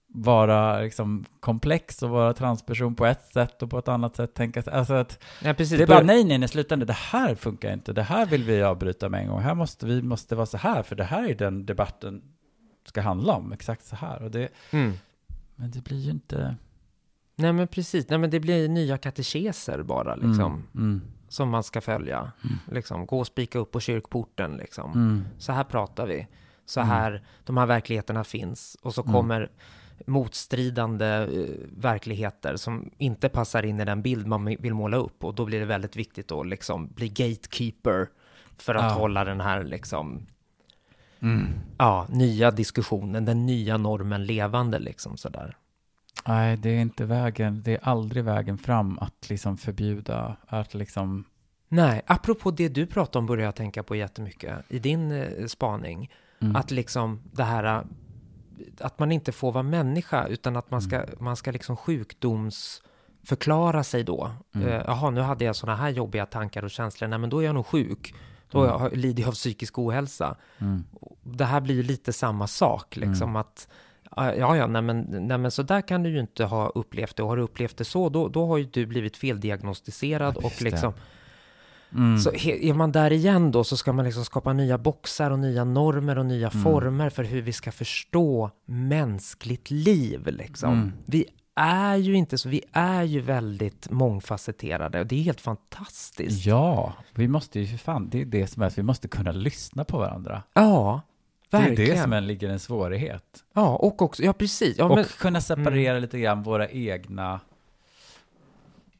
vara 0.07 0.79
liksom 0.79 1.25
komplex 1.39 2.03
och 2.03 2.09
vara 2.09 2.33
transperson 2.33 2.95
på 2.95 3.05
ett 3.05 3.25
sätt 3.25 3.61
och 3.61 3.69
på 3.69 3.79
ett 3.79 3.87
annat 3.87 4.15
sätt 4.15 4.33
tänka 4.33 4.63
alltså 4.71 4.93
att 4.93 5.23
ja, 5.43 5.53
precis. 5.53 5.77
det 5.77 5.83
är 5.83 5.87
bara 5.87 6.03
nej, 6.03 6.23
nej, 6.23 6.37
nej, 6.37 6.49
sluta 6.49 6.75
nu, 6.75 6.85
det 6.85 6.93
här 6.93 7.35
funkar 7.35 7.73
inte, 7.73 7.93
det 7.93 8.03
här 8.03 8.25
vill 8.25 8.43
vi 8.43 8.63
avbryta 8.63 9.09
med 9.09 9.21
en 9.21 9.27
gång, 9.27 9.41
här 9.41 9.55
måste 9.55 9.85
vi 9.85 10.01
måste 10.01 10.35
vara 10.35 10.45
så 10.45 10.57
här, 10.57 10.83
för 10.83 10.95
det 10.95 11.03
här 11.03 11.29
är 11.29 11.35
den 11.35 11.65
debatten 11.65 12.21
ska 12.85 13.01
handla 13.01 13.33
om, 13.33 13.53
exakt 13.53 13.85
så 13.85 13.95
här. 13.95 14.23
Och 14.23 14.31
det, 14.31 14.49
mm. 14.71 14.93
Men 15.55 15.71
det 15.71 15.83
blir 15.83 15.99
ju 15.99 16.11
inte... 16.11 16.55
Nej, 17.35 17.53
men 17.53 17.67
precis, 17.67 18.09
nej, 18.09 18.19
men 18.19 18.29
det 18.29 18.39
blir 18.39 18.69
nya 18.69 18.97
katekeser 18.97 19.83
bara 19.83 20.15
liksom. 20.15 20.53
Mm. 20.53 20.65
Mm 20.75 21.01
som 21.35 21.49
man 21.49 21.63
ska 21.63 21.81
följa. 21.81 22.17
Mm. 22.17 22.57
Liksom, 22.71 23.05
gå 23.05 23.19
och 23.19 23.27
spika 23.27 23.59
upp 23.59 23.71
på 23.71 23.79
kyrkporten. 23.79 24.57
Liksom. 24.57 24.91
Mm. 24.91 25.25
Så 25.37 25.51
här 25.51 25.63
pratar 25.63 26.07
vi. 26.07 26.27
Så 26.65 26.79
mm. 26.79 26.89
här, 26.89 27.23
de 27.43 27.57
här 27.57 27.65
verkligheterna 27.65 28.23
finns. 28.23 28.77
Och 28.81 28.93
så 28.93 29.01
mm. 29.01 29.13
kommer 29.13 29.49
motstridande 30.05 31.05
uh, 31.05 31.49
verkligheter 31.77 32.55
som 32.55 32.91
inte 32.97 33.29
passar 33.29 33.63
in 33.63 33.79
i 33.79 33.85
den 33.85 34.01
bild 34.01 34.27
man 34.27 34.45
vill 34.45 34.73
måla 34.73 34.97
upp. 34.97 35.23
Och 35.23 35.35
då 35.35 35.45
blir 35.45 35.59
det 35.59 35.65
väldigt 35.65 35.95
viktigt 35.95 36.31
att 36.31 36.47
liksom 36.47 36.87
bli 36.87 37.09
gatekeeper 37.09 38.09
för 38.57 38.75
att 38.75 38.91
ja. 38.91 38.97
hålla 38.97 39.23
den 39.23 39.41
här 39.41 39.63
liksom, 39.63 40.25
mm. 41.19 41.47
ja, 41.77 42.07
nya 42.09 42.51
diskussionen, 42.51 43.25
den 43.25 43.45
nya 43.45 43.77
normen 43.77 44.25
levande. 44.25 44.79
Liksom, 44.79 45.17
sådär. 45.17 45.57
Nej, 46.27 46.57
det 46.57 46.69
är 46.69 46.79
inte 46.79 47.05
vägen, 47.05 47.61
det 47.65 47.73
är 47.73 47.79
aldrig 47.83 48.23
vägen 48.23 48.57
fram 48.57 48.99
att 48.99 49.29
liksom 49.29 49.57
förbjuda, 49.57 50.35
att 50.47 50.73
liksom... 50.73 51.23
Nej, 51.67 52.01
apropå 52.05 52.51
det 52.51 52.69
du 52.69 52.85
pratade 52.85 53.19
om 53.19 53.25
börjar 53.25 53.45
jag 53.45 53.55
tänka 53.55 53.83
på 53.83 53.95
jättemycket 53.95 54.57
i 54.67 54.79
din 54.79 55.11
eh, 55.11 55.45
spaning. 55.47 56.11
Mm. 56.39 56.55
Att 56.55 56.71
liksom 56.71 57.21
det 57.31 57.43
här, 57.43 57.83
att 58.79 58.99
man 58.99 59.11
inte 59.11 59.31
får 59.31 59.51
vara 59.51 59.63
människa, 59.63 60.27
utan 60.27 60.55
att 60.55 60.71
man 60.71 60.81
ska, 60.81 60.95
mm. 60.95 61.09
man 61.19 61.35
ska 61.35 61.51
liksom 61.51 61.77
sjukdomsförklara 61.77 63.83
sig 63.83 64.03
då. 64.03 64.31
Mm. 64.55 64.67
Uh, 64.67 64.73
jaha, 64.73 65.09
nu 65.09 65.21
hade 65.21 65.45
jag 65.45 65.55
sådana 65.55 65.77
här 65.77 65.89
jobbiga 65.89 66.25
tankar 66.25 66.63
och 66.63 66.71
känslor, 66.71 67.07
nej 67.07 67.19
men 67.19 67.29
då 67.29 67.39
är 67.39 67.45
jag 67.45 67.55
nog 67.55 67.65
sjuk. 67.65 68.15
Då 68.51 68.63
mm. 68.63 68.99
lider 68.99 69.21
jag 69.21 69.27
av 69.27 69.33
psykisk 69.33 69.79
ohälsa. 69.79 70.35
Mm. 70.57 70.83
Det 71.23 71.45
här 71.45 71.61
blir 71.61 71.75
ju 71.75 71.83
lite 71.83 72.13
samma 72.13 72.47
sak, 72.47 72.95
liksom 72.95 73.29
mm. 73.29 73.35
att 73.35 73.67
"Ah, 73.69 73.73
ja, 74.15 74.57
ja, 74.57 74.67
nej 74.67 74.81
men, 74.81 75.01
nej 75.09 75.37
men 75.37 75.51
så 75.51 75.63
där 75.63 75.81
kan 75.81 76.03
du 76.03 76.09
ju 76.09 76.19
inte 76.19 76.45
ha 76.45 76.67
upplevt 76.69 77.15
det. 77.15 77.23
Och 77.23 77.29
har 77.29 77.37
du 77.37 77.43
upplevt 77.43 77.77
det 77.77 77.85
så, 77.85 78.09
då, 78.09 78.27
då 78.27 78.45
har 78.47 78.57
ju 78.57 78.63
du 78.63 78.85
blivit 78.85 79.17
feldiagnostiserad 79.17 80.35
Ja, 80.41 80.47
och 80.47 80.61
liksom, 80.61 80.93
Mm. 81.95 82.17
så 82.19 82.33
är 82.33 82.73
man 82.73 82.91
där 82.91 83.11
igen 83.11 83.51
då 83.51 83.63
så 83.63 83.77
ska 83.77 83.93
man 83.93 84.05
liksom 84.05 84.25
skapa 84.25 84.53
nya 84.53 84.77
boxar 84.77 85.31
och 85.31 85.39
nya 85.39 85.63
normer 85.63 86.17
och 86.17 86.25
nya 86.25 86.49
Mm. 86.49 86.63
former 86.63 87.09
för 87.09 87.23
hur 87.23 87.41
vi 87.41 87.53
ska 87.53 87.71
förstå 87.71 88.49
mänskligt 88.65 89.71
liv 89.71 90.27
liksom. 90.27 90.73
Mm. 90.73 90.93
Vi 91.05 91.25
är 91.55 91.95
ju 91.95 92.13
inte 92.13 92.37
så, 92.37 92.49
vi 92.49 92.61
är 92.71 93.03
ju 93.03 93.21
väldigt 93.21 93.91
mångfacetterade 93.91 94.99
och 94.99 95.07
det 95.07 95.15
är 95.15 95.23
helt 95.23 95.41
fantastiskt. 95.41 96.45
Ja, 96.45 96.93
vi 97.13 97.27
måste 97.27 97.59
ju 97.59 97.67
för 97.67 97.77
fan, 97.77 98.09
det 98.09 98.21
är 98.21 98.25
det 98.25 98.47
som 98.47 98.61
är 98.63 98.67
att 98.67 98.77
vi 98.77 98.83
måste 98.83 99.07
kunna 99.07 99.31
lyssna 99.31 99.83
på 99.83 99.97
varandra. 99.97 100.43
Ja, 100.53 101.01
Det 101.49 101.57
är 101.57 101.61
verkligen. 101.61 101.95
det 101.95 102.01
som 102.01 102.13
är, 102.13 102.21
ligger 102.21 102.49
en 102.49 102.59
svårighet. 102.59 103.43
Ja, 103.53 103.75
och 103.75 104.01
också, 104.01 104.23
ja 104.23 104.33
precis. 104.33 104.77
Ja, 104.77 104.85
och 104.85 104.95
men, 104.95 105.05
kunna 105.05 105.41
separera 105.41 105.99
lite 105.99 106.19
grann 106.19 106.43
våra 106.43 106.69
egna... 106.69 107.39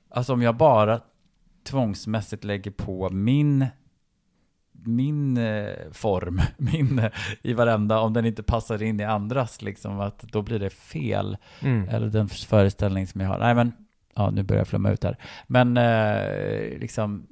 Alltså 0.09 0.33
om 0.33 0.41
jag 0.41 0.55
bara 0.55 1.01
tvångsmässigt 1.63 2.43
lägger 2.43 2.71
på 2.71 3.09
min 3.09 3.65
min 4.85 5.37
eh, 5.37 5.91
form, 5.91 6.41
min 6.57 6.99
eh, 6.99 7.11
i 7.41 7.53
varenda, 7.53 7.99
om 7.99 8.13
den 8.13 8.25
inte 8.25 8.43
passar 8.43 8.83
in 8.83 8.99
i 8.99 9.03
andras, 9.03 9.61
liksom 9.61 9.99
att 9.99 10.19
då 10.19 10.41
blir 10.41 10.59
det 10.59 10.69
fel. 10.69 11.37
mm. 11.59 11.89
Eller 11.89 12.07
den 12.07 12.27
föreställning 12.29 13.07
som 13.07 13.21
jag 13.21 13.27
har. 13.27 13.39
Nej 13.39 13.55
men, 13.55 13.73
ja 14.15 14.29
nu 14.29 14.43
börjar 14.43 14.59
jag 14.59 14.67
flumma 14.67 14.91
ut 14.91 15.03
här. 15.03 15.17
Men 15.47 15.77
eh, 15.77 16.79
liksom, 16.79 17.27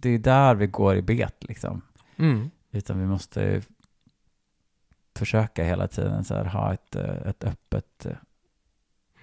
det 0.00 0.10
är 0.10 0.18
där 0.18 0.54
vi 0.54 0.66
går 0.66 0.96
i 0.96 1.02
bet 1.02 1.36
liksom. 1.40 1.82
Mm. 2.16 2.50
Utan 2.72 3.00
vi 3.00 3.06
måste 3.06 3.62
försöka 5.18 5.64
hela 5.64 5.88
tiden 5.88 6.24
så 6.24 6.34
här, 6.34 6.44
ha 6.44 6.72
ett, 6.72 6.96
eh, 6.96 7.16
ett 7.26 7.44
öppet 7.44 8.06
eh, 8.06 8.12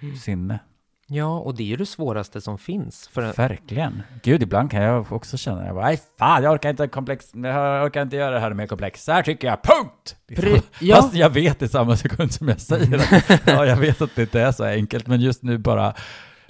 Mm. 0.02 0.16
sinne. 0.16 0.58
Ja, 1.06 1.38
och 1.38 1.54
det 1.54 1.62
är 1.62 1.66
ju 1.66 1.76
det 1.76 1.86
svåraste 1.86 2.40
som 2.40 2.58
finns. 2.58 3.08
För 3.08 3.22
en, 3.22 3.32
Verkligen. 3.36 4.02
Gud, 4.22 4.42
ibland 4.42 4.70
kan 4.70 4.82
jag 4.82 5.12
också 5.12 5.36
känna, 5.36 5.66
jag 5.66 5.74
bara, 5.74 5.84
nej 5.84 6.00
fan, 6.18 6.42
jag 6.42 6.52
orkar 6.52 6.70
inte 6.70 6.88
komplex, 6.88 7.30
jag 7.34 7.84
orkar 7.86 8.02
inte 8.02 8.16
göra 8.16 8.30
det 8.34 8.40
här 8.40 8.54
mer 8.54 8.66
komplext. 8.66 9.04
Så 9.04 9.12
här 9.12 9.22
tycker 9.22 9.48
jag, 9.48 9.62
punkt! 9.62 10.16
Pre- 10.28 10.62
ja. 10.80 10.96
Fast 10.96 11.14
jag 11.14 11.30
vet 11.30 11.62
i 11.62 11.68
samma 11.68 11.96
sekund 11.96 12.32
som 12.32 12.48
jag 12.48 12.60
säger 12.60 12.98
att, 12.98 13.40
ja, 13.46 13.66
jag 13.66 13.76
vet 13.76 14.02
att 14.02 14.14
det 14.14 14.22
inte 14.22 14.40
är 14.40 14.52
så 14.52 14.64
enkelt, 14.64 15.06
men 15.06 15.20
just 15.20 15.42
nu 15.42 15.58
bara, 15.58 15.94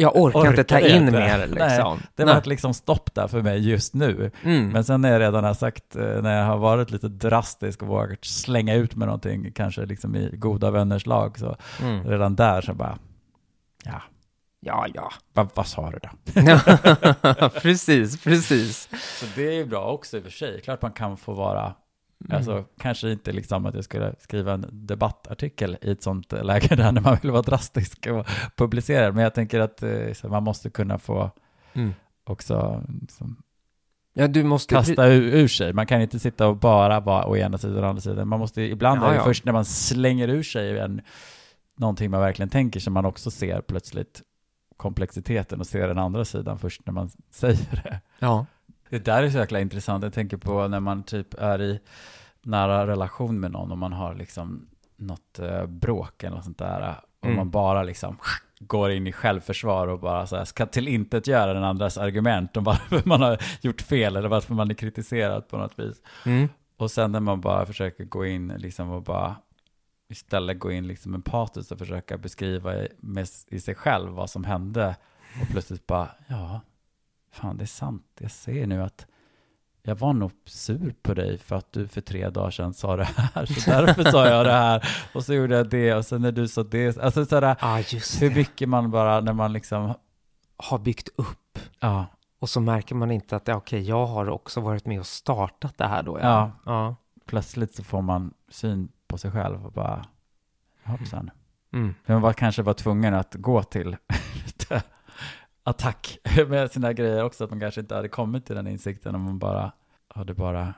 jag 0.00 0.16
orkar, 0.16 0.46
inte 0.50 0.64
ta 0.64 0.76
orkar 0.76 0.88
in 0.88 0.96
inte. 1.02 1.12
mer 1.12 1.38
Nej, 1.38 1.48
liksom. 1.48 2.00
det 2.14 2.24
var 2.24 2.32
Nej. 2.32 2.38
ett 2.38 2.46
liksom 2.46 2.74
stopp 2.74 3.14
där 3.14 3.28
för 3.28 3.42
mig 3.42 3.68
just 3.70 3.94
nu. 3.94 4.30
Mm. 4.42 4.68
Men 4.68 4.84
sen 4.84 5.00
när 5.00 5.12
jag 5.12 5.20
redan 5.20 5.44
har 5.44 5.54
sagt, 5.54 5.96
eh, 5.96 6.02
när 6.22 6.38
jag 6.38 6.44
har 6.46 6.56
varit 6.58 6.90
lite 6.90 7.08
drastisk 7.08 7.82
och 7.82 7.88
vågat 7.88 8.24
slänga 8.24 8.74
ut 8.74 8.96
med 8.96 9.08
någonting, 9.08 9.52
kanske 9.52 9.86
liksom 9.86 10.16
i 10.16 10.30
goda 10.36 10.70
vänners 10.70 11.06
lag, 11.06 11.38
så 11.38 11.56
Mm. 11.82 12.04
redan 12.08 12.36
där 12.36 12.60
så 12.60 12.74
bara, 12.74 12.98
ja, 13.84 14.02
Ja, 14.62 14.86
ja. 14.94 15.12
vad, 15.32 15.48
vad 15.54 15.66
sa 15.66 15.90
du 15.90 15.98
då? 16.02 16.08
precis, 17.62 18.22
precis. 18.22 18.88
Så 19.20 19.26
det 19.36 19.46
är 19.48 19.52
ju 19.52 19.66
bra 19.66 19.84
också 19.92 20.16
i 20.16 20.20
och 20.20 20.24
för 20.24 20.30
sig. 20.30 20.60
Klart 20.60 20.82
man 20.82 20.92
kan 20.92 21.16
få 21.16 21.32
vara, 21.32 21.74
alltså 22.30 22.64
kanske 22.78 23.12
inte 23.12 23.32
liksom 23.32 23.66
att 23.66 23.74
jag 23.74 23.84
skulle 23.84 24.14
skriva 24.18 24.52
en 24.52 24.66
debattartikel 24.72 25.76
i 25.82 25.90
ett 25.90 26.02
sånt 26.02 26.32
läge 26.32 26.76
där 26.76 26.92
när 26.92 27.00
man 27.00 27.16
vill 27.22 27.30
vara 27.30 27.42
drastisk 27.42 28.06
och 28.06 28.26
publicera, 28.56 29.12
men 29.12 29.22
jag 29.24 29.34
tänker 29.34 29.60
att 29.60 29.82
eh, 29.82 30.12
så 30.12 30.28
man 30.28 30.42
måste 30.42 30.70
kunna 30.70 30.98
få 30.98 31.30
Mm. 31.72 31.94
också 32.24 32.84
liksom, 33.00 33.42
Ja, 34.12 34.28
du 34.28 34.42
måste... 34.44 34.74
kasta 34.74 35.06
ur, 35.06 35.22
ur 35.22 35.48
sig. 35.48 35.72
Man 35.72 35.86
kan 35.86 36.00
inte 36.02 36.18
sitta 36.18 36.48
och 36.48 36.56
bara 36.56 37.00
vara 37.00 37.26
å 37.26 37.36
ena 37.36 37.58
sidan 37.58 37.82
och 37.84 37.88
andra 37.88 38.00
sidan. 38.00 38.28
Man 38.28 38.38
måste 38.38 38.62
ibland, 38.62 39.00
Ja, 39.02 39.14
ja. 39.14 39.24
först 39.24 39.44
när 39.44 39.52
man 39.52 39.64
slänger 39.64 40.28
ur 40.28 40.42
sig 40.42 40.78
en, 40.78 41.00
någonting 41.76 42.10
man 42.10 42.20
verkligen 42.20 42.48
tänker 42.48 42.80
som 42.80 42.92
man 42.92 43.04
också 43.04 43.30
ser 43.30 43.60
plötsligt 43.60 44.22
komplexiteten 44.76 45.60
och 45.60 45.66
ser 45.66 45.88
den 45.88 45.98
andra 45.98 46.24
sidan 46.24 46.58
först 46.58 46.80
när 46.86 46.92
man 46.92 47.10
säger 47.30 47.82
det. 47.84 48.00
Ja. 48.18 48.46
Det 48.90 49.04
där 49.04 49.22
är 49.22 49.30
så 49.30 49.38
jäkla 49.38 49.60
intressant. 49.60 50.04
Jag 50.04 50.12
tänker 50.12 50.36
på 50.36 50.68
när 50.68 50.80
man 50.80 51.02
typ 51.02 51.34
är 51.34 51.62
i 51.62 51.80
nära 52.42 52.86
relation 52.86 53.40
med 53.40 53.50
någon 53.52 53.72
och 53.72 53.78
man 53.78 53.92
har 53.92 54.14
liksom 54.14 54.66
något 54.96 55.38
eh, 55.38 55.66
bråk 55.66 56.22
eller 56.22 56.36
något 56.36 56.44
sånt 56.44 56.58
där. 56.58 56.94
Och 57.20 57.26
Mm. 57.26 57.36
man 57.36 57.50
bara 57.50 57.82
liksom 57.82 58.16
går 58.60 58.90
in 58.90 59.06
i 59.06 59.12
självförsvar 59.12 59.86
och 59.86 60.00
bara 60.00 60.26
så 60.26 60.36
här, 60.36 60.44
ska 60.44 60.66
till 60.66 60.88
intet 60.88 61.26
göra 61.26 61.54
den 61.54 61.64
andras 61.64 61.98
argument 61.98 62.56
om 62.56 62.64
varför 62.64 63.02
man 63.08 63.22
har 63.22 63.38
gjort 63.60 63.80
fel 63.80 64.16
eller 64.16 64.28
varför 64.28 64.54
man 64.54 64.70
är 64.70 64.74
kritiserad 64.74 65.48
på 65.48 65.56
något 65.56 65.78
vis. 65.78 65.96
Mm. 66.26 66.48
Och 66.76 66.90
sen 66.90 67.12
när 67.12 67.20
man 67.20 67.40
bara 67.40 67.66
försöker 67.66 68.04
gå 68.04 68.26
in 68.26 68.48
liksom 68.48 68.90
och 68.90 69.02
bara 69.02 69.36
istället 70.08 70.58
gå 70.58 70.72
in 70.72 70.86
liksom 70.86 71.14
empatiskt 71.14 71.72
och 71.72 71.78
försöka 71.78 72.18
beskriva 72.18 72.74
i, 72.76 72.88
med, 73.00 73.26
i 73.48 73.60
sig 73.60 73.74
själv 73.74 74.10
vad 74.12 74.30
som 74.30 74.44
hände 74.44 74.96
och 75.42 75.48
plötsligt 75.48 75.86
bara, 75.86 76.08
ja, 76.26 76.60
fan 77.32 77.56
det 77.56 77.64
är 77.64 77.66
sant, 77.66 78.06
jag 78.20 78.30
ser 78.30 78.66
nu 78.66 78.82
att 78.82 79.06
jag 79.82 79.94
var 79.94 80.12
nog 80.12 80.32
sur 80.44 80.94
på 81.02 81.14
dig 81.14 81.38
för 81.38 81.56
att 81.56 81.72
du 81.72 81.88
för 81.88 82.00
tre 82.00 82.30
dagar 82.30 82.50
sedan 82.50 82.74
sa 82.74 82.96
det 82.96 83.04
här, 83.04 83.46
så 83.46 83.70
därför 83.70 84.10
sa 84.10 84.26
jag 84.28 84.46
det 84.46 84.52
här 84.52 84.88
och 85.14 85.24
så 85.24 85.34
gjorde 85.34 85.56
jag 85.56 85.70
det 85.70 85.94
och 85.94 86.04
sen 86.06 86.22
när 86.22 86.32
du 86.32 86.48
sa 86.48 86.62
det, 86.62 86.98
alltså 86.98 87.26
sådär, 87.26 87.56
just 87.94 88.22
hur 88.22 88.34
mycket 88.34 88.68
man 88.68 88.90
bara 88.90 89.20
när 89.20 89.32
man 89.32 89.52
liksom, 89.52 89.94
Har 90.56 90.78
byggt 90.78 91.08
upp. 91.16 91.58
ja, 91.80 92.06
Och 92.38 92.48
så 92.48 92.60
märker 92.60 92.94
man 92.94 93.10
inte 93.10 93.36
att, 93.36 93.48
okej, 93.48 93.82
jag 93.82 94.06
har 94.06 94.28
också 94.28 94.60
varit 94.60 94.86
med 94.86 95.00
och 95.00 95.06
startat 95.06 95.78
det 95.78 95.86
här 95.86 96.02
då. 96.02 96.18
Ja. 96.20 96.50
Ja. 96.66 96.96
plötsligt 97.26 97.74
så 97.74 97.84
får 97.84 98.02
man 98.02 98.34
syn 98.48 98.88
på 99.06 99.18
sig 99.18 99.30
själv 99.30 99.66
och 99.66 99.72
bara, 99.72 100.04
hoppsan. 100.84 101.30
Mm. 101.72 101.94
Men 102.06 102.14
man 102.14 102.22
var, 102.22 102.32
kanske 102.32 102.62
var 102.62 102.74
tvungen 102.74 103.14
att 103.14 103.34
gå 103.34 103.62
till 103.62 103.96
attack 105.62 106.18
med 106.48 106.70
sina 106.70 106.92
grejer 106.92 107.24
också, 107.24 107.44
att 107.44 107.50
man 107.50 107.60
kanske 107.60 107.80
inte 107.80 107.94
hade 107.94 108.08
kommit 108.08 108.46
till 108.46 108.56
den 108.56 108.66
insikten 108.66 109.14
om 109.14 109.22
man 109.22 109.38
bara 109.38 109.72
hade 110.08 110.34
bara 110.34 110.74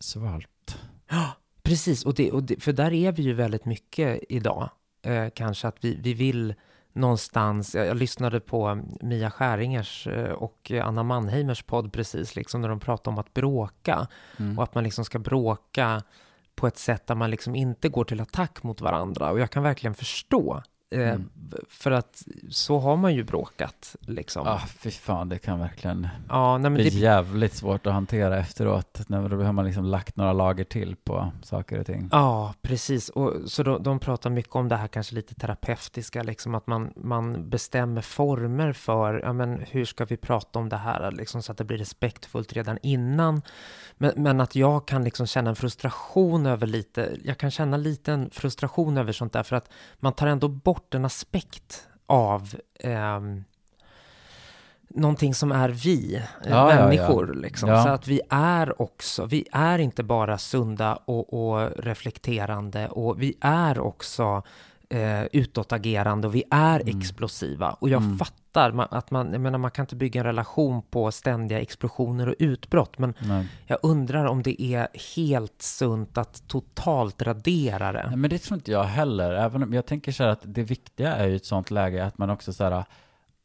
svalt. 0.00 0.78
Precis, 1.62 2.04
och 2.04 2.14
det, 2.14 2.32
och 2.32 2.42
det, 2.42 2.62
för 2.62 2.72
där 2.72 2.92
är 2.92 3.12
vi 3.12 3.22
ju 3.22 3.32
väldigt 3.32 3.64
mycket 3.64 4.20
idag. 4.28 4.70
Eh, 5.02 5.28
kanske 5.34 5.68
att 5.68 5.76
vi, 5.80 5.98
vi 6.02 6.14
vill 6.14 6.54
någonstans, 6.92 7.74
jag, 7.74 7.86
jag 7.86 7.96
lyssnade 7.96 8.40
på 8.40 8.82
Mia 9.00 9.30
Skäringers 9.30 10.06
eh, 10.06 10.32
och 10.32 10.72
Anna 10.82 11.02
Mannheimers 11.02 11.62
podd 11.62 11.92
precis, 11.92 12.36
liksom 12.36 12.60
när 12.60 12.68
de 12.68 12.80
pratade 12.80 13.14
om 13.14 13.18
att 13.18 13.34
bråka. 13.34 14.08
Mm. 14.38 14.58
Och 14.58 14.64
att 14.64 14.74
man 14.74 14.84
liksom 14.84 15.04
ska 15.04 15.18
bråka 15.18 16.02
på 16.54 16.66
ett 16.66 16.78
sätt 16.78 17.06
där 17.06 17.14
man 17.14 17.30
liksom 17.30 17.54
inte 17.54 17.88
går 17.88 18.04
till 18.04 18.20
attack 18.20 18.62
mot 18.62 18.80
varandra. 18.80 19.30
Och 19.30 19.40
jag 19.40 19.50
kan 19.50 19.62
verkligen 19.62 19.94
förstå. 19.94 20.62
Eh, 20.92 21.16
Mm. 21.52 21.64
För 21.68 21.90
att 21.90 22.22
så 22.50 22.78
har 22.78 22.96
man 22.96 23.14
ju 23.14 23.24
bråkat 23.24 23.96
liksom. 24.00 24.46
Ah, 24.46 24.60
fy 24.78 24.90
fan, 24.90 25.28
det 25.28 25.38
kan 25.38 25.58
verkligen 25.60 26.08
Ja, 26.28 26.58
nej, 26.58 26.70
bli 26.70 26.84
det, 26.84 26.96
jävligt 26.96 27.54
svårt 27.54 27.86
att 27.86 27.92
hantera 27.92 28.38
efteråt. 28.38 29.00
När 29.06 29.28
då 29.28 29.42
har 29.42 29.52
man 29.52 29.64
liksom 29.64 29.84
lagt 29.84 30.16
några 30.16 30.32
lager 30.32 30.64
till 30.64 30.96
på 30.96 31.32
saker 31.42 31.78
och 31.80 31.86
ting. 31.86 32.08
Ja, 32.12 32.54
precis. 32.62 33.08
Och, 33.08 33.50
så 33.50 33.62
de, 33.62 33.82
de 33.82 33.98
pratar 33.98 34.30
mycket 34.30 34.54
om 34.54 34.68
det 34.68 34.76
här 34.76 34.88
kanske 34.88 35.14
lite 35.14 35.34
terapeutiska, 35.34 36.22
liksom 36.22 36.54
att 36.54 36.66
man, 36.66 36.92
man 36.96 37.50
bestämmer 37.50 38.00
former 38.00 38.72
för, 38.72 39.20
ja 39.20 39.32
men 39.32 39.60
hur 39.70 39.84
ska 39.84 40.04
vi 40.04 40.16
prata 40.16 40.58
om 40.58 40.68
det 40.68 40.76
här, 40.76 41.10
liksom 41.10 41.42
så 41.42 41.52
att 41.52 41.58
det 41.58 41.64
blir 41.64 41.78
respektfullt 41.78 42.52
redan 42.52 42.78
innan. 42.82 43.42
Men, 43.98 44.12
men 44.16 44.40
att 44.40 44.54
jag 44.56 44.86
kan 44.86 45.04
liksom 45.04 45.26
känna 45.26 45.50
en 45.50 45.56
frustration 45.56 46.46
över 46.46 46.66
lite, 46.66 47.16
jag 47.24 47.38
kan 47.38 47.50
känna 47.50 47.76
lite 47.76 48.12
en 48.12 48.30
frustration 48.30 48.98
över 48.98 49.12
sånt 49.12 49.32
där, 49.32 49.42
för 49.42 49.56
att 49.56 49.70
man 50.00 50.12
tar 50.12 50.26
ändå 50.26 50.48
bort 50.48 50.81
en 50.90 51.04
aspekt 51.04 51.88
av 52.06 52.54
ehm, 52.80 53.44
någonting 54.94 55.34
som 55.34 55.52
är 55.52 55.68
vi, 55.68 56.14
eh, 56.14 56.22
Ja, 56.44 56.48
ja, 56.50 56.74
ja. 56.74 56.88
människor. 56.88 57.34
Liksom. 57.34 57.68
Ja. 57.68 57.82
Så 57.82 57.88
att 57.88 58.08
vi 58.08 58.20
är 58.30 58.82
också, 58.82 59.26
vi 59.26 59.46
är 59.52 59.78
inte 59.78 60.02
bara 60.02 60.38
sunda 60.38 60.96
och, 60.96 61.54
och 61.54 61.70
reflekterande 61.76 62.88
och 62.88 63.22
vi 63.22 63.34
är 63.40 63.78
också 63.78 64.42
eh, 64.92 65.22
utåtagerande 65.32 66.26
och 66.26 66.34
vi 66.34 66.44
är 66.50 66.80
Mm. 66.80 66.98
explosiva. 66.98 67.70
Och 67.70 67.88
jag 67.88 68.02
Mm. 68.02 68.18
fattar 68.18 68.72
ma- 68.72 68.88
att 68.90 69.10
man, 69.10 69.32
jag 69.32 69.40
menar, 69.40 69.58
man 69.58 69.70
kan 69.70 69.82
inte 69.82 69.96
bygga 69.96 70.20
en 70.20 70.26
relation 70.26 70.82
på 70.82 71.12
ständiga 71.12 71.60
explosioner 71.60 72.28
och 72.28 72.34
utbrott, 72.38 72.98
men 72.98 73.14
Nej. 73.18 73.46
jag 73.66 73.78
undrar 73.82 74.24
om 74.24 74.42
det 74.42 74.62
är 74.62 74.88
helt 75.16 75.62
sunt 75.62 76.18
att 76.18 76.48
totalt 76.48 77.22
radera 77.22 77.92
det. 77.92 78.06
Nej, 78.08 78.16
men 78.16 78.30
det 78.30 78.38
tror 78.38 78.56
inte 78.56 78.70
jag 78.70 78.84
heller. 78.84 79.32
Även 79.32 79.62
om 79.62 79.72
jag 79.74 79.86
tänker 79.86 80.12
så 80.12 80.22
här 80.22 80.30
att 80.30 80.40
det 80.42 80.62
viktiga 80.62 81.14
är 81.16 81.26
ju 81.28 81.36
ett 81.36 81.44
sånt 81.46 81.70
läge 81.70 82.04
att 82.06 82.18
man 82.18 82.30
också 82.30 82.52
så 82.52 82.64
här 82.64 82.84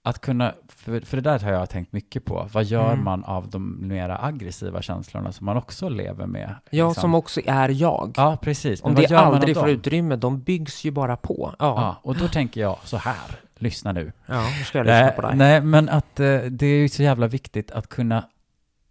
att 0.10 0.22
kunna, 0.22 0.54
för, 0.68 1.00
för 1.00 1.18
det 1.18 1.22
där 1.24 1.40
har 1.40 1.52
jag 1.52 1.70
tänkt 1.70 1.94
mycket 1.94 2.26
på. 2.26 2.48
Vad 2.54 2.64
gör 2.64 2.92
Mm. 2.94 3.04
man 3.04 3.24
av 3.24 3.50
de 3.50 3.88
mera 3.88 4.18
aggressiva 4.26 4.82
känslorna 4.82 5.32
som 5.32 5.46
man 5.46 5.58
också 5.58 5.90
lever 5.90 6.26
med? 6.26 6.56
Ja, 6.70 6.88
liksom? 6.88 7.02
som 7.02 7.16
också 7.16 7.42
är 7.46 7.70
jag. 7.70 8.14
Ja, 8.18 8.38
precis. 8.42 8.84
Men 8.84 8.90
Om 8.90 8.96
det 8.96 9.16
aldrig 9.18 9.56
får 9.56 9.62
dem? 9.68 9.72
utrymme, 9.76 10.16
de 10.16 10.40
byggs 10.42 10.86
ju 10.86 10.92
bara 10.92 11.18
på. 11.18 11.54
Ja, 11.60 11.66
Ja, 11.82 11.96
och 12.02 12.16
då 12.18 12.28
tänker 12.28 12.62
jag 12.62 12.78
så 12.84 12.98
här, 12.98 13.16
lyssna 13.58 13.92
nu. 13.92 14.12
ja 14.26 14.44
nu 14.60 14.64
ska 14.64 14.78
jag 14.78 14.86
lyssna 14.86 15.00
Nej, 15.02 15.16
på 15.16 15.22
dig. 15.22 15.36
nej, 15.36 15.62
men 15.62 15.90
att 15.90 16.20
eh, 16.20 16.38
det 16.40 16.66
är 16.66 16.78
ju 16.80 16.90
så 16.90 17.04
jävla 17.04 17.28
viktigt 17.28 17.72
att 17.72 17.88
kunna, 17.90 18.24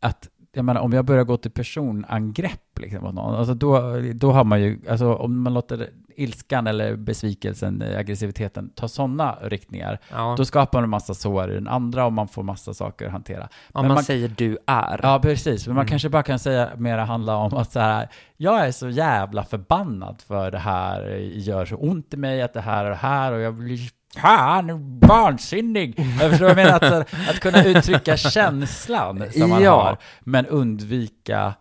att, 0.00 0.28
jag 0.52 0.64
menar 0.64 0.80
om 0.80 0.92
jag 0.92 1.04
börjar 1.04 1.24
gå 1.24 1.36
till 1.36 1.50
personangrepp 1.50 2.78
liksom 2.78 3.02
mot 3.04 3.14
någon, 3.14 3.34
alltså 3.34 3.54
då, 3.54 4.00
då 4.14 4.32
har 4.32 4.44
man 4.44 4.60
ju, 4.62 4.80
alltså 4.90 5.14
om 5.14 5.42
man 5.42 5.54
låter 5.54 5.90
ilskan 6.16 6.66
eller 6.66 6.96
besvikelsen, 6.96 7.82
eh, 7.82 7.98
aggressiviteten, 7.98 8.70
tar 8.70 8.88
sådana 8.88 9.38
riktningar, 9.42 9.98
Ja, 10.10 10.34
då 10.38 10.44
skapar 10.44 10.78
man 10.78 10.84
en 10.84 10.90
massa 10.90 11.14
sår 11.14 11.50
i 11.50 11.54
den 11.54 11.68
andra 11.68 12.04
och 12.06 12.12
man 12.12 12.28
får 12.28 12.42
massa 12.42 12.74
saker 12.74 13.06
att 13.06 13.12
hantera. 13.12 13.42
om 13.42 13.48
men 13.72 13.86
man, 13.88 13.94
man- 13.94 14.04
säger 14.04 14.28
du 14.36 14.58
är. 14.66 15.00
Ja, 15.02 15.18
precis. 15.22 15.66
Men 15.66 15.74
man 15.74 15.82
Mm. 15.82 15.90
kanske 15.90 16.08
bara 16.08 16.22
kan 16.22 16.38
säga 16.38 16.70
mera 16.76 17.04
handla 17.04 17.36
om 17.36 17.54
att 17.54 17.72
så 17.72 17.80
här, 17.80 18.08
jag 18.36 18.66
är 18.66 18.72
så 18.72 18.88
jävla 18.88 19.44
förbannad 19.44 20.22
för 20.26 20.50
det 20.50 20.58
här 20.58 21.02
gör 21.34 21.64
så 21.66 21.76
ont 21.76 22.14
i 22.14 22.16
mig 22.16 22.42
att 22.42 22.52
det 22.54 22.60
här 22.60 22.84
och 22.84 22.90
det 22.90 22.96
här 22.96 23.32
och 23.32 23.40
jag 23.40 23.54
blir 23.54 23.78
fan 24.20 25.00
vansinnig. 25.00 25.94
Jag 26.20 26.30
förstår 26.30 26.46
vad 26.46 26.58
jag 26.58 26.66
menar, 26.66 26.74
att, 27.00 27.14
att 27.28 27.40
kunna 27.40 27.64
uttrycka 27.64 28.16
känslan 28.16 29.24
som 29.32 29.50
man 29.50 29.62
Ja. 29.62 29.82
har, 29.82 29.96
men 30.20 30.46
undvika 30.46 31.54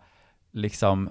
liksom, 0.52 1.10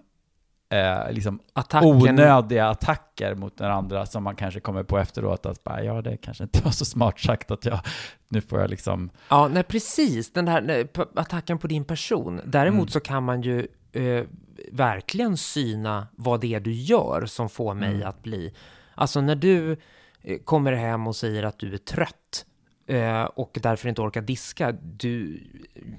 eh, 0.69 1.11
liksom 1.11 1.39
Attacken. 1.53 1.89
onödiga 1.89 2.67
attacker 2.69 3.35
mot 3.35 3.57
den 3.57 3.71
andra 3.71 4.05
som 4.05 4.23
man 4.23 4.35
kanske 4.35 4.59
kommer 4.59 4.83
på 4.83 4.97
efteråt 4.97 5.45
att 5.45 5.63
bara, 5.63 5.83
ja, 5.83 6.01
det 6.01 6.17
kanske 6.17 6.43
inte 6.43 6.61
var 6.63 6.71
så 6.71 6.85
smart 6.85 7.19
sagt 7.19 7.51
att 7.51 7.65
jag, 7.65 7.79
nu 8.27 8.41
får 8.41 8.59
jag 8.61 8.69
liksom, 8.69 9.09
Ja, 9.29 9.47
nej 9.47 9.63
precis, 9.63 10.33
den 10.33 10.47
här 10.47 10.61
nej, 10.61 10.87
attacken 11.15 11.57
på 11.57 11.67
din 11.67 11.85
person. 11.85 12.41
Däremot 12.45 12.75
Mm. 12.79 12.87
så 12.87 12.99
kan 12.99 13.23
man 13.23 13.41
ju 13.41 13.67
eh, 13.91 14.23
verkligen 14.71 15.37
syna 15.37 16.07
vad 16.15 16.41
det 16.41 16.53
är 16.53 16.59
du 16.59 16.73
gör 16.73 17.25
som 17.25 17.49
får 17.49 17.73
mig 17.73 17.95
Mm. 17.95 18.07
att 18.07 18.23
bli... 18.23 18.53
Alltså 18.95 19.21
när 19.21 19.35
du 19.35 19.71
eh, 20.21 20.37
kommer 20.43 20.73
hem 20.73 21.07
och 21.07 21.15
säger 21.15 21.43
att 21.43 21.59
du 21.59 21.73
är 21.73 21.77
trött 21.77 22.45
och 23.35 23.57
därför 23.61 23.89
inte 23.89 24.01
orkar 24.01 24.21
diska. 24.21 24.71
Du, 24.71 25.43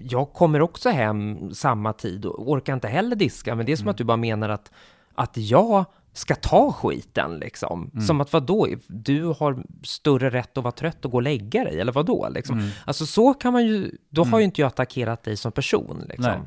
jag 0.02 0.32
kommer 0.32 0.62
också 0.62 0.90
hem 0.90 1.54
samma 1.54 1.92
tid 1.92 2.24
och 2.24 2.50
orkar 2.50 2.74
inte 2.74 2.88
heller 2.88 3.16
diska, 3.16 3.54
men 3.54 3.66
det 3.66 3.72
är 3.72 3.76
som 3.76 3.84
Mm. 3.84 3.90
att 3.90 3.98
du 3.98 4.04
bara 4.04 4.16
menar 4.16 4.48
att, 4.48 4.70
att 5.14 5.36
jag 5.36 5.84
ska 6.12 6.34
ta 6.34 6.72
skiten 6.72 7.38
liksom. 7.38 7.90
Mm. 7.94 8.06
Som 8.06 8.20
att 8.20 8.32
vadå, 8.32 8.68
du 8.86 9.24
har 9.24 9.64
större 9.82 10.30
rätt 10.30 10.58
att 10.58 10.64
vara 10.64 10.72
trött 10.72 11.04
och 11.04 11.10
gå 11.10 11.16
och 11.16 11.22
lägga 11.22 11.64
dig, 11.64 11.80
eller 11.80 11.92
vadå 11.92 12.28
liksom. 12.34 12.58
Mm. 12.58 12.70
Alltså 12.84 13.06
så 13.06 13.34
kan 13.34 13.52
man 13.52 13.66
ju, 13.66 13.90
då 14.08 14.22
har 14.22 14.26
Mm. 14.28 14.38
ju 14.40 14.44
inte 14.44 14.60
jag 14.60 14.68
attackerat 14.68 15.22
dig 15.22 15.36
som 15.36 15.52
person 15.52 15.96
Nej. 15.98 16.06
liksom. 16.08 16.46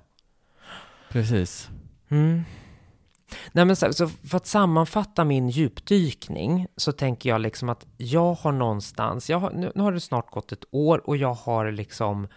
precis. 1.09 1.69
Nej 3.51 3.65
men 3.65 3.75
så, 3.75 3.93
så 3.93 4.07
för 4.07 4.37
att 4.37 4.47
sammanfatta 4.47 5.23
min 5.23 5.49
djupdykning 5.49 6.67
så 6.75 6.91
tänker 6.91 7.29
jag 7.29 7.41
liksom 7.41 7.69
att 7.69 7.85
jag 7.97 8.33
har 8.33 8.51
någonstans, 8.51 9.29
jag 9.29 9.39
har, 9.39 9.51
nu, 9.51 9.71
nu 9.75 9.83
har 9.83 9.91
det 9.91 9.99
snart 9.99 10.31
gått 10.31 10.51
ett 10.51 10.63
år 10.71 11.09
och 11.09 11.17
jag 11.17 11.33
har 11.33 11.71
liksom, 11.71 12.27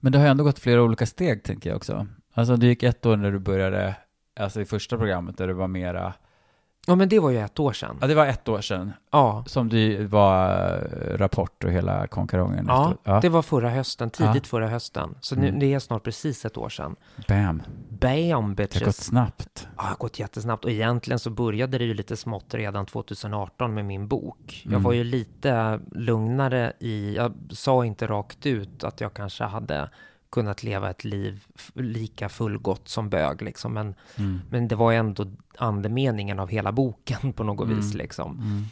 Men 0.00 0.12
det 0.12 0.18
har 0.18 0.24
ju 0.24 0.30
ändå 0.30 0.44
gått 0.44 0.58
flera 0.58 0.82
olika 0.82 1.06
steg, 1.06 1.44
tänker 1.44 1.70
jag 1.70 1.76
också. 1.76 2.06
Alltså 2.34 2.56
det 2.56 2.66
gick 2.66 2.82
ett 2.82 3.06
år 3.06 3.16
när 3.16 3.32
du 3.32 3.38
började, 3.38 3.96
alltså 4.40 4.60
i 4.60 4.64
första 4.64 4.98
programmet 4.98 5.38
där 5.38 5.46
det 5.46 5.54
var 5.54 5.68
mera, 5.68 6.14
ja 6.86 6.94
men 6.96 7.08
det 7.08 7.18
var 7.18 7.30
ju 7.30 7.38
ett 7.40 7.58
år 7.60 7.72
sedan. 7.72 7.98
ja 8.00 8.06
det 8.06 8.14
var 8.14 8.26
ett 8.26 8.48
år 8.48 8.60
sedan, 8.60 8.92
Ja, 9.10 9.44
som 9.46 9.68
det 9.68 10.06
var 10.06 10.48
eh, 10.48 11.18
Rapport 11.18 11.64
och 11.64 11.70
hela 11.70 12.06
konkarongen. 12.06 12.64
ja, 12.68 12.92
efteråt. 12.92 13.22
det 13.22 13.28
var 13.28 13.42
förra 13.42 13.70
hösten, 13.70 14.10
tidigt 14.10 14.46
förra 14.46 14.68
hösten. 14.68 15.14
Så 15.20 15.36
nu, 15.36 15.48
Mm. 15.48 15.60
det 15.60 15.74
är 15.74 15.78
snart 15.78 16.02
precis 16.02 16.44
ett 16.44 16.56
år 16.56 16.68
sedan. 16.68 16.96
Bam, 17.28 17.62
Bam 17.88 17.98
det 17.98 18.08
har 18.34 18.42
gått 18.42 18.56
bitches! 18.56 19.04
snabbt. 19.04 19.68
Ja, 19.76 19.82
det 19.82 19.88
har 19.88 19.96
gått 19.96 20.18
jättesnabbt 20.18 20.64
och 20.64 20.70
egentligen 20.70 21.18
så 21.18 21.30
började 21.30 21.78
det 21.78 21.84
ju 21.84 21.94
lite 21.94 22.16
smått 22.16 22.54
redan 22.54 22.86
2018 22.86 23.74
med 23.74 23.84
min 23.84 24.08
bok. 24.08 24.60
Jag 24.64 24.70
Mm. 24.72 24.82
var 24.82 24.92
ju 24.92 25.04
lite 25.04 25.80
lugnare 25.92 26.72
i, 26.80 27.14
jag 27.16 27.32
sa 27.50 27.84
inte 27.84 28.06
rakt 28.06 28.46
ut 28.46 28.84
att 28.84 29.00
jag 29.00 29.14
kanske 29.14 29.44
hade 29.44 29.88
kunnat 30.40 30.62
leva 30.62 30.90
ett 30.90 31.04
liv 31.04 31.44
lika 31.74 32.28
fullgott 32.28 32.88
som 32.88 33.08
bög 33.10 33.42
liksom, 33.42 33.72
men, 33.72 33.94
Mm. 34.18 34.40
men 34.50 34.68
det 34.68 34.76
var 34.76 34.92
ändå 34.92 35.26
andemeningen 35.58 36.38
av 36.40 36.48
hela 36.48 36.72
boken 36.72 37.32
på 37.32 37.44
något 37.44 37.66
Mm. 37.66 37.76
vis 37.76 37.94
liksom. 37.94 38.32
Mm. 38.40 38.64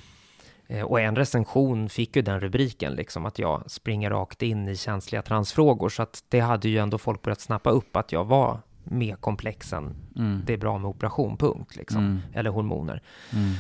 Eh, 0.67 0.85
Och 0.87 1.01
en 1.01 1.17
recension 1.17 1.89
fick 1.89 2.17
ju 2.17 2.23
den 2.23 2.41
rubriken, 2.41 2.93
liksom 2.95 3.27
att 3.27 3.39
jag 3.39 3.71
springer 3.71 4.11
rakt 4.11 4.43
in 4.43 4.69
i 4.69 4.77
känsliga 4.77 5.23
transfrågor, 5.23 5.89
så 5.89 6.03
att 6.03 6.25
det 6.29 6.41
hade 6.41 6.69
ju 6.69 6.79
ändå 6.79 6.99
folk 6.99 7.23
börjat 7.23 7.41
snappa 7.41 7.71
upp 7.71 7.97
att 7.97 8.12
jag 8.12 8.25
var 8.25 8.59
mer 8.85 9.17
komplex 9.17 9.73
än 9.73 9.95
Mm. 10.17 10.43
det 10.47 10.53
är 10.53 10.57
bra 10.59 10.79
med 10.79 10.89
operation, 10.89 11.37
punkt, 11.37 11.77
liksom. 11.77 11.99
Mm. 11.99 12.21
Eller 12.33 12.51
hormoner. 12.51 13.03
Mm. 13.33 13.55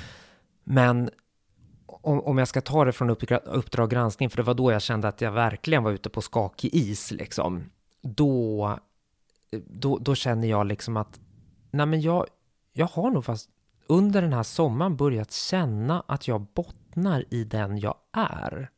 Men 0.64 1.10
om, 1.86 2.38
jag 2.38 2.48
ska 2.48 2.60
ta 2.60 2.84
det 2.84 2.92
från 2.92 3.10
Uppdra- 3.10 3.44
Uppdrag 3.44 3.90
granskning, 3.90 4.30
för 4.30 4.36
det 4.36 4.42
var 4.42 4.54
då 4.54 4.72
jag 4.72 4.82
kände 4.82 5.08
att 5.08 5.20
jag 5.20 5.32
verkligen 5.32 5.82
var 5.82 5.90
ute 5.90 6.10
på 6.10 6.20
skakig 6.22 6.74
is, 6.74 7.10
liksom. 7.10 7.64
Då, 8.04 8.78
då, 9.66 9.98
då 9.98 10.14
känner 10.14 10.48
jag 10.48 10.66
liksom 10.66 10.96
att, 10.96 11.20
nej 11.70 11.86
men 11.86 12.00
jag, 12.00 12.26
jag 12.72 12.86
har 12.86 13.10
nog 13.10 13.24
fast 13.24 13.50
under 13.86 14.22
den 14.22 14.32
här 14.32 14.42
sommaren 14.42 14.96
börjat 14.96 15.32
känna 15.32 16.02
att 16.06 16.28
jag 16.28 16.46
bottnar 16.54 17.24
i 17.30 17.44
den 17.44 17.78
jag 17.78 17.94
är. 18.12 18.70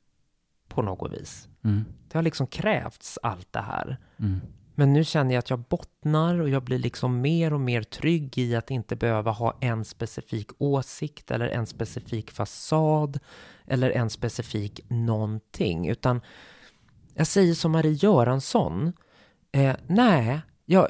På 0.69 0.83
något 0.83 1.13
vis. 1.13 1.49
Mm. 1.65 1.85
Det 2.09 2.19
har 2.19 2.23
liksom 2.23 2.47
krävts 2.47 3.19
allt 3.23 3.53
det 3.53 3.61
här. 3.61 3.99
Mm. 4.19 4.41
Men 4.75 4.93
nu 4.93 5.05
känner 5.05 5.35
jag 5.35 5.39
att 5.39 5.51
jag 5.51 5.59
bottnar 5.59 6.41
och 6.41 6.49
jag 6.49 6.63
blir 6.63 6.79
liksom 6.79 7.21
mer 7.21 7.53
och 7.53 7.61
mer 7.61 7.83
trygg 7.83 8.39
i 8.39 8.57
att 8.57 8.71
inte 8.71 8.97
behöva 8.97 9.31
ha 9.31 9.59
en 9.61 9.85
specifik 9.85 10.51
åsikt 10.59 11.31
eller 11.31 11.49
en 11.49 11.67
specifik 11.67 12.31
fasad 12.31 13.19
eller 13.67 13.91
en 13.91 14.11
specifik 14.11 14.81
någonting. 14.89 15.89
Utan 15.89 16.21
jag 17.15 17.27
säger 17.27 17.55
som 17.55 17.73
Marie 17.73 17.93
Göransson. 17.93 18.93
Eh, 19.57 19.77
nej, 19.87 20.41
jag, 20.65 20.89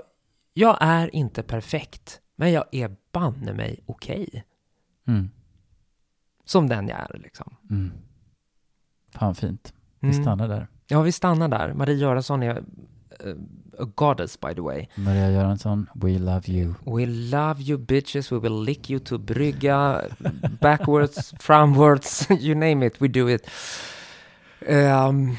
jag 0.55 0.77
är 0.81 1.14
inte 1.14 1.43
perfekt, 1.43 2.21
men 2.37 2.53
jag 2.53 2.64
är 2.73 2.97
banne 3.12 3.53
mig 3.53 3.81
okej. 3.87 4.45
Mm. 5.07 5.31
Som 6.45 6.69
den 6.69 6.89
jag 6.89 6.99
är 7.01 7.19
liksom. 7.19 7.57
Mm. 7.71 7.93
Fan 9.14 9.35
fint. 9.35 9.75
Vi 10.01 10.09
Mm. 10.09 10.23
stannar 10.23 10.49
där. 10.49 10.67
Ja, 10.87 11.03
vi 11.03 11.12
stannar 11.12 11.49
där. 11.49 11.73
Marie 11.75 11.97
Göransson 11.97 12.43
är 12.43 12.57
eh, 13.21 13.35
a 13.79 13.85
goddess 13.95 14.41
by 14.41 14.55
the 14.55 14.61
way. 14.61 14.87
Maria 14.95 15.31
Göransson, 15.31 15.87
we 15.95 16.19
love 16.19 16.43
you. 16.47 16.75
We 16.87 17.07
love 17.07 17.62
you 17.62 17.79
bitches, 17.79 18.33
we 18.33 18.39
will 18.39 18.62
lick 18.64 18.91
you 18.91 19.01
to 19.01 19.19
brygga, 19.19 20.03
backwards, 20.61 21.35
framwards, 21.41 22.27
you 22.41 22.55
name 22.55 22.87
it, 22.87 23.03
we 23.03 23.09
do 23.09 23.31
it. 23.31 23.47
Ehm, 24.67 25.37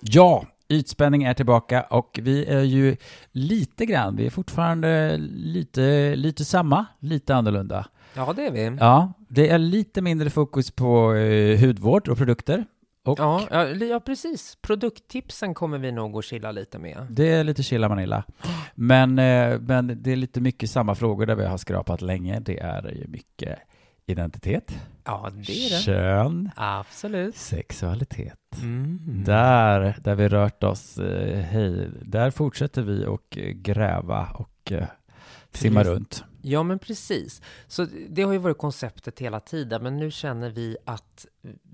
Ja, 0.00 0.44
ytspänning 0.68 1.22
är 1.24 1.34
tillbaka 1.34 1.82
och 1.82 2.20
vi 2.22 2.44
är 2.46 2.62
ju 2.62 2.96
lite 3.32 3.86
grann, 3.86 4.16
vi 4.16 4.26
är 4.26 4.30
fortfarande 4.30 5.16
lite, 5.34 6.16
lite 6.16 6.44
samma, 6.44 6.86
lite 6.98 7.34
annorlunda. 7.34 7.86
ja, 8.14 8.32
det 8.36 8.46
är 8.46 8.50
vi. 8.50 8.76
Ja, 8.80 9.12
det 9.28 9.48
är 9.48 9.58
lite 9.58 10.02
mindre 10.02 10.30
fokus 10.30 10.70
på 10.70 11.14
eh, 11.14 11.60
hudvård 11.60 12.08
och 12.08 12.18
produkter. 12.18 12.64
Och 13.04 13.18
Ja, 13.18 13.42
ja, 13.50 13.66
ja, 13.68 14.00
precis. 14.00 14.58
Produkttipsen 14.62 15.54
kommer 15.54 15.78
vi 15.78 15.92
nog 15.92 16.16
att 16.18 16.24
chilla 16.24 16.52
lite 16.52 16.78
med. 16.78 17.06
det 17.10 17.28
är 17.28 17.44
lite 17.44 17.62
chilla 17.62 17.88
Manilla. 17.88 18.24
Men, 18.74 19.18
eh, 19.18 19.60
men 19.60 20.02
det 20.02 20.12
är 20.12 20.16
lite 20.16 20.40
mycket 20.40 20.70
samma 20.70 20.94
frågor 20.94 21.26
där 21.26 21.34
vi 21.36 21.46
har 21.46 21.56
skrapat 21.58 22.02
länge. 22.02 22.40
Det 22.40 22.58
är 22.58 22.92
ju 22.94 23.06
mycket 23.08 23.58
identitet, 24.10 24.74
Ja, 25.04 25.30
det 25.34 25.52
är 25.66 25.70
det. 25.70 25.82
kön, 25.82 26.50
Absolut. 26.56 27.36
sexualitet. 27.36 28.38
Mm. 28.62 28.98
Där, 29.24 29.96
där 30.04 30.14
vi 30.14 30.28
rört 30.28 30.64
oss, 30.64 30.98
eh, 30.98 31.38
hej, 31.40 31.88
där 32.02 32.30
fortsätter 32.30 32.82
vi 32.82 33.06
och 33.06 33.38
eh, 33.38 33.50
gräva 33.50 34.28
och 34.34 34.72
eh, 34.72 34.86
simma 35.52 35.80
Precis. 35.80 35.94
runt. 35.94 36.24
Ja, 36.42 36.62
men 36.62 36.78
precis. 36.78 37.42
Så 37.66 37.86
det 38.08 38.22
har 38.22 38.32
ju 38.32 38.38
varit 38.38 38.58
konceptet 38.58 39.18
hela 39.18 39.40
tiden, 39.40 39.82
men 39.82 39.96
nu 39.96 40.10
känner 40.10 40.50
vi 40.50 40.76
att 40.84 41.26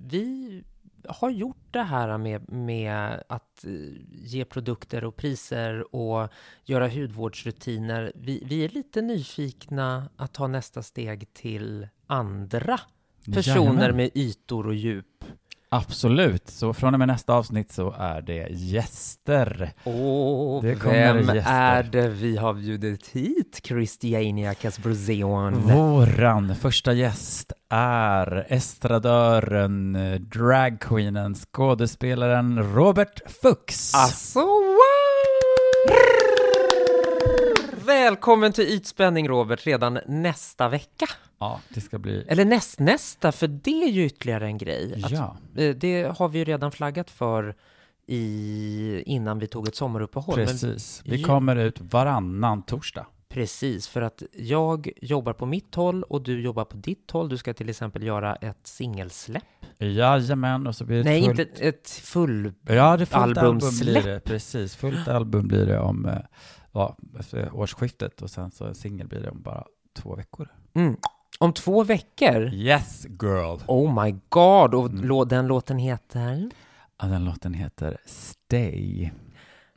vi 0.08 0.62
har 1.08 1.30
gjort 1.30 1.66
det 1.70 1.82
här 1.82 2.18
med, 2.18 2.52
med 2.52 3.22
att 3.28 3.64
eh, 3.64 3.70
ge 4.12 4.44
produkter 4.44 5.04
och 5.04 5.16
priser 5.16 5.94
och 5.94 6.28
göra 6.64 6.88
hudvårdsrutiner. 6.88 8.12
Vi, 8.14 8.42
vi 8.46 8.64
är 8.64 8.68
lite 8.68 9.02
nyfikna 9.02 10.08
att 10.16 10.32
ta 10.32 10.46
nästa 10.46 10.82
steg 10.82 11.34
till 11.34 11.88
andra 12.06 12.80
personer 13.24 13.56
Jajamän. 13.56 13.96
med 13.96 14.10
ytor 14.14 14.66
och 14.66 14.74
djup. 14.74 15.24
Absolut, 15.76 16.48
så 16.48 16.72
från 16.72 16.94
och 16.94 16.98
med 16.98 17.08
nästa 17.08 17.32
avsnitt 17.34 17.72
så 17.72 17.94
är 17.98 18.22
det 18.22 18.46
gäster. 18.50 19.72
Och 19.84 20.62
Det 20.62 20.74
kommer 20.74 21.14
vem 21.14 21.36
gäster. 21.36 21.52
är 21.52 21.82
det 21.82 22.08
vi 22.08 22.36
har 22.36 22.54
bjudit 22.54 23.06
hit, 23.08 23.60
Christiania 23.64 24.54
Casbrozeon? 24.54 25.54
Våran 25.54 26.54
första 26.54 26.92
gäst 26.92 27.52
är 27.68 28.46
estradören, 28.48 29.96
eh, 29.96 30.20
dragqueenen, 30.20 31.34
skådespelaren 31.34 32.74
Robert 32.74 33.20
Fuchs. 33.42 33.94
Alltså, 33.94 34.40
wow! 34.40 36.13
Välkommen 37.86 38.52
till 38.52 38.64
Ytspänning, 38.64 39.28
Robert, 39.28 39.66
redan 39.66 39.98
nästa 40.06 40.68
vecka. 40.68 41.06
Ja, 41.38 41.60
det 41.68 41.80
ska 41.80 41.98
bli... 41.98 42.24
Eller 42.28 42.44
nästnästa, 42.44 43.32
för 43.32 43.48
det 43.48 43.82
är 43.82 43.88
ju 43.90 44.04
ytterligare 44.06 44.46
en 44.46 44.58
grej. 44.58 45.02
Att, 45.04 45.10
Ja, 45.10 45.36
eh, 45.56 45.74
Det 45.76 46.18
har 46.18 46.28
vi 46.28 46.38
ju 46.38 46.44
redan 46.44 46.72
flaggat 46.72 47.10
för 47.10 47.54
i, 48.06 49.02
innan 49.06 49.38
vi 49.38 49.46
tog 49.46 49.68
ett 49.68 49.76
sommaruppehåll. 49.76 50.36
Men 50.36 50.46
precis. 50.46 51.02
Vi 51.04 51.16
ju- 51.16 51.24
kommer 51.24 51.56
ut 51.56 51.80
varannan 51.80 52.62
torsdag. 52.62 53.06
Precis, 53.28 53.88
för 53.88 54.02
att 54.02 54.22
jag 54.32 54.90
jobbar 55.02 55.32
på 55.32 55.46
mitt 55.46 55.74
håll 55.74 56.02
och 56.02 56.22
du 56.22 56.40
jobbar 56.42 56.64
på 56.64 56.76
ditt 56.76 57.10
håll. 57.10 57.28
Du 57.28 57.36
ska 57.36 57.54
till 57.54 57.68
exempel 57.68 58.02
göra 58.02 58.36
ett 58.36 58.66
singelsläpp. 58.66 59.42
Jajamän, 59.78 60.66
och 60.66 60.76
så 60.76 60.84
blir 60.84 60.96
det 60.96 61.04
Nej, 61.04 61.24
fullt... 61.24 61.38
inte 61.40 61.64
ett 61.68 61.90
full... 61.90 62.52
Ja, 62.66 62.96
det 62.96 63.06
fullt 63.06 63.16
album 63.22 63.44
albumsläpp. 63.44 64.02
blir 64.04 64.12
det, 64.12 64.20
precis. 64.20 64.76
Fullt 64.76 65.08
album 65.08 65.48
blir 65.48 65.66
det 65.66 65.78
om, 65.78 66.06
eh, 66.06 66.14
ja, 66.74 66.96
efter 67.20 67.54
årsskiftet 67.54 68.22
och 68.22 68.30
sen 68.30 68.50
så 68.50 68.74
singel 68.74 69.06
blir 69.08 69.20
det 69.20 69.30
om 69.30 69.42
bara 69.42 69.64
två 69.98 70.14
veckor. 70.16 70.48
Mm. 70.74 70.96
Om 71.38 71.52
två 71.52 71.84
veckor? 71.84 72.42
Yes 72.52 73.06
girl! 73.22 73.58
Oh 73.66 74.04
my 74.04 74.14
god! 74.28 74.74
Och 74.74 74.86
Mm. 74.90 75.28
den 75.28 75.46
låten 75.46 75.78
heter? 75.78 76.50
Ja, 77.00 77.06
den 77.06 77.24
låten 77.24 77.54
heter 77.54 77.96
Stay. 78.06 79.10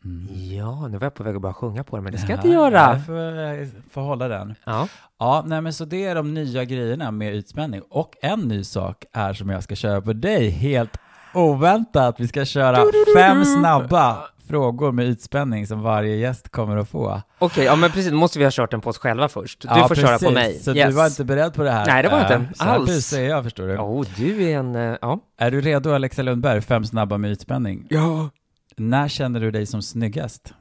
Mm. 0.05 0.27
Ja, 0.55 0.87
nu 0.87 0.97
var 0.97 1.05
jag 1.05 1.13
på 1.13 1.23
väg 1.23 1.35
att 1.35 1.41
börja 1.41 1.53
sjunga 1.53 1.83
på 1.83 1.95
den, 1.97 2.03
men 2.03 2.13
det 2.13 2.19
ska 2.19 2.29
jag 2.31 2.37
Ja, 2.37 2.41
inte 2.41 2.49
göra. 2.55 2.93
Jag 2.93 3.05
får, 3.05 3.15
jag 3.15 3.69
får 3.91 4.01
hålla 4.01 4.27
den. 4.27 4.55
Ja. 4.65 4.87
Ja, 5.19 5.43
nej 5.45 5.61
men 5.61 5.73
så 5.73 5.85
det 5.85 6.05
är 6.05 6.15
de 6.15 6.33
nya 6.33 6.65
grejerna 6.65 7.11
med 7.11 7.35
utspänning. 7.35 7.81
Och 7.89 8.15
en 8.21 8.39
ny 8.39 8.63
sak 8.63 9.05
är 9.13 9.33
som 9.33 9.49
jag 9.49 9.63
ska 9.63 9.75
köra 9.75 10.01
på 10.01 10.13
dig, 10.13 10.49
helt 10.49 10.97
oväntat. 11.33 12.19
Vi 12.19 12.27
ska 12.27 12.45
köra 12.45 12.77
fem 13.17 13.45
snabba 13.45 14.27
frågor 14.47 14.91
med 14.91 15.05
utspänning 15.05 15.67
som 15.67 15.81
varje 15.81 16.15
gäst 16.15 16.49
kommer 16.49 16.77
att 16.77 16.89
få. 16.89 17.21
Okej, 17.39 17.65
ja 17.65 17.75
men 17.75 17.91
precis, 17.91 18.11
då 18.11 18.17
måste 18.17 18.39
vi 18.39 18.45
ha 18.45 18.51
kört 18.51 18.71
den 18.71 18.81
på 18.81 18.89
oss 18.89 18.97
själva 18.97 19.27
först. 19.29 19.61
Du 19.61 19.67
Ja, 19.67 19.87
får 19.87 19.95
köra 19.95 20.05
på 20.13 20.19
precis. 20.19 20.33
mig. 20.33 20.59
Så 20.59 20.75
yes. 20.75 20.87
du 20.89 20.95
var 20.95 21.05
inte 21.05 21.25
beredd 21.25 21.53
på 21.53 21.63
det 21.63 21.71
här? 21.71 21.85
Nej, 21.85 22.03
det 22.03 22.09
var 22.09 22.17
jag 22.19 22.31
Eh, 22.31 22.41
inte 22.41 22.57
Så 22.57 22.63
här 22.63 22.75
alls. 22.75 22.85
busig 22.89 23.17
är 23.25 23.29
jag, 23.29 23.43
förstår 23.43 23.67
du. 23.67 23.77
Oh, 23.77 24.05
du 24.17 24.43
är 24.43 24.57
en... 24.59 24.75
eh, 24.75 24.95
Ja. 25.01 25.19
Är 25.37 25.51
du 25.51 25.61
redo, 25.61 25.91
Alexa 25.93 26.21
Lundberg? 26.21 26.61
Fem 26.61 26.85
snabba 26.85 27.17
med 27.17 27.31
utspänning. 27.31 27.85
Ja. 27.89 28.29
När 28.75 29.07
känner 29.07 29.39
du 29.39 29.51
dig 29.51 29.65
som 29.65 29.81
snyggast? 29.81 30.53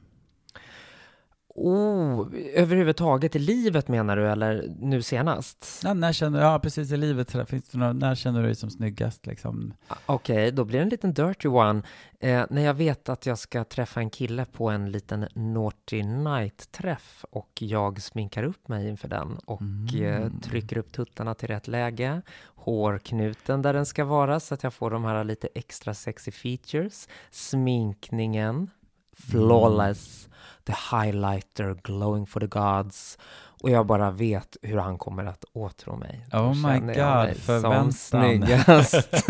Oh, 1.58 2.26
överhuvudtaget 2.54 3.36
i 3.36 3.38
livet 3.38 3.88
menar 3.88 4.16
du, 4.16 4.28
eller 4.28 4.74
nu 4.80 5.02
senast? 5.02 5.80
Ja, 5.84 5.94
när 5.94 6.12
känner 6.12 6.40
ja, 6.42 6.58
precis 6.58 6.92
i 6.92 6.96
livet, 6.96 7.48
finns 7.48 7.68
det 7.68 7.78
några, 7.78 7.92
när 7.92 8.14
känner 8.14 8.40
du 8.40 8.46
dig 8.46 8.54
som 8.54 8.70
snyggast 8.70 9.26
liksom? 9.26 9.74
Okej, 10.06 10.52
då 10.52 10.64
blir 10.64 10.78
det 10.78 10.82
en 10.82 10.88
liten 10.88 11.12
dirty 11.14 11.48
one. 11.48 11.82
Eh, 12.20 12.44
när 12.50 12.62
jag 12.62 12.74
vet 12.74 13.08
att 13.08 13.26
jag 13.26 13.38
ska 13.38 13.64
träffa 13.64 14.00
en 14.00 14.10
kille 14.10 14.44
på 14.44 14.70
en 14.70 14.90
liten 14.92 15.28
naughty 15.34 16.02
night-träff 16.02 17.24
och 17.30 17.50
jag 17.60 18.02
sminkar 18.02 18.42
upp 18.44 18.68
mig 18.68 18.88
inför 18.88 19.08
den 19.08 19.36
och 19.44 19.62
eh, 19.94 20.16
Mm. 20.26 20.40
trycker 20.40 20.78
upp 20.78 20.92
tuttarna 20.92 21.34
till 21.34 21.48
rätt 21.48 21.68
läge, 21.68 22.22
hårknuten 22.46 23.62
där 23.62 23.72
den 23.72 23.86
ska 23.86 24.04
vara 24.04 24.40
så 24.40 24.54
att 24.54 24.62
jag 24.62 24.74
får 24.74 24.90
de 24.90 25.04
här 25.04 25.24
lite 25.24 25.48
extra 25.54 25.94
sexy 25.94 26.30
features, 26.30 27.08
sminkningen, 27.30 28.70
flawless, 29.16 30.28
the 30.64 30.74
highlighter 30.92 31.74
glowing 31.82 32.26
for 32.26 32.40
the 32.40 32.46
gods 32.46 33.18
och 33.62 33.70
jag 33.70 33.86
bara 33.86 34.10
vet 34.10 34.56
hur 34.62 34.78
han 34.78 34.98
kommer 34.98 35.24
att 35.24 35.44
åtrå 35.52 35.96
mig. 35.96 36.26
Då 36.30 36.38
Oh 36.38 36.54
my 36.54 36.78
God, 36.78 36.96
mig 36.96 37.34
som 37.34 37.42
förväntan. 37.42 37.92
snyggast. 37.92 39.28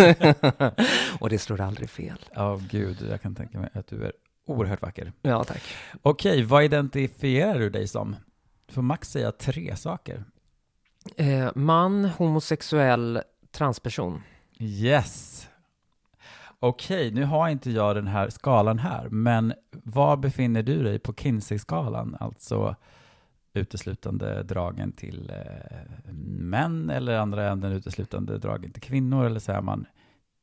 och 1.21 1.29
det 1.31 1.39
slår 1.39 1.61
aldrig 1.61 1.91
fel. 1.91 2.19
Ja, 2.35 2.61
gud, 2.71 3.07
jag 3.11 3.23
kan 3.23 3.35
tänka 3.35 3.61
mig 3.61 3.71
att 3.75 3.87
du 3.87 4.05
är 4.05 4.13
oerhört 4.47 4.83
vacker. 4.83 5.13
Ja, 5.23 5.45
tack. 5.45 5.63
Okej, 6.03 6.43
vad 6.43 6.65
identifierar 6.65 7.59
du 7.59 7.71
dig 7.71 7.89
som? 7.89 8.17
Får 8.69 8.83
max 8.83 9.11
säga 9.11 9.33
tre 9.33 9.77
saker. 9.77 10.25
Eh, 11.17 11.49
man, 11.55 12.05
homosexuell, 12.05 13.23
transperson. 13.51 14.23
Yes. 14.59 15.49
Okej, 16.61 17.11
nu 17.13 17.25
har 17.25 17.49
inte 17.49 17.71
jag 17.71 17.97
den 17.97 18.07
här 18.07 18.29
skalan 18.29 18.79
här, 18.79 19.09
men 19.09 19.55
var 19.71 20.17
befinner 20.17 20.63
du 20.63 20.83
dig 20.83 20.99
på 20.99 21.15
Kinsey-skalan? 21.15 22.17
Alltså 22.21 22.77
uteslutande 23.53 24.43
dragen 24.43 24.93
till 24.93 25.31
eh, 25.31 26.13
män 26.25 26.91
eller 26.91 27.19
andra 27.19 27.51
änden 27.51 27.73
uteslutande 27.73 28.39
dragen 28.39 28.73
till 28.73 28.83
kvinnor 28.83 29.27
eller 29.27 29.41
så 29.41 29.53
är 29.53 29.63
man 29.63 29.87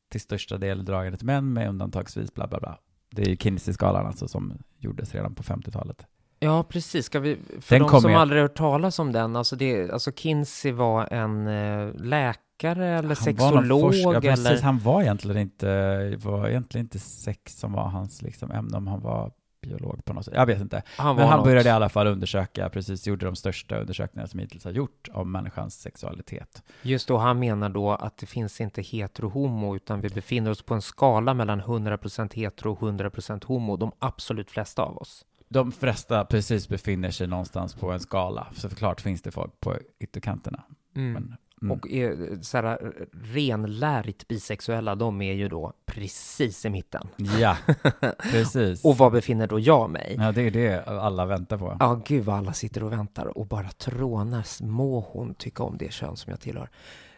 till 0.09 0.22
största 0.22 0.57
del 0.57 0.86
dragen 0.86 1.18
till 1.18 1.26
män 1.26 1.53
med 1.53 1.70
undantagsvis 1.70 2.34
bla 2.34 2.47
bla 2.47 2.59
bla. 2.59 2.80
Det 3.09 3.22
är 3.22 3.30
ju 3.30 3.38
Kinsey-skalan 3.38 4.05
alltså 4.05 4.28
som 4.28 4.53
gjordes 4.78 5.16
redan 5.16 5.36
på 5.36 5.43
50-talet. 5.43 6.07
Ja, 6.43 6.63
precis. 6.63 7.05
Ska 7.05 7.19
vi, 7.19 7.37
för 7.61 7.79
Den 7.79 7.87
de 7.87 8.01
som 8.01 8.11
jag- 8.11 8.21
aldrig 8.21 8.41
hört 8.41 8.55
talas 8.55 8.99
om 8.99 9.11
den, 9.11 9.35
alltså, 9.35 9.55
det, 9.55 9.91
alltså 9.91 10.11
Kinsey 10.11 10.71
var 10.71 11.07
en 11.13 11.47
eh, 11.47 11.93
läkare 11.95 12.87
eller 12.87 13.07
Han 13.07 13.15
sexolog 13.15 13.93
ja, 13.95 14.21
precis, 14.21 14.45
eller... 14.45 14.61
han 14.61 14.79
var 14.79 15.01
egentligen 15.01 15.37
inte, 15.41 16.15
var 16.23 16.47
egentligen 16.49 16.85
inte 16.85 16.99
sex 16.99 17.59
som 17.59 17.73
var 17.73 17.83
hans 17.87 18.21
liksom 18.21 18.51
ämne, 18.51 18.77
om 18.77 18.87
han 18.87 19.01
var 19.01 19.31
biolog 19.61 20.05
på 20.05 20.13
något 20.13 20.25
sätt. 20.25 20.33
Jag 20.37 20.45
vet 20.45 20.61
inte. 20.61 20.81
Han 20.97 21.15
Men 21.15 21.27
han 21.27 21.37
något. 21.37 21.45
började 21.45 21.69
i 21.69 21.71
alla 21.71 21.89
fall 21.89 22.07
undersöka, 22.07 22.69
precis 22.69 23.07
gjorde 23.07 23.25
de 23.25 23.35
största 23.35 23.77
undersökningarna 23.77 24.27
som 24.27 24.39
hittills 24.39 24.63
har 24.65 24.71
gjort 24.71 25.09
om 25.13 25.31
människans 25.31 25.81
sexualitet. 25.81 26.63
Just 26.81 27.07
då, 27.07 27.17
han 27.17 27.39
menar 27.39 27.69
då 27.69 27.91
att 27.91 28.17
det 28.17 28.25
finns 28.25 28.61
inte 28.61 28.81
hetero-homo, 28.81 29.75
utan 29.75 30.01
vi 30.01 30.09
befinner 30.09 30.51
oss 30.51 30.61
på 30.61 30.73
en 30.73 30.81
skala 30.81 31.33
mellan 31.33 31.61
100% 31.61 32.35
hetero 32.35 32.71
och 32.71 32.79
100% 32.79 33.45
homo, 33.45 33.77
de 33.77 33.91
absolut 33.99 34.51
flesta 34.51 34.81
av 34.83 34.97
oss. 34.97 35.25
De 35.53 35.71
flesta 35.71 36.25
precis 36.25 36.67
befinner 36.67 37.11
sig 37.11 37.27
någonstans 37.27 37.73
på 37.73 37.91
en 37.91 37.99
skala, 37.99 38.47
så 38.53 38.69
förklart 38.69 39.01
finns 39.01 39.21
det 39.21 39.31
folk 39.31 39.59
på 39.59 39.77
ytterkanterna. 39.99 40.63
Mm. 40.95 41.13
Men, 41.13 41.35
mm. 41.61 41.71
Och 41.71 41.87
är, 41.91 42.41
så 42.41 42.57
här, 42.57 42.93
renlärigt 43.11 44.27
bisexuella, 44.27 44.95
de 44.95 45.21
är 45.21 45.33
ju 45.33 45.49
då 45.49 45.73
precis 45.85 46.65
i 46.65 46.69
mitten. 46.69 47.07
Ja, 47.39 47.57
precis. 48.31 48.85
Och 48.85 48.97
var 48.97 49.11
befinner 49.11 49.47
då 49.47 49.59
jag 49.59 49.89
mig? 49.89 50.15
Ja, 50.19 50.31
det 50.31 50.41
är 50.41 50.51
det 50.51 50.83
alla 50.87 51.25
väntar 51.25 51.57
på. 51.57 51.77
Ja, 51.79 52.01
gud 52.05 52.25
vad 52.25 52.35
alla 52.35 52.53
sitter 52.53 52.83
och 52.83 52.91
väntar 52.91 53.37
och 53.37 53.47
bara 53.47 53.69
trånar. 53.69 54.63
Må 54.63 54.99
hon 54.99 55.33
tycka 55.35 55.63
om 55.63 55.77
det 55.77 55.93
kön 55.93 56.17
som 56.17 56.31
jag 56.31 56.39
tillhör. 56.39 56.69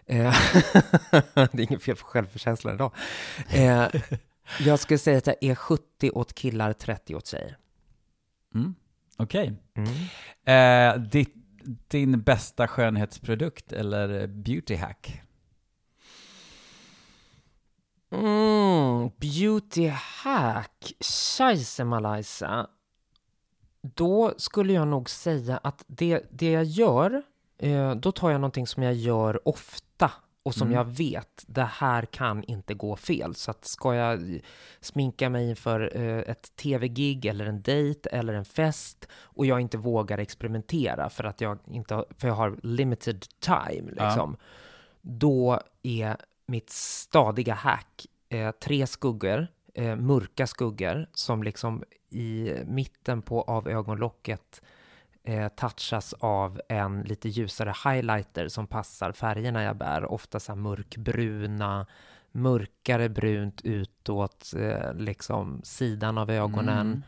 Eh, 0.05 0.36
det 1.33 1.53
är 1.53 1.61
inget 1.61 1.83
fel 1.83 1.95
på 1.95 2.05
självkänslan 2.05 2.75
idag. 2.75 2.91
Eh, 3.49 3.88
jag 4.59 4.79
skulle 4.79 4.97
säga 4.97 5.17
att 5.17 5.27
jag 5.27 5.43
är 5.43 5.55
70 5.55 6.11
åt 6.11 6.33
killar, 6.33 6.73
30 6.73 7.15
åt 7.15 7.27
tjejer. 7.27 7.57
Mm. 8.56 8.76
Okej. 9.18 9.53
Mm. 9.76 9.91
Eh, 10.45 11.01
ditt, 11.01 11.34
din 11.88 12.22
bästa 12.22 12.68
skönhetsprodukt 12.68 13.72
eller 13.72 14.28
beauty 14.28 14.76
hack? 14.76 15.22
Mm, 18.12 19.10
beauty 19.18 19.88
hack. 19.88 20.93
Scheisse 20.99 21.84
Malaysia. 21.84 22.68
Då 23.82 24.34
skulle 24.38 24.74
jag 24.74 24.88
nog 24.88 25.10
säga 25.10 25.58
att 25.58 25.84
det, 25.88 26.24
det 26.32 26.51
jag 26.51 26.64
gör, 26.64 27.24
eh, 27.58 27.95
då 27.95 28.12
tar 28.12 28.30
jag 28.30 28.41
någonting 28.41 28.68
som 28.68 28.84
jag 28.84 28.93
gör 28.93 29.47
ofta 29.47 29.84
och 30.46 30.56
som 30.56 30.68
Mm. 30.68 30.78
jag 30.78 30.86
vet, 30.86 31.43
det 31.48 31.64
här 31.64 32.06
kan 32.06 32.43
inte 32.43 32.74
gå 32.74 32.96
fel. 32.96 33.36
Så 33.36 33.52
att 33.52 33.66
ska 33.66 33.96
jag 33.96 34.39
sminka 34.82 35.30
mig 35.30 35.50
inför 35.50 35.98
eh, 35.98 36.18
ett 36.32 36.56
tv-gig 36.56 37.26
eller 37.26 37.46
en 37.46 37.62
dejt 37.62 38.10
eller 38.10 38.34
en 38.34 38.46
fest 38.46 39.08
och 39.14 39.46
jag 39.46 39.60
inte 39.62 39.78
vågar 39.78 40.18
experimentera 40.18 41.10
för 41.10 41.24
att 41.24 41.41
jag 41.41 41.60
inte 41.68 41.96
har, 41.96 42.06
för 42.18 42.28
jag 42.28 42.36
har 42.36 42.60
limited 42.64 43.26
time 43.39 43.91
Ja. 43.98 44.06
liksom. 44.06 44.38
Då 45.02 45.60
är 45.84 46.18
mitt 46.46 46.70
stadiga 46.70 47.54
hack 47.54 48.06
eh, 48.30 48.52
tre 48.52 48.88
skuggor, 48.88 49.48
eh, 49.74 49.96
mörka 49.96 50.48
skuggor 50.48 51.08
som 51.14 51.43
liksom 51.43 51.84
i 52.10 52.54
mitten 52.66 53.22
på 53.22 53.41
av 53.41 53.68
ögonlocket 53.68 54.62
eh, 55.26 55.47
touchas 55.47 56.13
av 56.13 56.61
en 56.69 57.01
lite 57.01 57.30
ljusare 57.30 57.73
highlighter 57.84 58.47
som 58.47 58.67
passar 58.67 59.11
färgerna 59.11 59.63
jag 59.63 59.78
bär, 59.78 60.05
ofta 60.11 60.39
så 60.39 60.51
här 60.51 60.59
mörkbruna, 60.59 61.86
mörkare 62.32 63.09
brunt 63.09 63.61
utåt, 63.63 64.53
eh, 64.57 64.93
liksom 64.93 65.61
sidan 65.63 66.17
av 66.17 66.32
ögonen 66.32 66.88
Mm. 66.88 67.01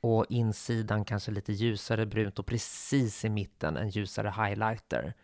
och 0.00 0.26
insidan 0.28 1.04
kanske 1.04 1.30
lite 1.30 1.52
ljusare 1.52 2.06
brunt 2.06 2.38
och 2.38 2.46
precis 2.46 3.24
i 3.24 3.28
mitten 3.28 3.76
en 3.76 3.88
ljusare 3.90 4.30
highlighter. 4.46 5.14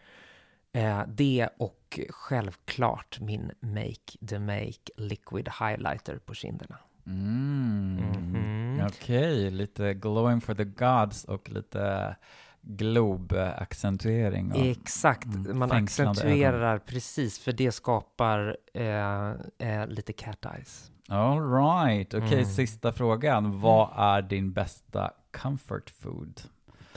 Eh, 0.72 1.02
det 1.08 1.48
och 1.58 2.00
självklart 2.10 3.20
min 3.20 3.52
Make 3.60 4.26
the 4.28 4.38
Make 4.38 4.92
Liquid 4.96 5.48
Highlighter 5.60 6.18
på 6.18 6.34
kinderna. 6.34 6.78
Mm. 7.06 8.67
Mhm. 8.78 8.86
Okej, 8.86 9.50
lite 9.50 9.94
glowing 9.94 10.40
for 10.40 10.54
the 10.54 10.64
gods 10.64 11.24
och 11.24 11.50
lite 11.50 12.16
globe-accentuering. 12.62 14.70
Exakt, 14.70 15.24
mm, 15.26 15.58
man 15.58 15.72
accentuerar 15.72 16.78
precis 16.78 17.38
för 17.38 17.52
det 17.52 17.72
skapar 17.72 18.56
eh, 18.74 19.28
eh, 19.58 19.86
lite 19.86 20.12
cat 20.12 20.46
eyes. 20.56 20.90
All 21.08 21.52
right, 21.52 22.14
okej, 22.14 22.32
Mm. 22.32 22.44
sista 22.44 22.92
frågan. 22.92 23.60
Vad 23.60 23.88
är 23.96 24.22
din 24.22 24.52
bästa 24.52 25.10
comfort 25.42 25.90
food? 25.90 26.40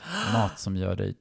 Mat 0.34 0.60
som 0.60 0.78
gör 0.78 0.96
dig 0.96 1.16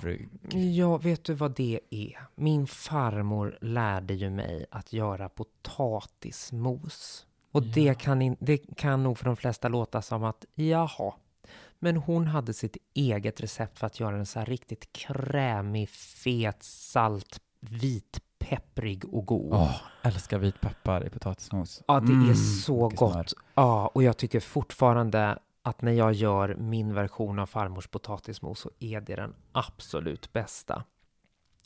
trygg. 0.00 0.28
Ja, 0.52 0.96
vet 0.96 1.24
du 1.24 1.34
vad 1.34 1.54
det 1.56 1.80
är? 1.90 2.18
Min 2.34 2.66
farmor 2.66 3.58
lärde 3.60 4.14
ju 4.14 4.30
mig 4.30 4.66
att 4.70 4.92
göra 4.92 5.28
potatismos. 5.28 7.26
Och 7.52 7.62
det, 7.62 7.98
kan 8.00 8.22
in, 8.22 8.36
det 8.40 8.58
kan 8.76 9.02
nog 9.02 9.18
för 9.18 9.24
de 9.24 9.36
flesta 9.36 9.68
låta 9.68 10.02
som 10.02 10.24
att 10.24 10.44
jaha, 10.54 11.12
Men 11.78 11.96
hon 11.96 12.26
hade 12.26 12.54
sitt 12.54 12.76
eget 12.94 13.40
recept 13.40 13.78
för 13.78 13.86
att 13.86 14.00
göra 14.00 14.16
den 14.16 14.26
så 14.26 14.38
här 14.38 14.46
riktigt 14.46 14.92
krämig, 14.92 15.88
fet, 15.90 16.62
salt, 16.62 17.40
vitpepprig 17.60 19.14
och 19.14 19.26
god. 19.26 19.52
Åh, 19.54 19.76
älskar 20.02 20.38
vitpeppar 20.38 21.06
i 21.06 21.10
potatismos. 21.10 21.82
Ja, 21.86 22.00
det 22.00 22.12
Mm, 22.12 22.30
är 22.30 22.34
så 22.34 22.88
gott. 22.88 23.32
Ja, 23.54 23.86
och 23.94 24.02
jag 24.02 24.16
tycker 24.16 24.40
fortfarande 24.40 25.38
att 25.62 25.82
när 25.82 25.92
jag 25.92 26.12
gör 26.12 26.54
min 26.54 26.94
version 26.94 27.38
av 27.38 27.46
farmors 27.46 27.86
potatismos 27.86 28.60
så 28.60 28.70
är 28.78 29.00
det 29.00 29.16
den 29.16 29.34
absolut 29.52 30.32
bästa 30.32 30.84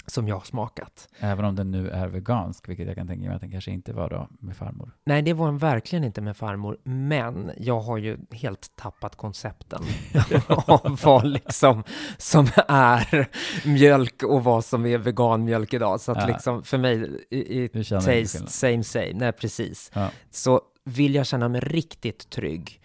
som 0.07 0.28
jag 0.28 0.36
har 0.36 0.44
smakat. 0.44 1.09
Även 1.18 1.44
om 1.44 1.57
den 1.57 1.70
nu 1.70 1.88
är 1.90 2.09
vegansk, 2.09 2.68
vilket 2.68 2.86
jag 2.86 2.96
kan 2.96 3.07
tänka 3.07 3.26
mig 3.26 3.34
att 3.34 3.40
den 3.40 3.50
kanske 3.50 3.70
inte 3.70 3.92
var 3.92 4.11
då 4.11 4.28
med 4.40 4.57
farmor. 4.57 4.90
Nej, 5.05 5.22
det 5.22 5.32
var 5.32 5.46
den 5.46 5.59
verkligen 5.59 6.05
inte 6.05 6.20
med 6.20 6.36
farmor, 6.36 6.78
men 6.84 7.50
jag 7.59 7.80
har 7.80 7.96
ju 7.98 8.18
helt 8.30 8.76
tappat 8.76 9.16
koncepten 9.16 9.82
av 10.66 11.00
vad 11.05 11.26
liksom 11.26 11.84
som 12.18 12.46
är 12.68 13.28
mjölk 13.68 14.22
och 14.22 14.44
vad 14.44 14.64
som 14.64 14.86
är 14.86 14.98
veganmjölk 14.98 15.74
idag. 15.74 16.00
Så 16.00 16.12
att 16.12 16.18
Ja. 16.20 16.26
liksom 16.26 16.62
för 16.62 16.78
mig, 16.78 17.24
i, 17.30 17.62
i 17.64 17.68
taste 17.84 18.26
same 18.46 18.84
same, 18.84 19.12
nej 19.14 19.32
precis. 19.32 19.90
Ja. 19.94 20.11
Så 20.30 20.61
vill 20.84 21.14
jag 21.14 21.26
känna 21.26 21.48
mig 21.48 21.61
riktigt 21.61 22.30
trygg, 22.30 22.80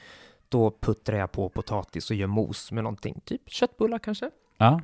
då 0.50 0.78
puttrar 0.82 1.18
jag 1.18 1.32
på 1.32 1.50
potatis 1.50 2.10
och 2.10 2.16
gör 2.16 2.28
mos 2.28 2.72
med 2.72 2.84
någonting, 2.84 3.22
typ 3.26 3.50
köttbullar 3.50 4.00
kanske. 4.00 4.30
ja. 4.58 4.82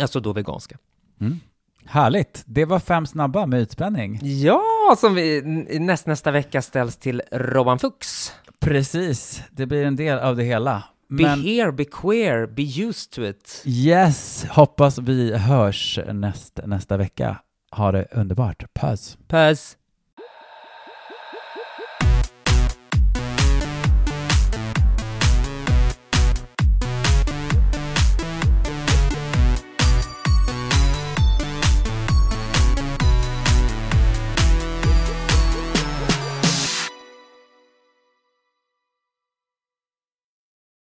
Alltså 0.00 0.20
då 0.20 0.32
veganska. 0.32 0.78
Mm. 1.20 1.40
Härligt. 1.88 2.42
Det 2.46 2.64
var 2.64 2.78
fem 2.78 3.06
snabba 3.06 3.46
med 3.46 3.60
utspänning. 3.60 4.18
Ja, 4.22 4.62
som 4.98 5.14
vi 5.14 5.42
näst, 5.80 6.06
nästa 6.06 6.30
vecka 6.30 6.62
ställs 6.62 6.96
till 6.96 7.22
Robban 7.32 7.78
Fuchs. 7.78 8.32
Precis, 8.60 9.42
det 9.50 9.66
blir 9.66 9.84
en 9.84 9.96
del 9.96 10.18
av 10.18 10.36
det 10.36 10.44
hela. 10.44 10.82
Be 11.08 11.22
Men 11.22 11.40
here, 11.42 11.72
be 11.72 11.84
queer, 11.84 12.46
be 12.46 12.62
used 12.62 13.10
to 13.10 13.22
it. 13.24 13.62
yes, 13.64 14.46
hoppas 14.50 14.98
vi 14.98 15.36
hörs 15.36 15.98
näst, 16.12 16.60
nästa 16.64 16.96
vecka. 16.96 17.36
Ha 17.70 17.92
det 17.92 18.06
underbart. 18.12 18.64
Puss! 18.80 19.18
Puss! 19.28 19.76